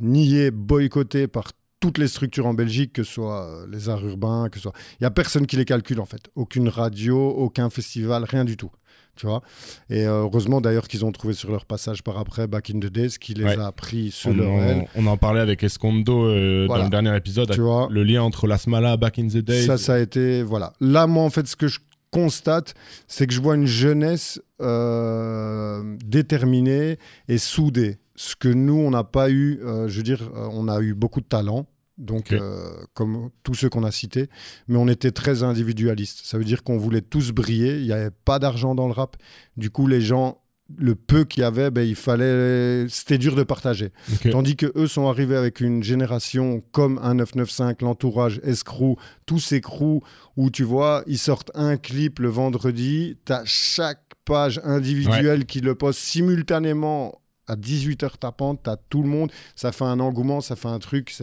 [0.00, 4.56] niés, boycottés par toutes les structures en Belgique, que ce soit les arts urbains, que
[4.56, 4.72] ce soit...
[4.94, 6.30] Il n'y a personne qui les calcule en fait.
[6.34, 8.72] Aucune radio, aucun festival, rien du tout.
[9.18, 9.42] Tu vois
[9.90, 12.86] et euh, heureusement d'ailleurs qu'ils ont trouvé sur leur passage par après Back in the
[12.86, 13.58] Days qui les Ouais.
[13.58, 14.86] a pris sur On leur aile.
[14.96, 16.82] en, on en parlait avec Escondo euh, Voilà.
[16.82, 17.50] dans le dernier épisode.
[17.50, 19.66] Tu vois Le lien entre la Smala, Back in the Days.
[19.66, 20.42] Ça, ça a été.
[20.44, 20.72] Voilà.
[20.80, 22.74] Là, moi, en fait, ce que je constate,
[23.06, 26.98] c'est que je vois une jeunesse euh, déterminée
[27.28, 27.98] et soudée.
[28.16, 29.60] Ce que nous, on n'a pas eu.
[29.64, 31.66] euh, je veux dire, on a eu beaucoup de talent.
[31.98, 34.28] Donc, euh, comme tous ceux qu'on a cités,
[34.68, 36.20] mais on était très individualiste.
[36.24, 37.78] Ça veut dire qu'on voulait tous briller.
[37.78, 39.16] Il n'y avait pas d'argent dans le rap.
[39.56, 40.40] Du coup, les gens,
[40.76, 42.86] le peu qu'il y avait, ben, il fallait.
[42.88, 43.90] C'était dur de partager.
[44.30, 48.96] Tandis que eux sont arrivés avec une génération comme un 995, l'entourage, Escrew,
[49.26, 50.00] tous ces crews
[50.36, 55.60] où tu vois, ils sortent un clip le vendredi, tu as chaque page individuelle qui
[55.60, 60.40] le poste simultanément à 18h tapante, tu as tout le monde, ça fait un engouement,
[60.40, 61.16] ça fait un truc,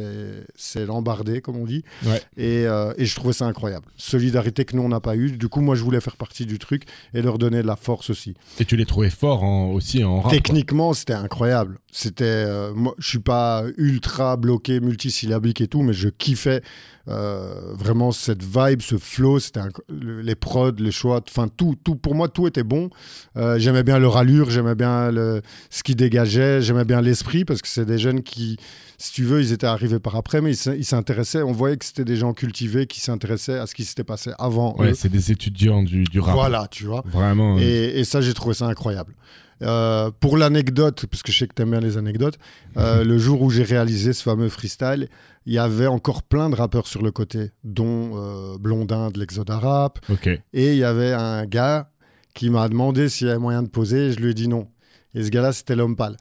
[0.55, 1.84] c'est l'embardé comme on dit.
[2.05, 2.21] Ouais.
[2.38, 3.88] Et, euh, et je trouvais ça incroyable.
[3.97, 5.32] Solidarité que nous on n'a pas eu.
[5.32, 8.09] Du coup, moi je voulais faire partie du truc et leur donner de la force
[8.09, 8.36] aussi.
[8.59, 10.32] Et tu les trouvais forts en- aussi en rap.
[10.32, 11.80] Techniquement, c'était incroyable.
[11.91, 16.61] C'était, euh, moi, je suis pas ultra bloqué, multisyllabique et tout, mais je kiffais
[17.07, 19.39] euh, vraiment cette vibe, ce flow.
[19.39, 19.59] C'était
[19.89, 21.95] les prods, les choix, enfin tout, tout.
[21.95, 22.89] Pour moi, tout était bon.
[23.38, 27.61] Euh, j'aimais bien leur allure, j'aimais bien le, ce qui dégageait, j'aimais bien l'esprit parce
[27.61, 28.57] que c'est des jeunes qui,
[28.97, 31.41] si tu veux, ils étaient arrivés par après, mais ils s'in- ils s'intéressaient.
[31.41, 34.76] On voyait que c'était des gens cultivés qui s'intéressaient à ce qui s'était passé avant.
[34.78, 36.34] Ouais, c'est des étudiants du, du rap.
[36.36, 37.03] Voilà, tu vois.
[37.05, 37.57] Vraiment.
[37.59, 39.13] Et, et ça, j'ai trouvé ça incroyable.
[39.61, 42.38] Euh, pour l'anecdote, parce que je sais que tu aimes bien les anecdotes,
[42.78, 45.07] euh, le jour où j'ai réalisé ce fameux freestyle,
[45.45, 49.49] il y avait encore plein de rappeurs sur le côté, dont euh, Blondin de l'Exode
[49.49, 49.99] Rap.
[50.09, 50.28] Ok.
[50.53, 51.89] Et il y avait un gars
[52.34, 54.68] qui m'a demandé s'il y avait moyen de poser, et je lui ai dit non.
[55.16, 56.18] Et ce gars-là, c'était l'homme pâle.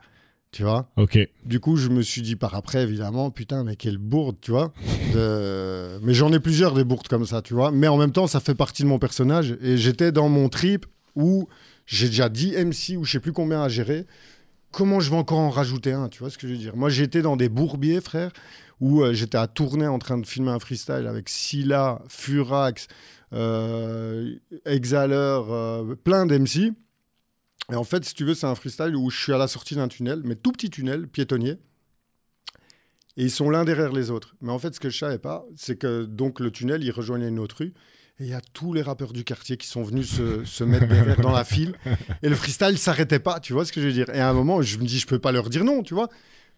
[0.53, 1.19] Tu vois Ok.
[1.45, 4.73] Du coup, je me suis dit par après, évidemment, putain, mais quelle bourde, tu vois
[5.13, 7.73] de- Mais j'en ai plusieurs des bourdes comme ça, tu vois.
[7.73, 9.57] Mais en même temps, ça fait partie de mon personnage.
[9.61, 10.87] Et j'étais dans mon trip
[11.17, 11.49] où
[11.87, 14.07] j'ai déjà 10 MC ou je sais plus combien à gérer.
[14.71, 16.77] Comment je vais encore en rajouter un, tu vois ce que je veux dire?
[16.77, 18.31] Moi, j'étais dans des bourbiers, frère,
[18.81, 22.87] où euh, j'étais à tourner en train de filmer un freestyle avec Scylla, Furax,
[23.33, 24.35] euh,
[24.67, 25.15] Exhaler,
[25.49, 26.73] euh, plein d'MC.
[27.73, 29.75] Et en fait, si tu veux, c'est un freestyle où je suis à la sortie
[29.75, 31.57] d'un tunnel, mais tout petit tunnel, piétonnier.
[33.17, 34.35] Et ils sont l'un derrière les autres.
[34.41, 37.29] Mais en fait, ce que je savais pas, c'est que donc le tunnel, il rejoignait
[37.29, 37.73] une autre rue.
[38.21, 40.87] Et il y a tous les rappeurs du quartier qui sont venus se, se mettre
[40.89, 41.75] derrière dans la file.
[42.23, 44.09] Et le freestyle s'arrêtait pas, tu vois ce que je veux dire.
[44.11, 46.09] Et à un moment, je me dis, je peux pas leur dire non, tu vois.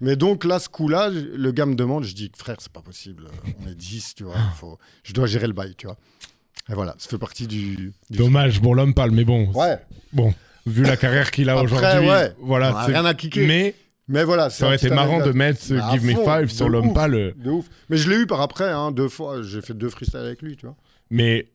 [0.00, 3.28] Mais donc là, ce coup-là, le gars me demande, je dis, frère, c'est pas possible.
[3.64, 4.36] On est 10, tu vois.
[4.56, 5.96] faut- Je dois gérer le bail, tu vois.
[6.68, 7.94] Et voilà, ça fait partie du.
[8.10, 9.50] du- Dommage pour l'homme pâle, mais bon.
[9.52, 9.78] Ouais.
[10.12, 10.34] Bon,
[10.66, 12.32] vu la carrière qu'il a aujourd'hui, ouais.
[12.40, 12.72] voilà.
[12.72, 13.46] On a rien à kicker.
[13.46, 13.74] Mais
[14.08, 15.60] Mais voilà, ça aurait été marrant de mettre
[15.92, 17.14] Give Me Five sur l'homme pâle.
[17.14, 17.66] euh, De ouf.
[17.88, 19.42] Mais je l'ai eu par après, hein, deux fois.
[19.42, 20.76] J'ai fait deux freestyles avec lui, tu vois.
[21.10, 21.48] Mais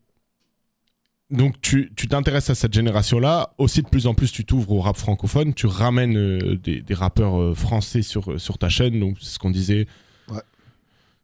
[1.30, 3.53] donc tu tu t'intéresses à cette génération-là.
[3.57, 5.53] Aussi de plus en plus tu t'ouvres au rap francophone.
[5.53, 8.99] Tu ramènes euh, des, des rappeurs euh, français sur, sur ta chaîne.
[8.99, 9.88] Donc c'est ce qu'on disait.
[10.30, 10.41] Ouais.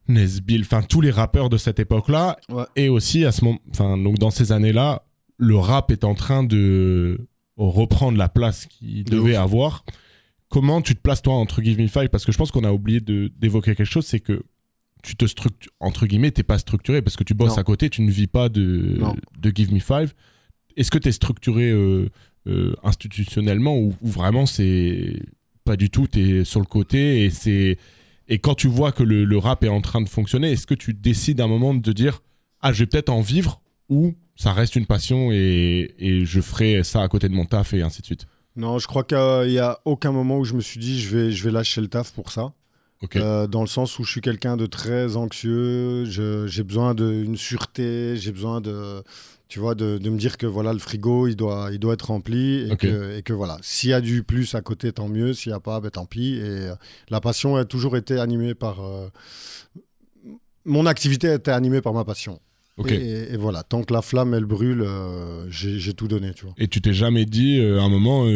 [0.07, 2.37] Nesbill, enfin tous les rappeurs de cette époque-là.
[2.49, 2.63] Ouais.
[2.77, 5.03] Et aussi à ce moment, enfin donc dans ces années-là,
[5.37, 7.27] le rap est en train de
[7.57, 9.43] reprendre la place qu'il De devait ouf.
[9.43, 9.85] avoir.
[10.49, 12.09] Comment tu te places toi entre Give Me Five?
[12.09, 14.43] Parce que je pense qu'on a oublié de- d'évoquer quelque chose, c'est que
[15.03, 17.61] tu te structures, entre guillemets, t'es pas structuré parce que tu bosses Non.
[17.61, 18.99] à côté, tu ne vis pas de,
[19.39, 20.13] de Give Me Five.
[20.75, 22.09] Est-ce que tu es structuré euh,
[22.47, 25.19] euh, institutionnellement ou, ou vraiment c'est
[25.65, 27.77] pas du tout, tu es sur le côté et c'est.
[28.29, 30.73] Et quand tu vois que le, le rap est en train de fonctionner, est-ce que
[30.73, 32.21] tu décides à un moment de te dire
[32.61, 36.83] Ah, je vais peut-être en vivre ou ça reste une passion et, et je ferai
[36.83, 39.59] ça à côté de mon taf et ainsi de suite Non, je crois qu'il n'y
[39.59, 42.13] a aucun moment où je me suis dit je vais, je vais lâcher le taf
[42.13, 42.53] pour ça.
[43.15, 48.15] Euh, dans le sens où je suis quelqu'un de très anxieux, j'ai besoin d'une sûreté,
[48.17, 49.03] j'ai besoin de,
[49.49, 52.07] tu vois, de, de, me dire que voilà, le frigo, il doit, il doit être
[52.07, 55.33] rempli et, que, et que, voilà, s'il y a du plus à côté, tant mieux,
[55.33, 56.35] s'il n'y a pas, ben, tant pis.
[56.37, 56.75] Et euh,
[57.09, 58.83] la passion a toujours été animée par...
[58.83, 59.09] Euh,
[60.65, 62.41] mon activité a été animée par ma passion.
[62.85, 64.85] Et, et, voilà, tant que la flamme, elle brûle,
[65.49, 66.53] j'ai tout donné, tu vois.
[66.57, 68.27] Et tu t'es jamais dit, à un moment,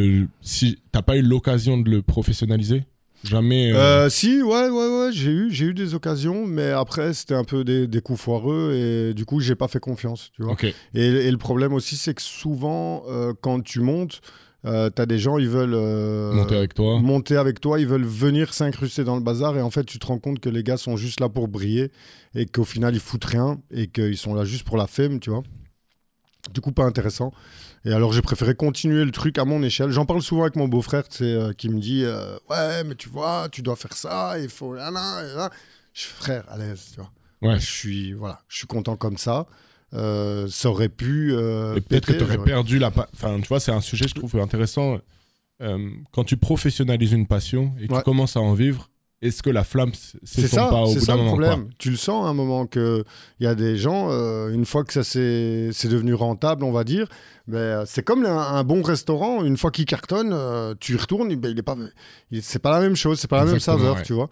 [0.41, 2.83] si t'as pas eu l'occasion de le professionnaliser?
[3.23, 3.71] Jamais.
[3.71, 3.77] Euh...
[3.77, 7.43] Euh, si, ouais, ouais, ouais, j'ai eu, j'ai eu des occasions, mais après c'était un
[7.43, 10.55] peu des, des, coups foireux et du coup j'ai pas fait confiance, tu vois.
[10.63, 14.21] Et, et, le problème aussi, c'est que souvent euh, quand tu montes,
[14.66, 15.76] euh, t'as des gens, ils veulent
[16.36, 19.72] monter avec toi, monter avec toi, ils veulent venir s'incruster dans le bazar et en
[19.72, 21.91] fait tu te rends compte que les gars sont juste là pour briller
[22.36, 25.30] et qu'au final ils foutent rien et qu'ils sont là juste pour la femme, tu
[25.30, 25.43] vois.
[26.53, 27.32] Du coup pas intéressant.
[27.86, 29.89] Et alors j'ai préféré continuer le truc à mon échelle.
[29.91, 33.47] J'en parle souvent avec mon beau-frère, euh, qui me dit euh, ouais mais tu vois,
[33.51, 35.49] tu dois faire ça, il faut là, là, là.
[35.93, 37.12] Je suis frère à l'aise, tu vois.
[37.41, 37.59] Ouais.
[37.59, 39.47] Je suis voilà, je suis content comme ça.
[39.93, 41.31] Euh, ça aurait pu.
[41.33, 42.91] peut-être que tu aurais perdu la.
[43.13, 44.99] Enfin, tu vois, c'est un sujet je trouve intéressant.
[46.11, 48.90] quand tu professionnalises une passion et que tu commences à en vivre,
[49.22, 49.91] est-ce que la flamme
[50.24, 51.69] s'estompe pas au bout d'un moment problème.
[51.78, 53.03] Tu le sens à un moment qu'il
[53.39, 57.07] y a des gens, euh, une fois que ça c'est devenu rentable, on va dire,
[57.47, 61.36] mais euh, c'est comme un, bon restaurant, une fois qu'il cartonne, euh, tu y retournes,
[61.36, 61.78] ben, il est pas,
[62.41, 64.30] c'est pas la même chose, c'est pas la même saveur, tu vois.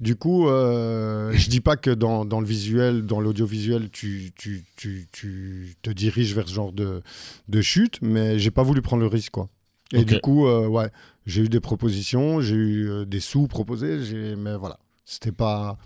[0.00, 5.06] Du coup, je dis pas que dans, dans le visuel, dans l'audiovisuel, tu, tu, tu,
[5.12, 7.02] tu, te diriges vers ce genre de,
[7.48, 9.48] de chute, mais j'ai pas voulu prendre le risque, quoi.
[9.92, 10.90] Et du coup, ouais,
[11.26, 13.98] j'ai eu des propositions, j'ai eu euh, des sous proposés,
[14.36, 15.78] mais voilà, c'était pas.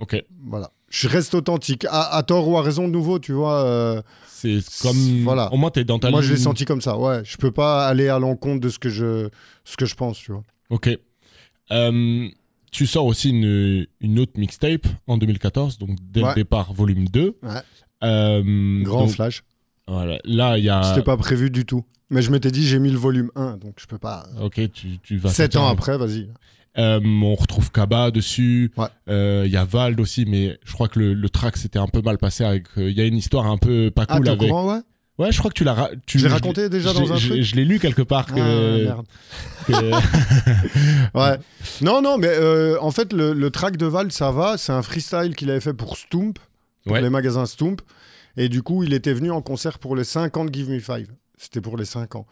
[0.00, 0.22] Ok.
[0.44, 0.72] Voilà.
[0.88, 3.64] Je reste authentique, à, tort ou à raison de nouveau, tu vois.
[3.64, 5.22] Euh, c'est comme.
[5.22, 5.50] Voilà.
[5.52, 7.22] Au moins, t'es dans ta Moi, je l'ai senti comme ça, ouais.
[7.24, 9.30] Je peux pas aller à l'encontre de ce que, je,
[9.64, 10.42] ce que je pense, tu vois.
[10.68, 10.90] Ok.
[11.70, 12.28] Euh,
[12.72, 17.36] tu sors aussi une, une autre mixtape en 2014, donc dès le départ, volume 2.
[17.42, 18.82] Ouais.
[18.82, 19.44] Grand flash.
[19.86, 20.18] Voilà.
[20.24, 20.82] Là, il y a.
[20.82, 21.84] C'était pas prévu du tout.
[22.12, 24.26] Mais je m'étais dit, j'ai mis le volume 1, donc je peux pas.
[24.40, 25.30] Ok, tu, tu vas.
[25.30, 26.28] 7 ans après, vas-y.
[26.78, 28.70] Euh, on retrouve Kaba dessus.
[28.76, 31.86] Il euh, y a Vald aussi, mais je crois que le, le track s'était un
[31.86, 32.44] peu mal passé.
[32.44, 32.66] avec.
[32.76, 34.48] Il euh, y a une histoire un peu pas ah, cool avec.
[34.50, 34.80] Courant, ouais?
[35.18, 35.90] Ouais, je crois que tu l'as.
[36.06, 37.42] Tu l'ai raconté déjà dans un truc?
[37.42, 38.26] Je, l'ai lu quelque part.
[38.26, 39.06] Que, ah, merde.
[41.14, 41.38] ouais.
[41.80, 42.36] Non, non, mais
[42.78, 44.58] en fait, le, le, track de Vald, ça va.
[44.58, 46.38] C'est un freestyle qu'il avait fait pour Stump,
[46.84, 47.80] pour les magasins Stump.
[48.36, 50.78] Et du coup, il était venu en concert pour les 5 ans de Give Me
[50.78, 51.08] Five.
[51.42, 52.24] C'était pour les 5 ans.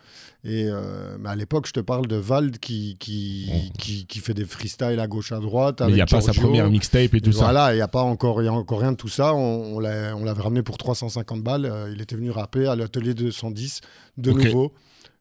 [0.45, 4.45] Et euh, à l'époque, je te parle de Vald qui, qui, qui, qui, fait des
[4.45, 5.81] freestyles à gauche à droite.
[5.81, 7.47] Mais il n'y a pas sa première mixtape et tout ça.
[7.47, 9.35] Voilà, il n'y a pas encore, y a encore rien de tout ça.
[9.35, 11.65] On, on l'avait ramené pour 350 balles.
[11.65, 13.81] Euh, il était venu rapper à l'atelier 210
[14.17, 14.73] de nouveau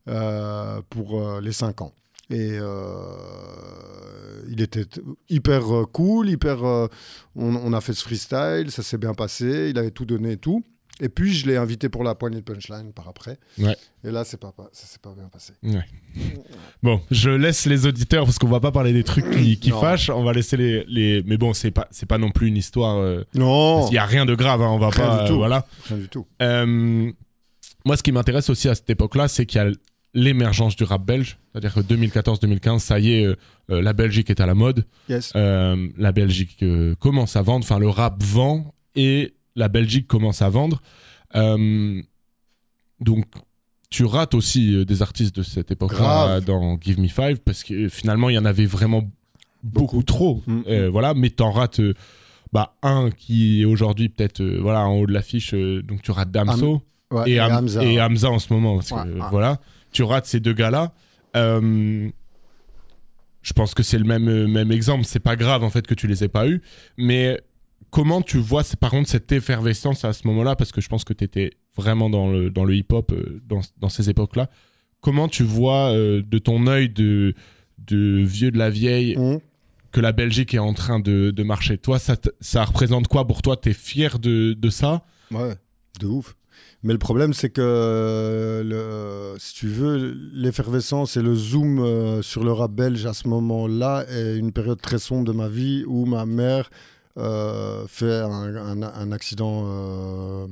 [0.08, 1.94] euh, pour les 5 ans.
[2.30, 2.60] Et
[4.50, 4.86] il était
[5.30, 6.62] hyper cool, hyper.
[6.64, 6.90] on,
[7.36, 10.64] on, a fait ce freestyle, ça s'est bien passé, il avait tout donné et tout.
[11.02, 13.38] Et puis, je l'ai invité pour la poignée de punchline par après.
[13.58, 13.76] Ouais.
[14.04, 15.54] Et là, c'est pas, ça s'est pas bien passé.
[15.64, 15.86] Ouais.
[16.84, 20.10] bon, je laisse les auditeurs parce qu'on va pas parler des trucs qui, qui fâchent.
[20.10, 20.84] On va laisser les.
[20.88, 21.24] les...
[21.26, 22.97] Mais bon, c'est pas, c'est pas non plus une histoire.
[22.97, 23.88] Euh, non.
[23.89, 24.62] Il y a rien de grave.
[24.62, 25.24] Hein, on va rien pas.
[25.24, 25.38] Du tout.
[25.38, 25.66] voilà.
[25.88, 26.28] Rien du tout.
[26.41, 27.12] Euh,
[27.86, 29.72] moi, ce qui m'intéresse aussi à cette époque-là, c'est qu'il y a
[30.14, 31.38] l'émergence du rap belge.
[31.52, 33.36] C'est-à-dire que 2014-2015, ça y est, euh,
[33.70, 34.86] la Belgique est à la mode.
[35.08, 35.34] Yes.
[35.34, 36.64] la Belgique
[37.00, 37.64] commence à vendre.
[37.64, 40.82] Enfin, le rap vend et la Belgique commence à vendre.
[41.36, 42.01] Euh,
[42.99, 43.26] donc,
[43.89, 47.74] tu rates aussi euh, des artistes de cette époque-là dans Give Me Five parce que
[47.74, 49.03] euh, finalement, il y en avait vraiment
[49.62, 50.41] beaucoup, trop.
[50.47, 50.88] Mm.
[50.88, 51.82] voilà, mais t'en rates
[52.53, 55.53] bah, un qui est aujourd'hui peut-être voilà, en haut de l'affiche.
[55.53, 56.82] donc, tu rates Damso
[57.26, 57.84] et, Hamza.
[57.84, 58.32] et, Hamza.
[58.32, 58.80] en ce moment.
[59.30, 59.60] Voilà,
[59.91, 60.93] tu rates ces deux gars-là.
[61.36, 62.12] je
[63.53, 65.03] pense que c'est le même, même exemple.
[65.03, 66.62] C'est pas grave en fait que tu les aies pas eu,
[66.97, 67.41] mais
[67.90, 71.14] comment tu vois, par contre, cette effervescence à ce moment-là, parce que je pense que
[71.14, 74.50] tu étais vraiment dans le, dans le hip-hop euh, dans, ces époques-là.
[75.02, 77.34] Comment tu vois euh, de ton œil de,
[77.78, 79.40] de vieux de la vieille mmh.
[79.92, 81.78] que la Belgique est en train de, marcher?
[81.78, 83.56] Toi, ça, ça représente quoi pour toi?
[83.56, 85.06] T'es fier de, de ça?
[85.32, 85.56] Ouais,
[86.00, 86.36] de ouf.
[86.84, 92.44] Mais le problème, c'est que, le, si tu veux, l'effervescence et le zoom euh, sur
[92.44, 96.06] le rap belge à ce moment-là est une période très sombre de ma vie où
[96.06, 96.70] ma mère
[97.88, 100.47] fait un, accident, euh,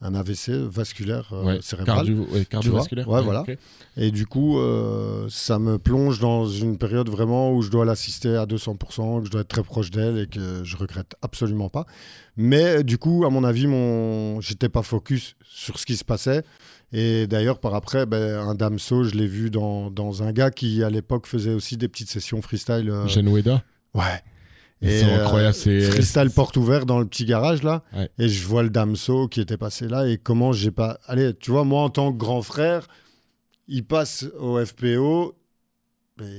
[0.00, 2.06] un AVC vasculaire euh, cérébral.
[2.48, 3.08] cardiovasculaire.
[3.08, 3.44] Ouais, voilà.
[3.96, 4.58] Et du coup,
[5.28, 9.30] ça me plonge dans une période vraiment où je dois l'assister à 200%, que je
[9.30, 11.86] dois être très proche d'elle et que je regrette absolument pas.
[12.36, 14.40] Mais du coup, à mon avis, mon...
[14.40, 16.42] j'étais pas focus sur ce qui se passait.
[16.92, 20.84] Et d'ailleurs, par après, ben, un Damso, je l'ai vu dans, dans, un gars qui,
[20.84, 22.92] à l'époque, faisait aussi des petites sessions freestyle.
[23.06, 23.62] Genoueda
[23.94, 24.22] Ouais.
[24.82, 27.82] Ils sont incroyables, c'est- freestyle porte ouverte dans le petit garage là.
[27.94, 28.10] Ouais.
[28.18, 30.06] Et je vois le Damso qui était passé là.
[30.08, 30.98] Et comment j'ai pas.
[31.06, 32.86] Allez, tu vois, moi en tant que grand frère,
[33.68, 35.34] il passe au FPO.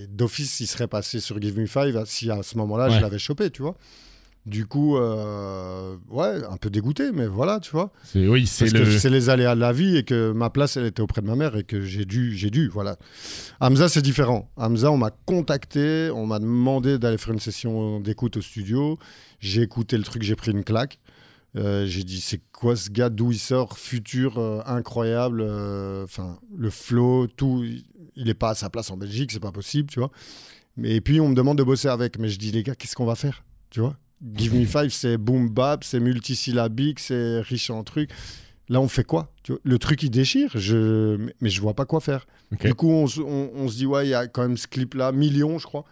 [0.09, 2.95] D'office, il serait passé sur Give Me Five si à ce moment-là Ouais.
[2.95, 3.75] je l'avais chopé, tu vois.
[4.45, 7.91] Du coup, euh, ouais, un peu dégoûté, mais voilà, tu vois.
[8.03, 9.09] C'est oui, c'est le.
[9.09, 11.55] les aléas de la vie et que ma place, elle était auprès de ma mère
[11.55, 12.97] et que j'ai dû, j'ai dû, voilà.
[13.59, 14.51] Hamza, c'est différent.
[14.55, 18.99] Hamza, on m'a contacté, on m'a demandé d'aller faire une session d'écoute au studio.
[19.39, 20.99] J'ai écouté le truc, j'ai pris une claque.
[21.55, 25.41] Euh, j'ai dit, c'est quoi ce gars, d'où il sort, futur, euh, incroyable.
[26.03, 27.65] Enfin, le flow, tout,
[28.15, 30.11] il est pas à sa place en Belgique, c'est pas possible, tu vois.
[30.77, 32.19] Mais, et puis, on me demande de bosser avec.
[32.19, 33.97] Mais je dis, les gars, qu'est-ce qu'on va faire, tu vois?
[34.35, 38.09] Give Me Five, c'est boom bap, c'est multisyllabique, c'est riche en trucs.
[38.69, 39.31] Là, on fait quoi?
[39.43, 41.17] Tu vois, Le truc, il déchire, je...
[41.39, 42.25] mais- je vois pas quoi faire.
[42.59, 44.67] Du coup, on, se- on- on se dit, ouais, il y a quand même ce
[44.67, 45.85] clip-là, million, je crois,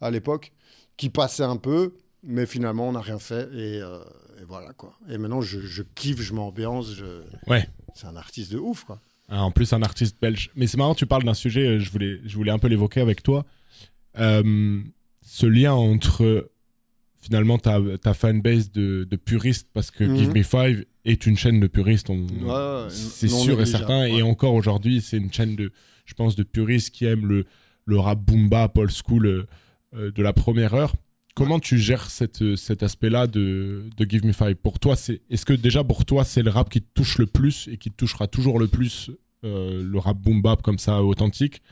[0.00, 0.52] à l'époque,
[0.96, 1.92] qui passait un peu,
[2.22, 3.48] mais finalement, on n'a rien fait.
[3.52, 3.98] Et, euh,
[4.40, 4.96] et voilà, quoi.
[5.10, 6.94] Et maintenant, je, je kiffe, je m'ambiance.
[6.94, 7.22] Je...
[7.46, 7.68] Ouais.
[7.94, 9.00] C'est un artiste de ouf, quoi.
[9.28, 10.50] Ah, en plus, un artiste belge.
[10.56, 13.00] Mais c'est marrant, tu parles d'un sujet, euh, je voulais, je voulais un peu l'évoquer
[13.02, 13.44] avec toi.
[14.18, 14.80] Euh,
[15.22, 16.50] ce lien entre
[17.20, 20.16] finalement ta, ta fanbase de, de puristes, parce que Mhm.
[20.16, 24.00] Give Me Five est une chaîne de puristes, on- Ouais, ouais, c'est sûr et certain.
[24.02, 24.18] ouais.
[24.18, 25.72] Et encore aujourd'hui, c'est une chaîne de,
[26.06, 27.44] je pense, de puristes qui aiment le,
[27.86, 29.46] le rap boom bap, old school euh,
[29.94, 30.92] euh, de la première heure.
[31.34, 34.56] Comment tu gères cette, cet aspect-là de, de Give Me Five?
[34.56, 37.26] Pour toi, c'est est-ce que déjà pour toi, c'est le rap qui te touche le
[37.26, 39.10] plus et qui te touchera toujours le plus
[39.44, 41.62] euh, le rap boom bap comme ça authentique?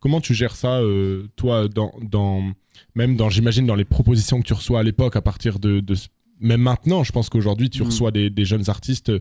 [0.00, 2.42] Comment tu gères ça, euh, toi, dans, dans
[2.94, 5.82] même dans, j'imagine, dans les propositions que tu reçois à l'époque, à partir de,
[6.40, 7.86] même maintenant, je pense qu'aujourd'hui, tu Mm.
[7.86, 9.10] reçois des, des jeunes artistes.
[9.10, 9.20] euh,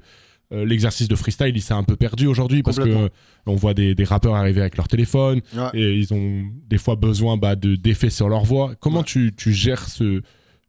[0.65, 3.09] L'exercice de freestyle, il s'est un peu perdu aujourd'hui parce que euh,
[3.47, 5.69] on voit des, des rappeurs arriver avec leur téléphone Ouais.
[5.73, 8.73] et ils ont des fois besoin bah, de d'effets sur leur voix.
[8.79, 9.03] Comment Ouais.
[9.05, 10.21] tu, tu gères ce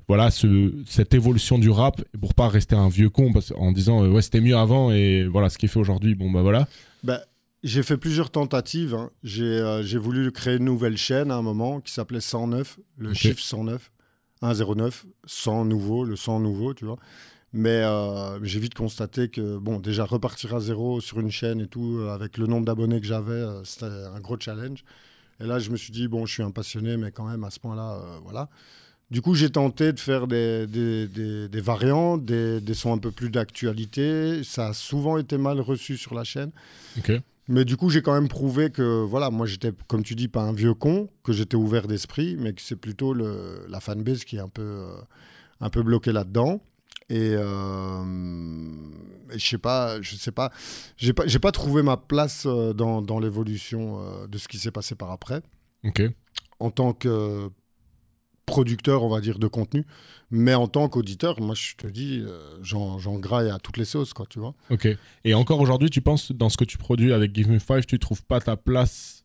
[0.09, 4.03] voilà ce, cette évolution du rap pour pas rester un vieux con parce, en disant
[4.03, 6.67] euh, ouais c'était mieux avant et voilà ce qui est fait aujourd'hui bon bah voilà
[7.05, 7.21] Ben,
[7.65, 8.95] j'ai fait plusieurs tentatives.
[8.95, 9.11] hein.
[9.23, 13.11] J'ai euh, j'ai voulu créer une nouvelle chaîne à un moment qui s'appelait 109, le
[13.11, 13.17] Ok.
[13.17, 13.91] chiffre 109,
[14.43, 16.99] 109, 100 nouveau, le 100 nouveau, tu vois.
[17.53, 21.67] Mais euh, j'ai vite constaté que, bon, déjà repartir à zéro sur une chaîne et
[21.67, 24.85] tout, euh, avec le nombre d'abonnés que j'avais, euh, c'était un gros challenge.
[25.41, 27.51] Et là, je me suis dit, bon, je suis un passionné, mais quand même, à
[27.51, 28.51] ce point-là, euh, voilà.
[29.11, 32.99] Du coup, j'ai tenté de faire des, des, des- des variantes, des, des sons un
[32.99, 34.43] peu plus d'actualité.
[34.45, 36.51] Ça a souvent été mal reçu sur la chaîne.
[36.99, 37.13] ok
[37.49, 40.43] Mais du coup, j'ai quand même prouvé que, voilà, moi, j'étais, comme tu dis, pas
[40.43, 44.37] un vieux con, que j'étais ouvert d'esprit, mais que c'est plutôt le, la fanbase qui
[44.37, 45.01] est un peu, euh,
[45.61, 46.61] un peu bloquée là-dedans.
[47.11, 48.05] Et, euh,
[49.33, 50.53] et je sais pas, je sais pas,
[50.99, 54.59] j'ai pas, j'ai pas trouvé ma place euh, dans, dans l'évolution euh, de ce qui
[54.59, 55.41] s'est passé par après,
[55.85, 56.03] ok
[56.61, 57.49] en tant que
[58.49, 59.85] producteur, on va dire, de contenu.
[60.31, 64.13] Mais en tant qu'auditeur, moi, je te dis, euh, j'en, graille à toutes les sauces,
[64.13, 64.55] quoi, tu vois.
[64.71, 64.89] ok
[65.25, 67.99] et encore aujourd'hui tu penses dans ce que tu produis avec Give Me Five tu
[67.99, 69.25] trouves pas ta place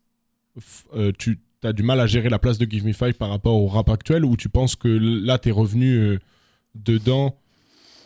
[0.95, 3.55] euh, tu as du mal à gérer la place de Give Me Five par rapport
[3.55, 6.19] au rap actuel ou tu penses que là t'es revenu euh,
[6.75, 7.35] dedans?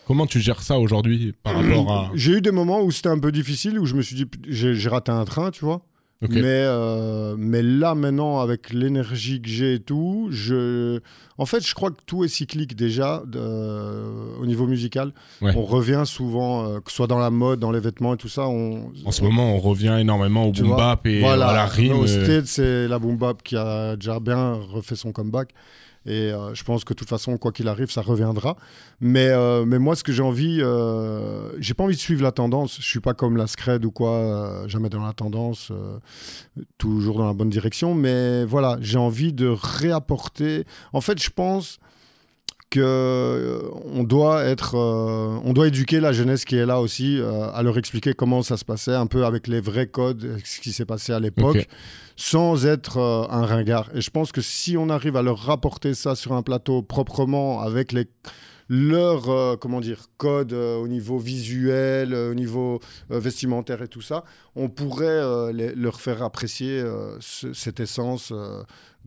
[0.05, 3.19] Comment tu gères ça aujourd'hui par rapport à J'ai eu des moments où c'était un
[3.19, 5.81] peu difficile, où je me suis dit, j'ai raté un train, tu vois.
[6.21, 10.99] Mais, euh, mais là, maintenant, avec l'énergie que j'ai et tout, je...
[11.37, 15.13] en fait, je crois que tout est cyclique déjà de- au niveau musical.
[15.41, 15.53] Ouais.
[15.55, 18.29] On revient souvent, euh, que ce soit dans la mode, dans les vêtements et tout
[18.29, 18.47] ça.
[18.47, 18.91] On...
[19.05, 21.65] en ce moment on revient énormément au Tu boom vois, bap et voilà, à la
[21.67, 25.49] rime Au euh, States, c'est la boom bap qui a déjà bien refait son comeback.
[26.07, 28.55] Et euh, je pense que de toute façon, quoi qu'il arrive, ça reviendra.
[29.01, 32.31] Mais, euh, mais moi, ce que j'ai envie, euh, j'ai pas envie de suivre la
[32.31, 32.77] tendance.
[32.79, 35.71] Je suis pas comme la Scred ou quoi, euh, jamais dans la tendance,
[36.77, 37.93] toujours dans la bonne direction.
[37.93, 40.65] Mais voilà, j'ai envie de réapporter.
[40.93, 41.79] En fait, je pense
[42.69, 43.61] que euh,
[43.93, 47.63] on doit être, euh, on doit éduquer la jeunesse qui est là aussi, euh, à
[47.63, 50.85] leur expliquer comment ça se passait, un peu avec les vrais codes, ce qui s'est
[50.85, 51.55] passé à l'époque,
[52.17, 53.89] sans être euh, un ringard.
[53.95, 57.61] Et je pense que si on arrive à leur rapporter ça sur un plateau proprement,
[57.61, 58.05] avec les
[58.69, 64.25] leurs euh, comment dire codes euh, au niveau visuel, au niveau vestimentaire et tout ça,
[64.57, 66.83] on pourrait les- leur faire apprécier
[67.21, 68.33] ce- cette essence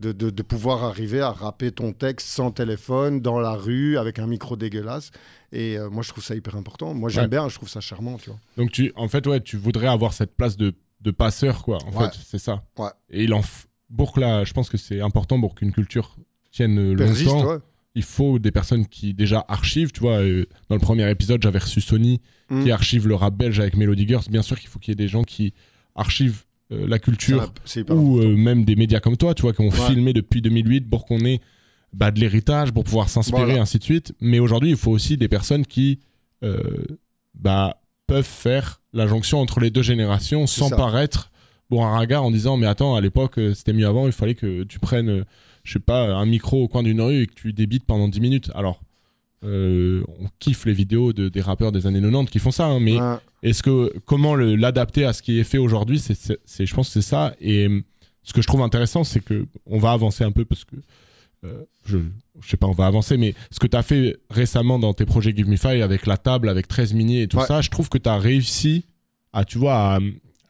[0.01, 4.19] de, de- de pouvoir arriver à rapper ton texte sans téléphone, dans la rue, avec
[4.19, 5.11] un micro dégueulasse.
[5.51, 6.93] Et euh, moi, je trouve ça hyper important.
[6.93, 7.29] Moi, j'aime Ouais.
[7.29, 8.39] bien, je trouve ça charmant, tu vois.
[8.57, 11.77] Donc tu, en fait, ouais, tu voudrais avoir cette place de, de passeur, quoi.
[11.85, 12.09] En Ouais.
[12.09, 12.63] fait, c'est ça.
[12.77, 12.89] Ouais.
[13.09, 16.15] Et il en f- pour que la, je pense que c'est important pour qu'une culture
[16.51, 17.59] tienne Persiste, longtemps.
[17.93, 19.91] Il faut des personnes qui déjà archivent.
[19.91, 22.63] Tu vois, euh, dans le premier épisode, j'avais reçu Sony Mm.
[22.63, 24.23] qui archive le rap belge avec Melody Girls.
[24.29, 25.53] Bien sûr qu'il faut qu'il y ait des gens qui
[25.95, 27.51] archivent euh, la culture
[27.89, 29.87] ou euh, même des médias comme toi, tu vois, qui ont Ouais.
[29.87, 31.39] filmé depuis 2008 pour qu'on ait
[31.93, 33.61] bah, de l'héritage pour pouvoir s'inspirer, Voilà.
[33.61, 34.13] ainsi de suite.
[34.21, 35.99] Mais aujourd'hui, il faut aussi des personnes qui
[36.43, 36.61] euh,
[37.35, 40.75] bah, peuvent faire la jonction entre les deux générations sans ça.
[40.75, 41.31] paraître
[41.69, 44.63] bon un regard en disant mais attends à l'époque c'était mieux avant il fallait que
[44.63, 45.23] tu prennes
[45.63, 48.19] je sais pas un micro au coin d'une rue et que tu débites pendant 10
[48.19, 48.81] minutes alors
[49.43, 52.79] euh, on kiffe les vidéos de, des rappeurs des années 90 qui font ça hein,
[52.79, 53.15] mais Ouais.
[53.43, 57.01] est-ce que comment l'adapter à ce qui est fait aujourd'hui c'est, je pense que c'est
[57.09, 57.81] ça et euh,
[58.23, 60.75] ce que je trouve intéressant c'est que on va avancer un peu parce que
[61.43, 61.97] euh, je,
[62.39, 65.05] je sais pas on va avancer mais ce que tu as fait récemment dans tes
[65.05, 67.45] projets Give Me Five avec la table avec 13 mini et tout Ouais.
[67.47, 68.85] ça je trouve que tu as réussi
[69.33, 69.99] à tu vois à-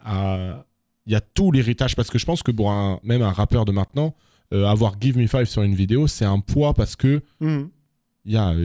[0.03, 0.65] à
[1.07, 3.63] il y a tout l'héritage parce que je pense que pour un, même un rappeur
[3.65, 4.13] de maintenant
[4.53, 7.69] euh, avoir Give Me Five sur une vidéo c'est un poids parce que Mhm.
[8.25, 8.55] Il y a euh,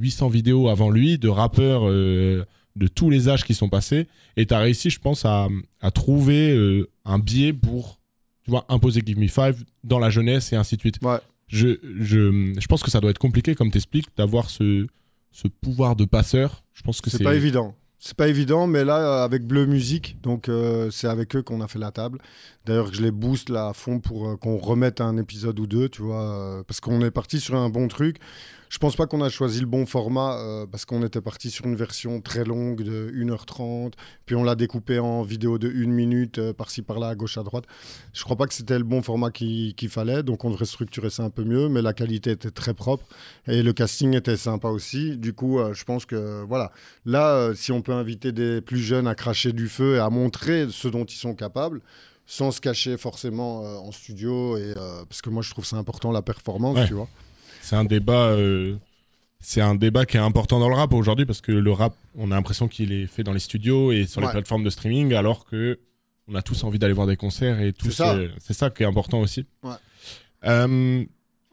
[0.00, 2.44] 800 vidéos avant lui de rappeurs euh,
[2.76, 4.06] de tous les âges qui sont passés
[4.36, 5.48] et tu as réussi je pense à,
[5.80, 7.98] à trouver euh, un biais pour
[8.44, 11.18] tu vois imposer Give Me Five dans la jeunesse et ainsi de suite Ouais.
[11.46, 14.86] je, je, je pense que ça doit être compliqué comme t'expliques d'avoir ce,
[15.30, 17.74] ce pouvoir de passeur je pense que c'est pas évident.
[18.04, 21.60] C'est pas évident, mais là, euh, avec Bleu Musique, donc euh, c'est avec eux qu'on
[21.60, 22.18] a fait la table.
[22.66, 25.88] D'ailleurs, je les booste là à fond pour euh, qu'on remette un épisode ou deux,
[25.88, 28.16] tu vois, euh, parce qu'on est parti sur un bon truc.
[28.72, 31.66] Je pense pas qu'on a choisi le bon format euh, parce qu'on était parti sur
[31.66, 33.92] une version très longue de 1h30,
[34.24, 37.42] puis on l'a découpé en vidéo de 1 minute euh, par-ci par-là, à gauche à
[37.42, 37.64] droite.
[38.14, 41.10] Je crois pas que c'était le bon format qui- qu'il fallait, donc on devrait structurer
[41.10, 43.04] ça un peu mieux, mais la qualité était très propre
[43.46, 45.18] et le casting était sympa aussi.
[45.18, 46.72] Du coup, euh, je pense que voilà.
[47.04, 50.66] Là, si on peut inviter des plus jeunes à cracher du feu et à montrer
[50.70, 51.82] ce dont ils sont capables,
[52.24, 54.72] sans se cacher forcément en studio, et,
[55.10, 56.86] parce que moi je trouve c'est important la performance, Ouais.
[56.86, 57.08] tu vois.
[57.62, 58.76] C'est un débat euh,
[59.40, 62.30] c'est un débat qui est important dans le rap aujourd'hui parce que le rap on
[62.30, 65.44] a l'impression qu'il est fait dans les studios et sur les plateformes de streaming alors
[65.46, 65.78] que
[66.28, 68.16] on a tous envie d'aller voir des concerts et tout C'est ça.
[68.38, 69.72] c'est ça qui est important aussi Ouais.
[70.44, 71.04] Euh,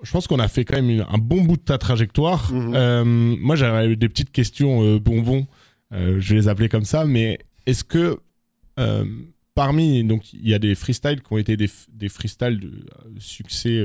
[0.01, 2.73] je pense qu'on a fait quand même une- un bon bout de ta trajectoire Mhm.
[2.75, 3.03] Euh,
[3.39, 5.47] moi j'avais des petites questions euh, bonbons
[5.91, 8.19] je vais les appeler comme ça mais est-ce que
[9.55, 13.77] parmi donc il y a des freestyles qui ont été des, des freestyles de succès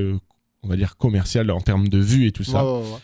[0.65, 2.97] on va dire commercial en termes de vues et tout ça Ouais, ouais, ouais.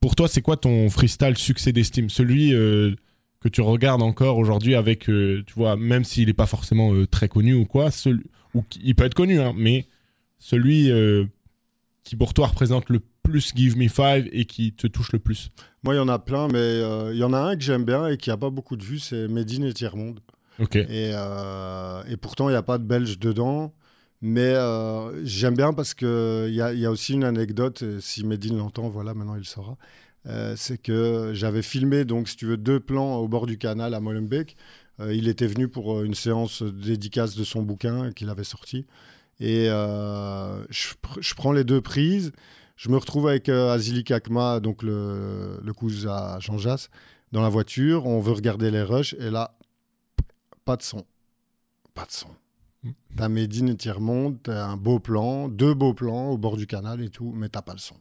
[0.00, 2.08] pour toi, c'est quoi ton freestyle succès d'estime?
[2.08, 2.94] Celui euh,
[3.40, 7.06] que tu regardes encore aujourd'hui avec, euh, tu vois, même s'il n'est pas forcément euh,
[7.06, 9.86] très connu ou quoi, celui, ou il peut être connu, hein, mais
[10.38, 10.90] celui
[12.04, 15.50] qui pour toi représente le plus Give Me Five et qui te touche le plus?
[15.82, 16.80] Moi, il y en a plein, mais
[17.12, 19.00] il y en a un que j'aime bien et qui a pas beaucoup de vues,
[19.00, 20.20] c'est Medine et Tiers-Monde.
[20.60, 20.76] Ok.
[20.76, 23.74] Et, et pourtant, il n'y a pas de Belge dedans.
[24.20, 28.24] Mais euh, j'aime bien parce qu'il y a, y a aussi une anecdote, et si
[28.24, 29.76] Medine l'entend, voilà, maintenant il le saura.
[30.26, 33.94] Euh, c'est que j'avais filmé, donc, si tu veux, deux plans au bord du canal
[33.94, 34.56] à Molenbeek.
[35.00, 38.86] Euh, il était venu pour euh, une séance dédicace de son bouquin qu'il avait sorti.
[39.38, 42.32] Et euh, je, pr- je prends les deux prises.
[42.74, 46.90] Je me retrouve avec euh, Azili Kakma, donc le, le cousin à Jean Jass,
[47.30, 48.06] dans la voiture.
[48.06, 49.14] On veut regarder les rushs.
[49.20, 49.56] Et là,
[50.64, 51.06] pas de son.
[51.94, 52.28] Pas de son.
[53.16, 57.02] T'as Médine et Tiers-Monde, t'as un beau plan, deux beaux plans au bord du canal
[57.02, 57.96] et tout, mais t'as pas le son.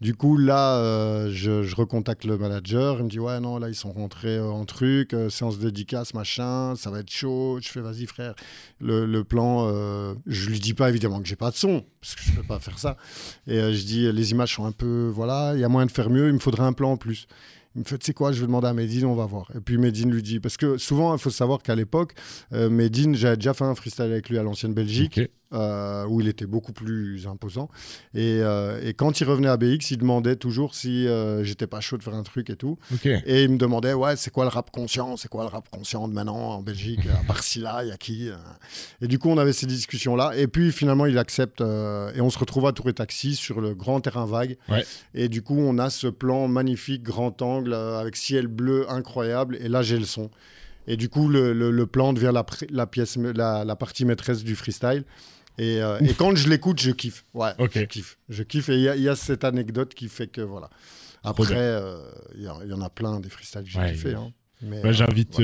[0.00, 2.98] Du coup, là, euh, je, recontacte le manager.
[2.98, 6.14] Il me dit Ouais, non, là, ils sont rentrés euh, en truc, euh, séance dédicace,
[6.14, 7.58] machin, ça va être chaud.
[7.60, 8.34] Je fais Vas-y, frère.
[8.80, 12.22] Le, plan, euh, je lui dis pas évidemment que j'ai pas de son, parce que
[12.22, 12.96] je peux pas faire ça.
[13.46, 15.10] Et je dis Les images sont un peu.
[15.12, 17.26] Voilà, il y a moyen de faire mieux, il me faudrait un plan en plus.
[17.78, 19.52] Il me fait, tu sais quoi, je vais demander à Medine, on va voir.
[19.54, 22.12] Et puis Medine lui dit, parce que souvent, il faut savoir qu'à l'époque,
[22.52, 25.20] euh, Medine, j'avais déjà fait un freestyle avec lui à l'ancienne Belgique.
[25.52, 27.68] Euh, où il était beaucoup plus imposant.
[28.14, 31.80] Et, euh, et quand il revenait à BX, il demandait toujours si euh, j'étais pas
[31.80, 32.78] chaud de faire un truc et tout.
[33.26, 35.16] Et il me demandait, ouais, c'est quoi le rap conscient?
[35.16, 37.96] C'est quoi le rap conscient de maintenant en Belgique À part Scylla, il y a
[37.96, 38.28] qui
[39.00, 40.32] Et du coup, on avait ces discussions-là.
[40.36, 41.60] Et puis finalement, il accepte.
[41.60, 44.56] et on se retrouve à Tour et Taxi sur le grand terrain vague.
[44.68, 44.84] Ouais.
[45.14, 49.56] Et du coup, on a ce plan magnifique, grand angle, avec ciel bleu incroyable.
[49.60, 50.30] Et là, j'ai le son.
[50.86, 54.56] Et du coup, le, le- le plan devient la, pièce, la, la partie maîtresse du
[54.56, 55.04] freestyle.
[55.58, 57.24] Et, euh, et quand je l'écoute, je kiffe.
[57.34, 58.18] Ouais, je kiffe.
[58.28, 58.68] Je kiffe.
[58.68, 60.70] Et il y, a- il y a cette anecdote qui fait que voilà.
[61.24, 61.98] Après, euh,
[62.36, 64.14] il y, en- il y en a plein des freestyles que j'ai Ouais, kiffé.
[64.14, 64.32] hein.
[64.62, 65.40] Bah, euh, j'invite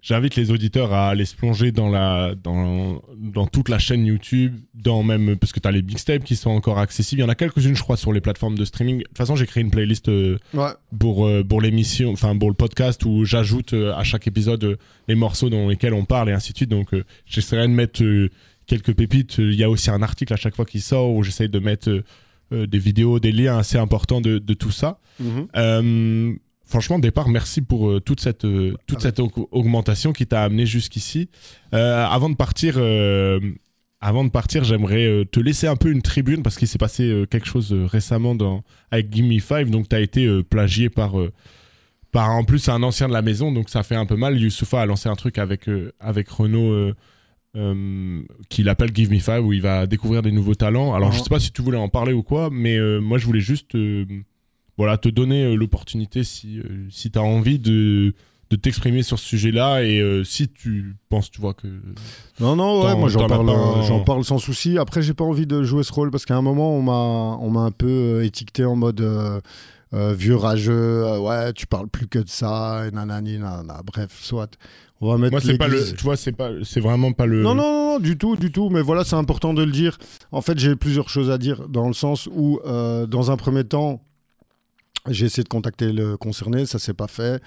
[0.00, 4.54] j'invite les auditeurs à aller se plonger dans la dans, dans toute la chaîne YouTube
[4.74, 7.28] dans même parce que tu as les mixtapes qui sont encore accessibles il y en
[7.30, 9.72] a quelques-unes je crois sur les plateformes de streaming de toute façon j'ai créé une
[9.72, 10.70] playlist euh, Ouais,
[11.00, 14.78] pour euh, pour l'émission enfin pour le podcast où j'ajoute euh, à chaque épisode
[15.08, 16.90] les morceaux dans lesquels on parle et ainsi de suite donc
[17.26, 18.00] j'essaierai de mettre
[18.68, 21.48] quelques pépites il y a aussi un article à chaque fois qui sort où j'essaye
[21.48, 22.04] de mettre euh,
[22.52, 25.48] euh, des vidéos des liens assez importants de, de tout ça Mhm.
[25.56, 26.32] euh,
[26.64, 30.64] franchement, départ, merci pour euh, toute cette, euh, toute cette aug- augmentation qui t'a amené
[30.66, 31.28] jusqu'ici.
[31.74, 32.76] Euh, avant de partir,
[34.00, 37.46] avant de partir, j'aimerais te laisser un peu une tribune parce qu'il s'est passé quelque
[37.48, 39.70] chose récemment dans, avec Gimme Five.
[39.70, 41.14] Donc, tu as été plagié par,
[42.12, 42.30] par.
[42.30, 44.38] En plus, c'est un ancien de la maison, donc ça fait un peu mal.
[44.38, 45.68] Youssoufa a lancé un truc avec,
[46.00, 46.92] avec Renault
[47.56, 50.94] euh, qu'il appelle Give Me Five où il va découvrir des nouveaux talents.
[50.94, 51.24] Alors, je Mhm.
[51.24, 53.74] sais pas si tu voulais en parler ou quoi, mais euh, moi, je voulais juste
[53.74, 54.04] euh,
[54.76, 58.14] voilà, te donner euh, l'opportunité si, si tu as envie de
[58.50, 61.66] de t'exprimer sur ce sujet-là et si tu penses, tu vois que
[62.40, 64.78] Non, non, ouais, moi j'en parle, un- j'en parle sans souci.
[64.78, 67.50] Après, j'ai pas envie de jouer ce rôle parce qu'à un moment, on m'a, on
[67.50, 69.02] m'a un peu étiqueté en mode
[69.94, 70.72] euh, vieux rageux.
[71.04, 73.80] euh, ouais, tu parles plus que de ça, et nanani, nanana.
[73.84, 74.50] Bref, soit.
[75.00, 77.40] On va mettre moi c'est pas le tu vois c'est pas c'est vraiment pas le
[77.40, 78.68] Non, non, non, non, du tout, du tout.
[78.68, 79.96] Mais voilà, c'est important de le dire.
[80.32, 83.62] En fait, j'ai plusieurs choses à dire dans le sens où, euh, dans un premier
[83.62, 84.02] temps,
[85.08, 87.40] j'ai essayé de contacter le concerné, ça s'est pas fait.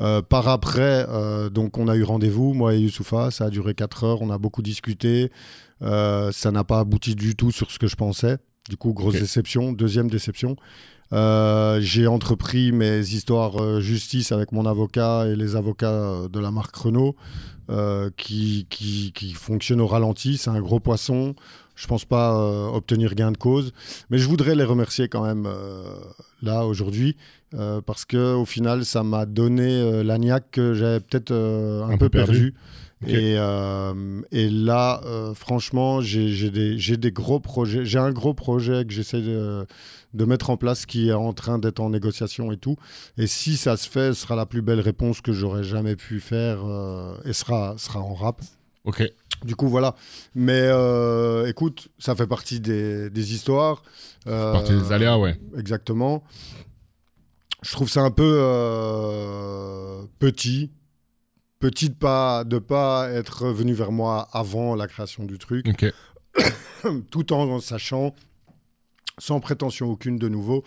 [0.00, 3.74] Euh, par après, euh, donc on a eu rendez-vous, moi et Youssoufa, ça a duré
[3.74, 5.30] 4 heures, on a beaucoup discuté.
[5.82, 8.38] Euh, ça n'a pas abouti du tout sur ce que je pensais.
[8.68, 9.72] Du coup, grosse déception.
[9.72, 10.56] Deuxième déception.
[11.14, 16.40] Euh, j'ai entrepris mes histoires euh, justice avec mon avocat et les avocats euh, de
[16.40, 17.14] la marque Renault
[17.70, 20.38] euh, qui, qui, qui fonctionnent au ralenti.
[20.38, 21.34] C'est un gros poisson.
[21.76, 22.36] Je pense pas
[22.72, 23.72] obtenir gain de cause.
[24.08, 25.48] Mais je voudrais les remercier quand même
[26.40, 27.16] là aujourd'hui
[27.50, 32.08] parce que au final, ça m'a donné la niaque que j'avais peut-être un, Un peu
[32.08, 32.54] peu perdu.
[33.06, 37.84] Et, euh, et là, euh, franchement, j'ai des, des gros projets.
[37.84, 39.66] J'ai un gros projet que j'essaie de,
[40.14, 42.76] de mettre en place qui est en train d'être en négociation et tout.
[43.18, 46.20] Et si ça se fait, ce sera la plus belle réponse que j'aurais jamais pu
[46.20, 48.40] faire euh, et sera, sera en rap.
[48.84, 49.02] ok
[49.44, 49.94] Du coup, voilà.
[50.34, 53.82] Mais euh, écoute, ça fait partie des, des histoires.
[54.26, 56.22] Euh, partie des aléas ouais Exactement.
[57.62, 60.70] Je trouve ça un peu euh, petit.
[61.60, 65.92] Petit de pas, de pas être venu vers moi avant la création du truc, ok
[67.10, 68.14] tout en sachant,
[69.18, 70.64] sans prétention aucune de nouveau,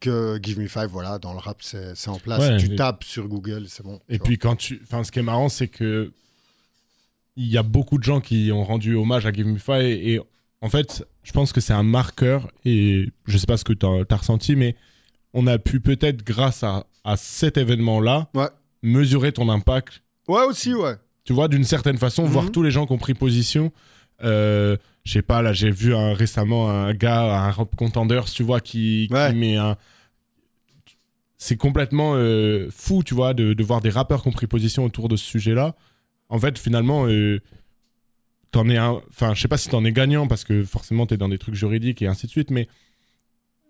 [0.00, 2.40] que Give Me Five, voilà, dans le rap, c'est en place.
[2.40, 4.00] Ouais, tu et- tapes sur Google, c'est bon.
[4.08, 6.12] Et puis quand tu, enfin, ce qui est marrant, c'est que
[7.36, 10.14] il y a beaucoup de gens qui ont rendu hommage à Give Me Five et,
[10.14, 10.20] et
[10.60, 13.86] en fait, je pense que c'est un marqueur et je sais pas ce que tu
[13.86, 14.74] as, ressenti, mais
[15.34, 18.48] on a pu peut-être grâce à, à cet événement-là Ouais.
[18.82, 20.02] mesurer ton impact.
[20.26, 20.94] Ouais, aussi, ouais.
[21.24, 22.30] Tu vois, d'une certaine façon, Mhm.
[22.30, 23.72] voir tous les gens qui ont pris position.
[24.24, 28.42] Euh, je sais pas, là, j'ai vu un- récemment un gars, un rap contenders, tu
[28.42, 29.76] vois, qui, met un.
[31.40, 34.84] C'est complètement euh, fou, tu vois, de, de voir des rappeurs qui ont pris position
[34.84, 35.76] autour de ce sujet-là.
[36.28, 37.40] En fait, finalement, euh,
[38.50, 39.00] t'en es un.
[39.10, 41.54] Enfin, je sais pas si t'en es gagnant parce que forcément, t'es dans des trucs
[41.54, 42.66] juridiques et ainsi de suite, mais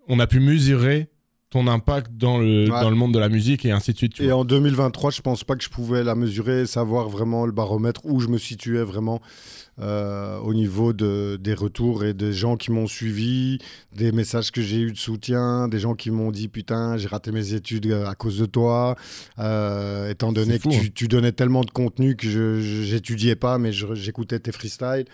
[0.07, 1.09] on a pu mesurer
[1.51, 2.81] ton impact dans le, Ouais.
[2.81, 4.13] dans le monde de la musique et ainsi de suite.
[4.13, 4.37] tu Et vois.
[4.37, 8.19] en 2023, je pense pas que je pouvais la mesurer, savoir vraiment le baromètre où
[8.19, 9.19] je me situais vraiment
[9.81, 13.59] euh, au niveau de, des retours et des gens qui m'ont suivi,
[13.95, 17.31] des messages que j'ai eu de soutien, des gens qui m'ont dit putain j'ai raté
[17.31, 18.95] mes études euh, à cause de toi,
[19.39, 20.89] euh, étant donné que tu, hein.
[20.93, 25.05] tu donnais tellement de contenu que j'étudiais pas, mais j'écoutais tes freestyles.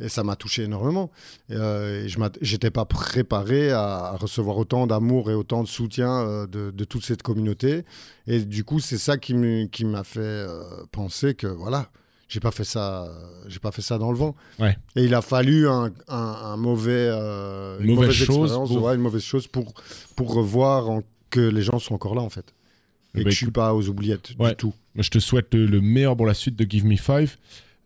[0.00, 1.10] Et ça m'a touché énormément.
[1.50, 6.70] Euh, et je j'étais pas préparé à, recevoir autant d'amour et autant de soutien de,
[6.70, 7.84] de toute cette communauté.
[8.28, 10.46] Et du coup, c'est ça qui m'a fait
[10.92, 11.90] penser que voilà,
[12.28, 13.08] j'ai pas fait ça, euh,
[13.48, 14.36] j'ai pas fait ça dans le vent.
[14.58, 14.76] Ouais.
[14.96, 16.16] Et il a fallu un, un-
[16.52, 19.72] un mauvais, euh, une Mauvaise mauvaise chose expérience, pour- ouais, une mauvaise chose pour
[20.14, 22.54] pour revoir en- que les gens sont encore là en fait.
[23.14, 24.50] Et Eh que je suis pas aux oubliettes Ouais.
[24.50, 24.74] du tout.
[24.96, 27.36] Je te souhaite le, le meilleur pour la suite de Give Me Five.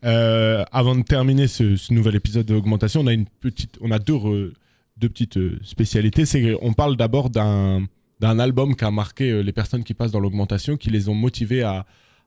[0.03, 3.99] Euh, avant de terminer ce, ce nouvel épisode d'augmentation, on a une petite, on a
[3.99, 4.51] deux, re-
[4.97, 6.25] deux petites spécialités.
[6.25, 7.85] C'est qu'on parle d'abord d'un
[8.19, 11.63] d'un album qui a marqué les personnes qui passent dans l'augmentation, qui les ont motivés
[11.63, 11.85] à,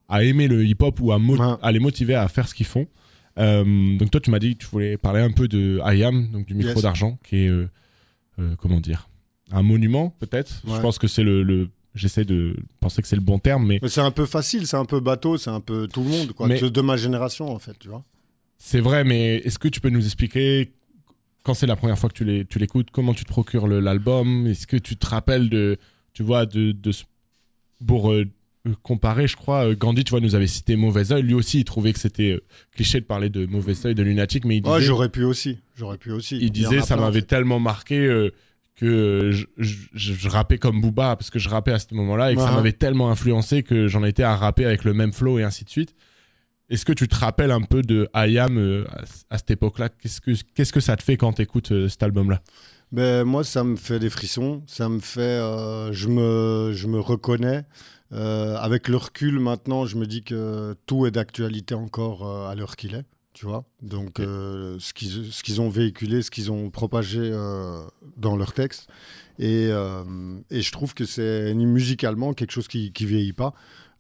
[0.09, 1.57] à aimer le hip-hop ou à, mo- Ouais.
[1.63, 2.87] à les motiver à faire ce qu'ils font.
[3.39, 6.31] Euh, donc toi, tu m'as dit que tu voulais parler un peu de I Am,
[6.33, 6.83] donc du micro Yes.
[6.83, 7.69] d'argent, qui est euh,
[8.39, 9.09] euh, comment dire,
[9.51, 10.63] un monument peut-être.
[10.67, 13.79] Je pense que c'est le, le- j'essaie de penser que c'est le bon terme, mais
[13.83, 16.33] Mais c'est un peu facile, c'est un peu bateau, c'est un peu tout le monde
[16.33, 18.05] quoi, Mais- de, ma génération en fait, tu vois.
[18.59, 20.73] C'est vrai, mais est-ce que tu peux nous expliquer
[21.43, 24.47] quand c'est la première fois que tu l'é- tu l'écoutes, comment tu te procures l'album?
[24.47, 25.77] Est-ce que tu te rappelles de,
[26.15, 27.05] tu vois, de, de ce-
[27.87, 28.13] pour
[28.75, 31.23] comparer, je crois, euh, Gandhi, tu vois, nous avait cité Mauvais Oeil.
[31.23, 32.43] Lui aussi, il trouvait que c'était euh,
[32.75, 35.59] cliché de parler de Mauvais Oeil, de lunatique, mais il disait, Ouais, j'aurais pu aussi,
[35.77, 36.39] j'aurais pu aussi.
[36.41, 38.31] il disait ça m'avait tellement marqué euh,
[38.75, 39.47] que je,
[39.95, 42.73] je, rappais comme Booba parce que je rappais à ce moment-là et que ça m'avait
[42.73, 45.95] tellement influencé que j'en étais à rapper avec le même flow et ainsi de suite.
[46.69, 49.89] Est-ce que tu te rappelles un peu de IAM euh, à, à cette époque-là?
[49.89, 52.43] Qu'est-ce que qu'est-ce que ça te fait quand tu écoutes cet album-là?
[52.93, 54.63] Ben, moi, ça me fait des frissons.
[54.67, 55.21] Ça me fait.
[55.21, 57.65] euh, je, me, je me reconnais.
[58.13, 62.55] Euh, avec le recul, maintenant, je me dis que tout est d'actualité encore euh, à
[62.55, 63.05] l'heure qu'il est.
[63.33, 63.65] tu vois.
[63.83, 67.31] Donc, euh, ce qu'ils ont véhiculé, ce qu'ils ont propagé
[68.17, 68.89] dans leur texte.
[69.39, 69.69] Et,
[70.51, 73.53] et je trouve que c'est musicalement quelque chose qui ne vieillit pas.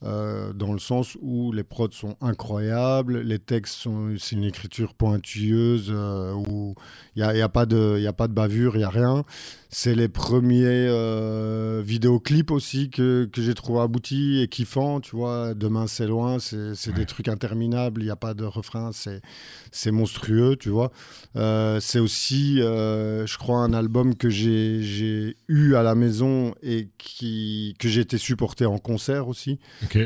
[0.02, 4.92] euh, dans le sens où les prods sont incroyables, les textes sont, c'est une écriture
[4.94, 6.74] pointueuse euh, où
[7.16, 8.84] il n'y a, y a, pas de- il y a pas de bavure, il n'y
[8.84, 9.24] a rien.
[9.70, 15.54] C'est les premiers euh, vidéoclips aussi que, que j'ai trouvé aboutis et kiffants, tu vois.
[15.54, 20.56] Demain c'est loin, c'est des trucs interminables, il n'y a pas de refrain, c'est monstrueux,
[20.56, 20.92] tu vois.
[21.36, 26.88] Euh, c'est aussi, euh, je crois, un album que j'ai eu à la maison et
[26.98, 29.58] qui, que j'ai été supporté en concert aussi,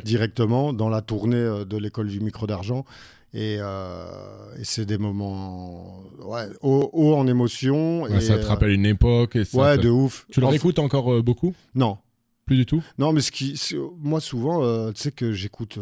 [0.04, 2.84] directement, dans la tournée de l'école du micro d'argent.
[3.32, 8.02] Et, euh, et c'est des moments ouais, haut, haut en émotion.
[8.02, 9.36] Ouais, et, ça te rappelle une époque.
[9.36, 10.26] Et ça Ouais, te- de ouf.
[10.32, 11.54] Tu le En- réécoutes encore euh, beaucoup?
[11.74, 11.98] Non,
[12.46, 12.82] Plus du tout?
[12.98, 13.56] Non, mais ce qui,
[14.00, 15.78] moi souvent, euh, tu sais que j'écoute.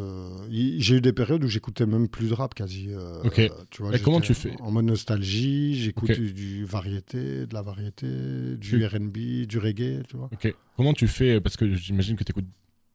[0.50, 2.90] j'ai eu des périodes où j'écoutais même plus de rap quasi.
[3.24, 3.40] Ok.
[3.70, 4.52] tu vois, Et comment tu fais?
[4.60, 10.02] En mode nostalgie, j'écoute du, du variété, de la variété, du Tu- R&B, du reggae,
[10.06, 10.28] tu vois.
[10.30, 10.54] Ok.
[10.76, 11.40] Comment tu fais?
[11.40, 12.44] Parce que j'imagine que t'écoutes-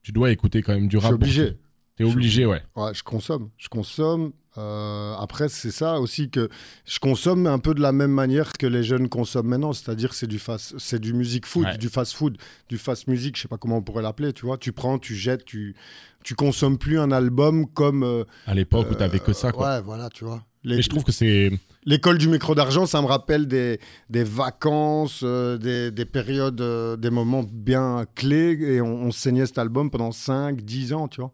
[0.03, 1.09] tu dois écouter quand même du Je rap.
[1.13, 1.57] suis pour- obligé.
[1.95, 2.61] T'es Je suis obligé, ouais.
[2.75, 3.49] Ouais, je consomme.
[3.57, 4.33] Je consomme.
[4.57, 6.47] Euh, après, c'est ça aussi que
[6.85, 10.27] je consomme un peu de la même manière que les jeunes consomment maintenant, c'est-à-dire c'est
[10.27, 11.77] du fast, c'est du music food, Ouais.
[11.77, 12.37] du fast food,
[12.69, 13.35] du fast music.
[13.35, 14.31] Je sais pas comment on pourrait l'appeler.
[14.33, 15.75] Tu vois, tu prends, tu jettes, tu
[16.23, 18.03] tu consommes plus un album comme.
[18.03, 19.75] euh, À l'époque où t'avais que ça, quoi.
[19.75, 20.41] Ouais, voilà, tu vois.
[20.63, 21.51] Les- Mais je trouve que c'est.
[21.85, 23.77] L'école du micro d'argent, ça me rappelle des,
[24.09, 28.57] des vacances, euh, des, des périodes, euh, des moments bien clés.
[28.61, 31.31] Et on, on saignait cet album pendant 5, 10 ans, tu vois.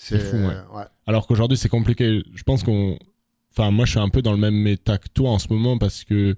[0.00, 0.84] C'est fou, ouais.
[1.06, 2.22] Alors qu'aujourd'hui, c'est compliqué.
[2.32, 2.96] Je pense qu'on.
[3.50, 5.76] Enfin, moi, je suis un peu dans le même état que toi en ce moment
[5.76, 6.36] parce que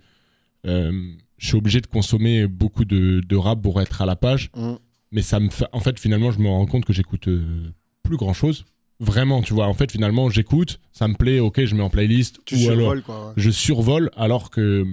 [0.66, 4.50] euh, je suis obligé de consommer beaucoup de, de rap pour être à la page.
[4.56, 4.74] Mm.
[5.12, 5.66] Mais ça me fait.
[5.72, 7.70] En fait, finalement, je me rends compte que j'écoute euh,
[8.02, 8.64] plus grand chose.
[8.98, 9.66] Vraiment, tu vois.
[9.66, 12.40] En fait, finalement, j'écoute, ça me plaît, ok, je mets en playlist.
[12.46, 13.26] Tu ou alors, quoi.
[13.28, 13.32] ouais.
[13.36, 14.86] je survole alors que.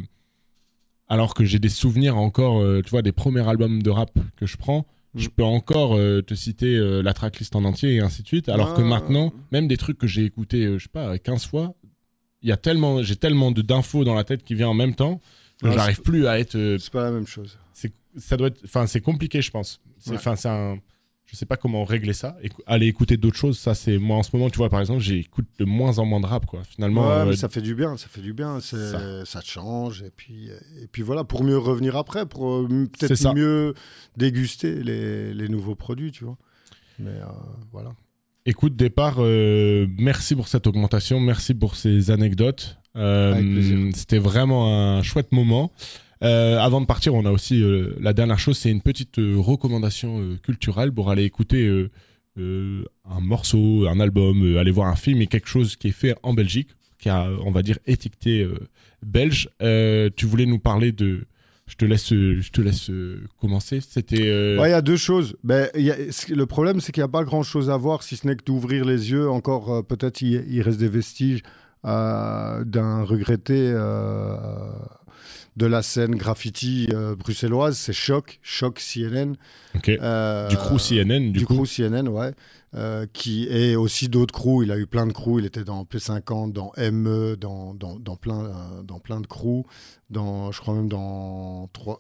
[1.08, 4.46] Alors que j'ai des souvenirs encore, euh, tu vois, des premiers albums de rap que
[4.46, 4.86] je prends.
[5.18, 8.50] Je peux encore euh, te citer euh, la tracklist en entier et ainsi de suite.
[8.50, 8.86] Alors que Ah.
[8.86, 11.74] maintenant, même des trucs que j'ai écoutés, euh, je sais pas, 15 fois,
[12.42, 15.20] il y a tellement, j'ai tellement d'infos dans la tête qui vient en même temps
[15.62, 16.52] que j'arrive plus à être.
[16.80, 17.58] C'est pas la même chose.
[17.74, 19.82] c'est, ça doit être, enfin, c'est compliqué, je pense.
[20.06, 20.16] Ouais.
[20.16, 20.78] enfin, c'est un,
[21.30, 22.38] je sais pas comment régler ça.
[22.42, 25.02] Écou- aller écouter d'autres choses, ça, c'est moi en ce moment, tu vois, par exemple,
[25.02, 26.64] j'écoute de moins en moins de rap, quoi.
[26.64, 28.60] Finalement, ouais, euh, mais ça fait du bien, ça fait du bien.
[28.62, 29.42] Ça.
[29.44, 30.04] Change.
[30.04, 30.48] Et puis,
[30.82, 32.68] et puis voilà, pour mieux revenir après, pour euh,
[32.98, 33.74] peut-être mieux
[34.16, 36.38] déguster les, les nouveaux produits, tu vois.
[36.98, 37.26] Mais euh,
[37.72, 37.92] voilà.
[38.46, 42.78] Écoute, départ, euh, merci pour cette augmentation, merci pour ces anecdotes.
[43.94, 45.72] C'était vraiment un chouette moment.
[46.24, 49.36] Euh, avant de partir, on a aussi euh, la dernière chose, c'est une petite euh,
[49.38, 51.88] recommandation culturelle pour aller écouter
[52.38, 56.34] un morceau, un album, aller voir un film et quelque chose qui est fait en
[56.34, 56.70] Belgique,
[57.00, 58.48] qui a, on va dire, étiqueté
[59.06, 59.50] belge.
[59.60, 61.26] Tu voulais nous parler de.
[61.66, 62.92] Je te laisse, je te laisse
[63.42, 63.82] commencer.
[63.82, 64.56] C'était.
[64.56, 65.36] il y a deux choses.
[65.44, 68.44] Ben, le problème, c'est qu'il n'y a pas grand-chose à voir, si ce n'est que
[68.46, 69.30] d'ouvrir les yeux.
[69.30, 71.42] Encore, peut-être, il, reste des vestiges
[71.84, 73.74] d'un regretté
[75.58, 77.78] de la scène graffiti euh, bruxelloise.
[77.78, 79.34] C'est Choc, Choc CNN.
[79.76, 79.90] ok.
[79.90, 81.56] Euh, du crew CNN, du, du coup.
[81.56, 82.32] crew CNN, ouais.
[82.76, 84.64] Euh, qui est aussi d'autres crews.
[84.64, 85.40] Il a eu plein de crews.
[85.40, 88.52] Il était dans P50, dans ME, dans, dans, dans plein,
[88.84, 89.66] dans plein de crews.
[90.12, 91.98] Dans, je crois même dans 3, euh,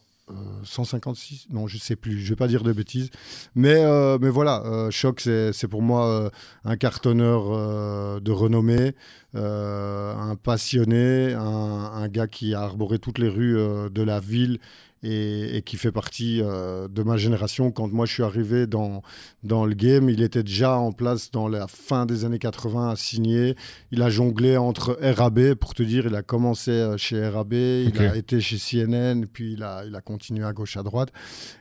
[0.64, 1.48] 156.
[1.52, 2.20] Non, je sais plus.
[2.20, 3.10] Je vais pas dire de bêtises.
[3.56, 6.30] Mais, euh, mais voilà, euh, Choc, c'est pour moi euh,
[6.66, 8.94] un cartonneur euh, de renommée,
[9.36, 14.20] euh, un passionné, un, un gars qui a arboré toutes les rues euh, de la
[14.20, 14.60] ville
[15.08, 17.72] et, et qui fait partie euh, de ma génération.
[17.72, 19.02] Quand moi je suis arrivé dans,
[19.44, 22.96] dans le game, il était déjà en place dans la fin des années 80 à
[22.96, 23.56] signer.
[23.92, 27.94] Il a jonglé entre RAB, pour te dire, il a commencé euh, chez RAB, il
[28.00, 31.10] a été chez CNN, puis il a, il a continué à gauche, à droite.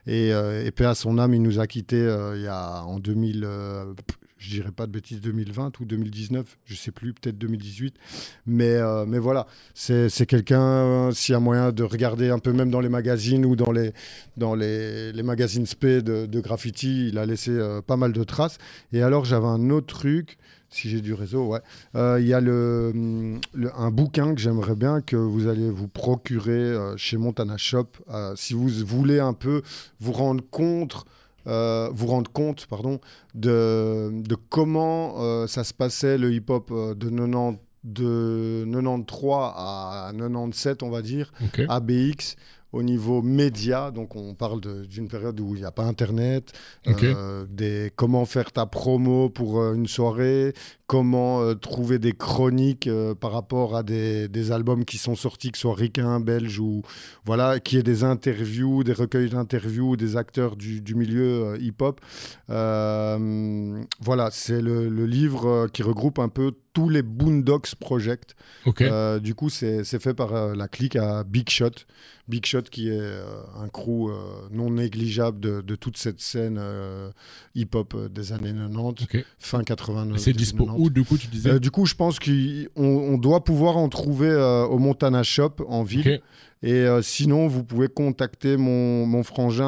[0.07, 2.83] Et, euh, et paix à son âme, il nous a quittés euh, il y a
[2.85, 3.47] en 2000.
[4.39, 7.95] Je dirais pas de bêtises, 2020 ou 2019, je sais plus, peut-être 2018.
[8.47, 12.53] Mais, euh, mais voilà, c'est quelqu'un, euh, s'il y a moyen de regarder un peu
[12.53, 13.93] même dans les magazines ou dans les,
[14.37, 18.59] dans les, les magazines spé de, graffiti, il a laissé euh, pas mal de traces.
[18.93, 20.37] Et alors j'avais un autre truc,
[20.69, 21.61] si j'ai du réseau, ouais.
[21.95, 26.75] Il y a hum, le- un bouquin que j'aimerais bien que vous allez vous procurer
[26.97, 27.87] chez Montana Shop.
[28.35, 29.63] Si vous voulez un peu
[30.01, 31.07] vous rendre compte,
[31.47, 33.01] euh, vous rendre compte pardon,
[33.35, 40.11] de, de comment euh, ça se passait le hip-hop euh, de 90 de 93 à
[40.13, 41.63] 97, on va dire, Ok.
[41.69, 42.35] ABX
[42.77, 43.91] au niveau média.
[43.91, 46.53] Donc, on parle d'une période où il n'y a pas Internet,
[46.87, 50.53] euh, des, comment faire ta promo pour euh, une soirée,
[50.87, 52.89] comment euh, trouver des chroniques
[53.21, 56.83] par rapport à des, des albums qui sont sortis, que ce soit ricains, belges ou
[57.25, 62.01] voilà, qui est des interviews, des recueils d'interviews des acteurs du, du milieu hip-hop.
[62.49, 68.37] Voilà, c'est le, le livre qui regroupe un peu tous les Boondocks Project.
[68.67, 68.83] Ok.
[68.83, 71.71] Euh, du coup, c'est fait par euh, la clique à Big Shot.
[72.29, 73.25] Big Shot qui est euh,
[73.59, 74.11] un crew
[74.51, 76.61] non négligeable de, de toute cette scène
[77.55, 79.25] hip-hop des années 90, Ok.
[79.39, 80.19] fin 89.
[80.19, 80.85] C'est dispo 90.
[80.85, 84.35] où, du coup, tu disais du coup, je pense qu'on on doit pouvoir en trouver
[84.71, 86.21] au Montana Shop en ville.
[86.63, 89.65] Et sinon, vous pouvez contacter mon, mon frangin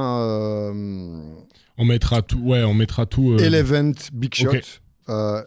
[1.78, 2.40] On mettra tout.
[2.40, 3.38] Ouais, on mettra tout.
[3.38, 4.50] Elevent Big Shot.
[5.08, 5.14] Ok.
[5.14, 5.42] euh,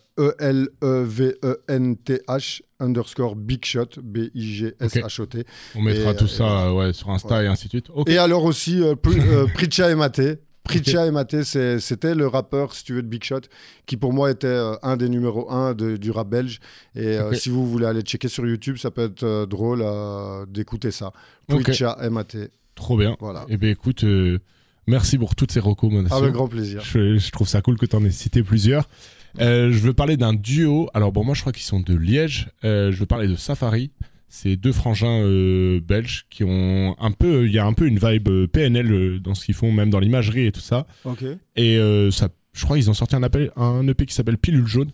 [1.39, 5.45] E-L-E-V-E-N-T-H underscore Big Shot, B-I-G-S-H-O-T.
[5.75, 7.45] On mettra Et, tout ça euh, ouais, sur Insta Ouais.
[7.45, 7.87] et ainsi de suite.
[8.07, 10.37] Et alors aussi, euh, Pr- euh, Pricha et Maté.
[10.63, 13.41] Pricha et Maté, c'est- c'était le rappeur, si tu veux, de Big Shot,
[13.85, 16.59] qui pour moi était euh, un des numéros 1 du rap belge.
[16.95, 19.83] Et euh, si vous voulez aller checker sur YouTube, ça peut être drôle
[20.47, 21.11] d'écouter ça.
[21.47, 22.49] Pricha et Maté.
[22.75, 23.15] Trop bien.
[23.19, 23.45] Voilà.
[23.49, 24.05] Eh bien, écoute,
[24.87, 26.15] merci pour toutes ces recommandations.
[26.17, 26.81] Avec grand plaisir.
[26.83, 28.87] Je, je trouve ça cool que tu en aies cité plusieurs.
[29.39, 30.89] Euh, je veux parler d'un duo.
[30.93, 32.49] Alors, bon, moi, je crois qu'ils sont de Liège.
[32.63, 33.91] Euh, je veux parler de Safari.
[34.27, 37.45] C'est deux frangins euh, belges qui ont un peu.
[37.45, 40.47] Il y a un peu une vibe PNL dans ce qu'ils font, même dans l'imagerie
[40.47, 40.87] et tout ça.
[41.03, 41.23] Ok.
[41.57, 41.77] Et
[42.11, 44.91] ça, je crois qu'ils ont sorti un, appel, un EP qui s'appelle Pilule Jaune.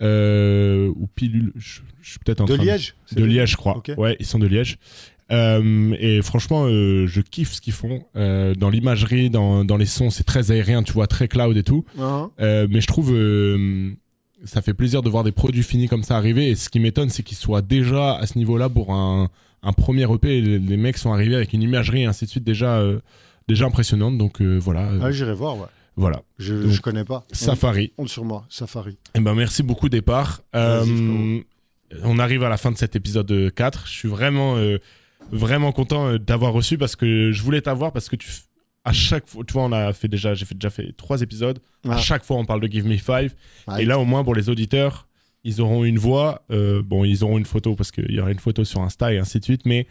[0.00, 1.52] Ou Pilule.
[1.54, 3.82] Je, je suis peut-être en De train Liège de Liège, je crois.
[3.96, 4.78] Ouais, ils sont de Liège.
[5.30, 8.04] Euh, et franchement, euh, je kiffe ce qu'ils font.
[8.16, 11.62] Euh, dans l'imagerie, dans, dans les sons, c'est très aérien, tu vois, très cloud et
[11.62, 11.84] tout.
[12.40, 13.14] Euh, mais je trouve,
[14.44, 16.48] ça fait plaisir de voir des produits finis comme ça arriver.
[16.50, 19.28] Et ce qui m'étonne, c'est qu'ils soient déjà à ce niveau-là pour un,
[19.62, 20.40] un premier EP.
[20.40, 22.82] Les, les mecs sont arrivés avec une imagerie et ainsi de suite déjà,
[23.48, 24.18] déjà impressionnante.
[24.18, 25.66] Donc voilà, Ah, J'irai voir, ouais.
[25.96, 26.22] voilà.
[26.38, 27.24] Je, Donc, je connais pas.
[27.32, 27.92] Safari.
[27.96, 28.98] On, on sur moi, Safari.
[29.14, 30.42] Eh ben merci beaucoup départ.
[32.04, 33.86] On arrive à la fin de cet épisode 4.
[33.86, 34.56] Je suis vraiment
[35.30, 38.28] vraiment content euh, d'avoir reçu parce que je voulais t'avoir parce que tu
[38.84, 41.58] à chaque fois tu vois on a fait déjà j'ai fait déjà fait trois épisodes.
[41.88, 41.98] À Ah.
[41.98, 43.34] chaque fois on parle de Give Me Five
[43.66, 45.06] Ah, et là au moins pour les auditeurs
[45.44, 48.38] ils auront une voix euh, bon ils auront une photo parce qu'il y aura une
[48.38, 49.86] photo sur Insta et ainsi de suite mais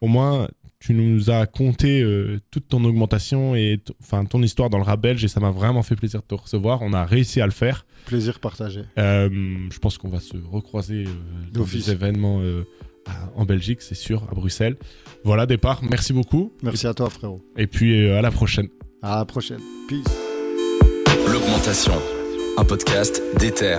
[0.00, 0.48] au moins
[0.78, 5.00] tu nous as conté euh, toute ton augmentation et enfin ton histoire dans le rap
[5.00, 6.82] belge et ça m'a vraiment fait plaisir de te recevoir.
[6.82, 7.86] On a réussi à le faire.
[8.04, 8.82] Plaisir partagé.
[8.98, 9.30] Euh,
[9.72, 11.04] je pense qu'on va se recroiser
[11.52, 12.62] dans des événements à-
[13.34, 14.76] en Belgique, c'est sûr, à Bruxelles.
[15.24, 15.80] Voilà, départ.
[15.82, 16.52] Merci beaucoup.
[16.62, 17.42] Merci à toi, frérot.
[17.56, 18.68] Et puis euh, à la prochaine.
[19.02, 19.60] À la prochaine.
[19.88, 20.04] Peace.
[21.30, 21.94] L'augmentation.
[22.58, 23.78] Un podcast d'Ether.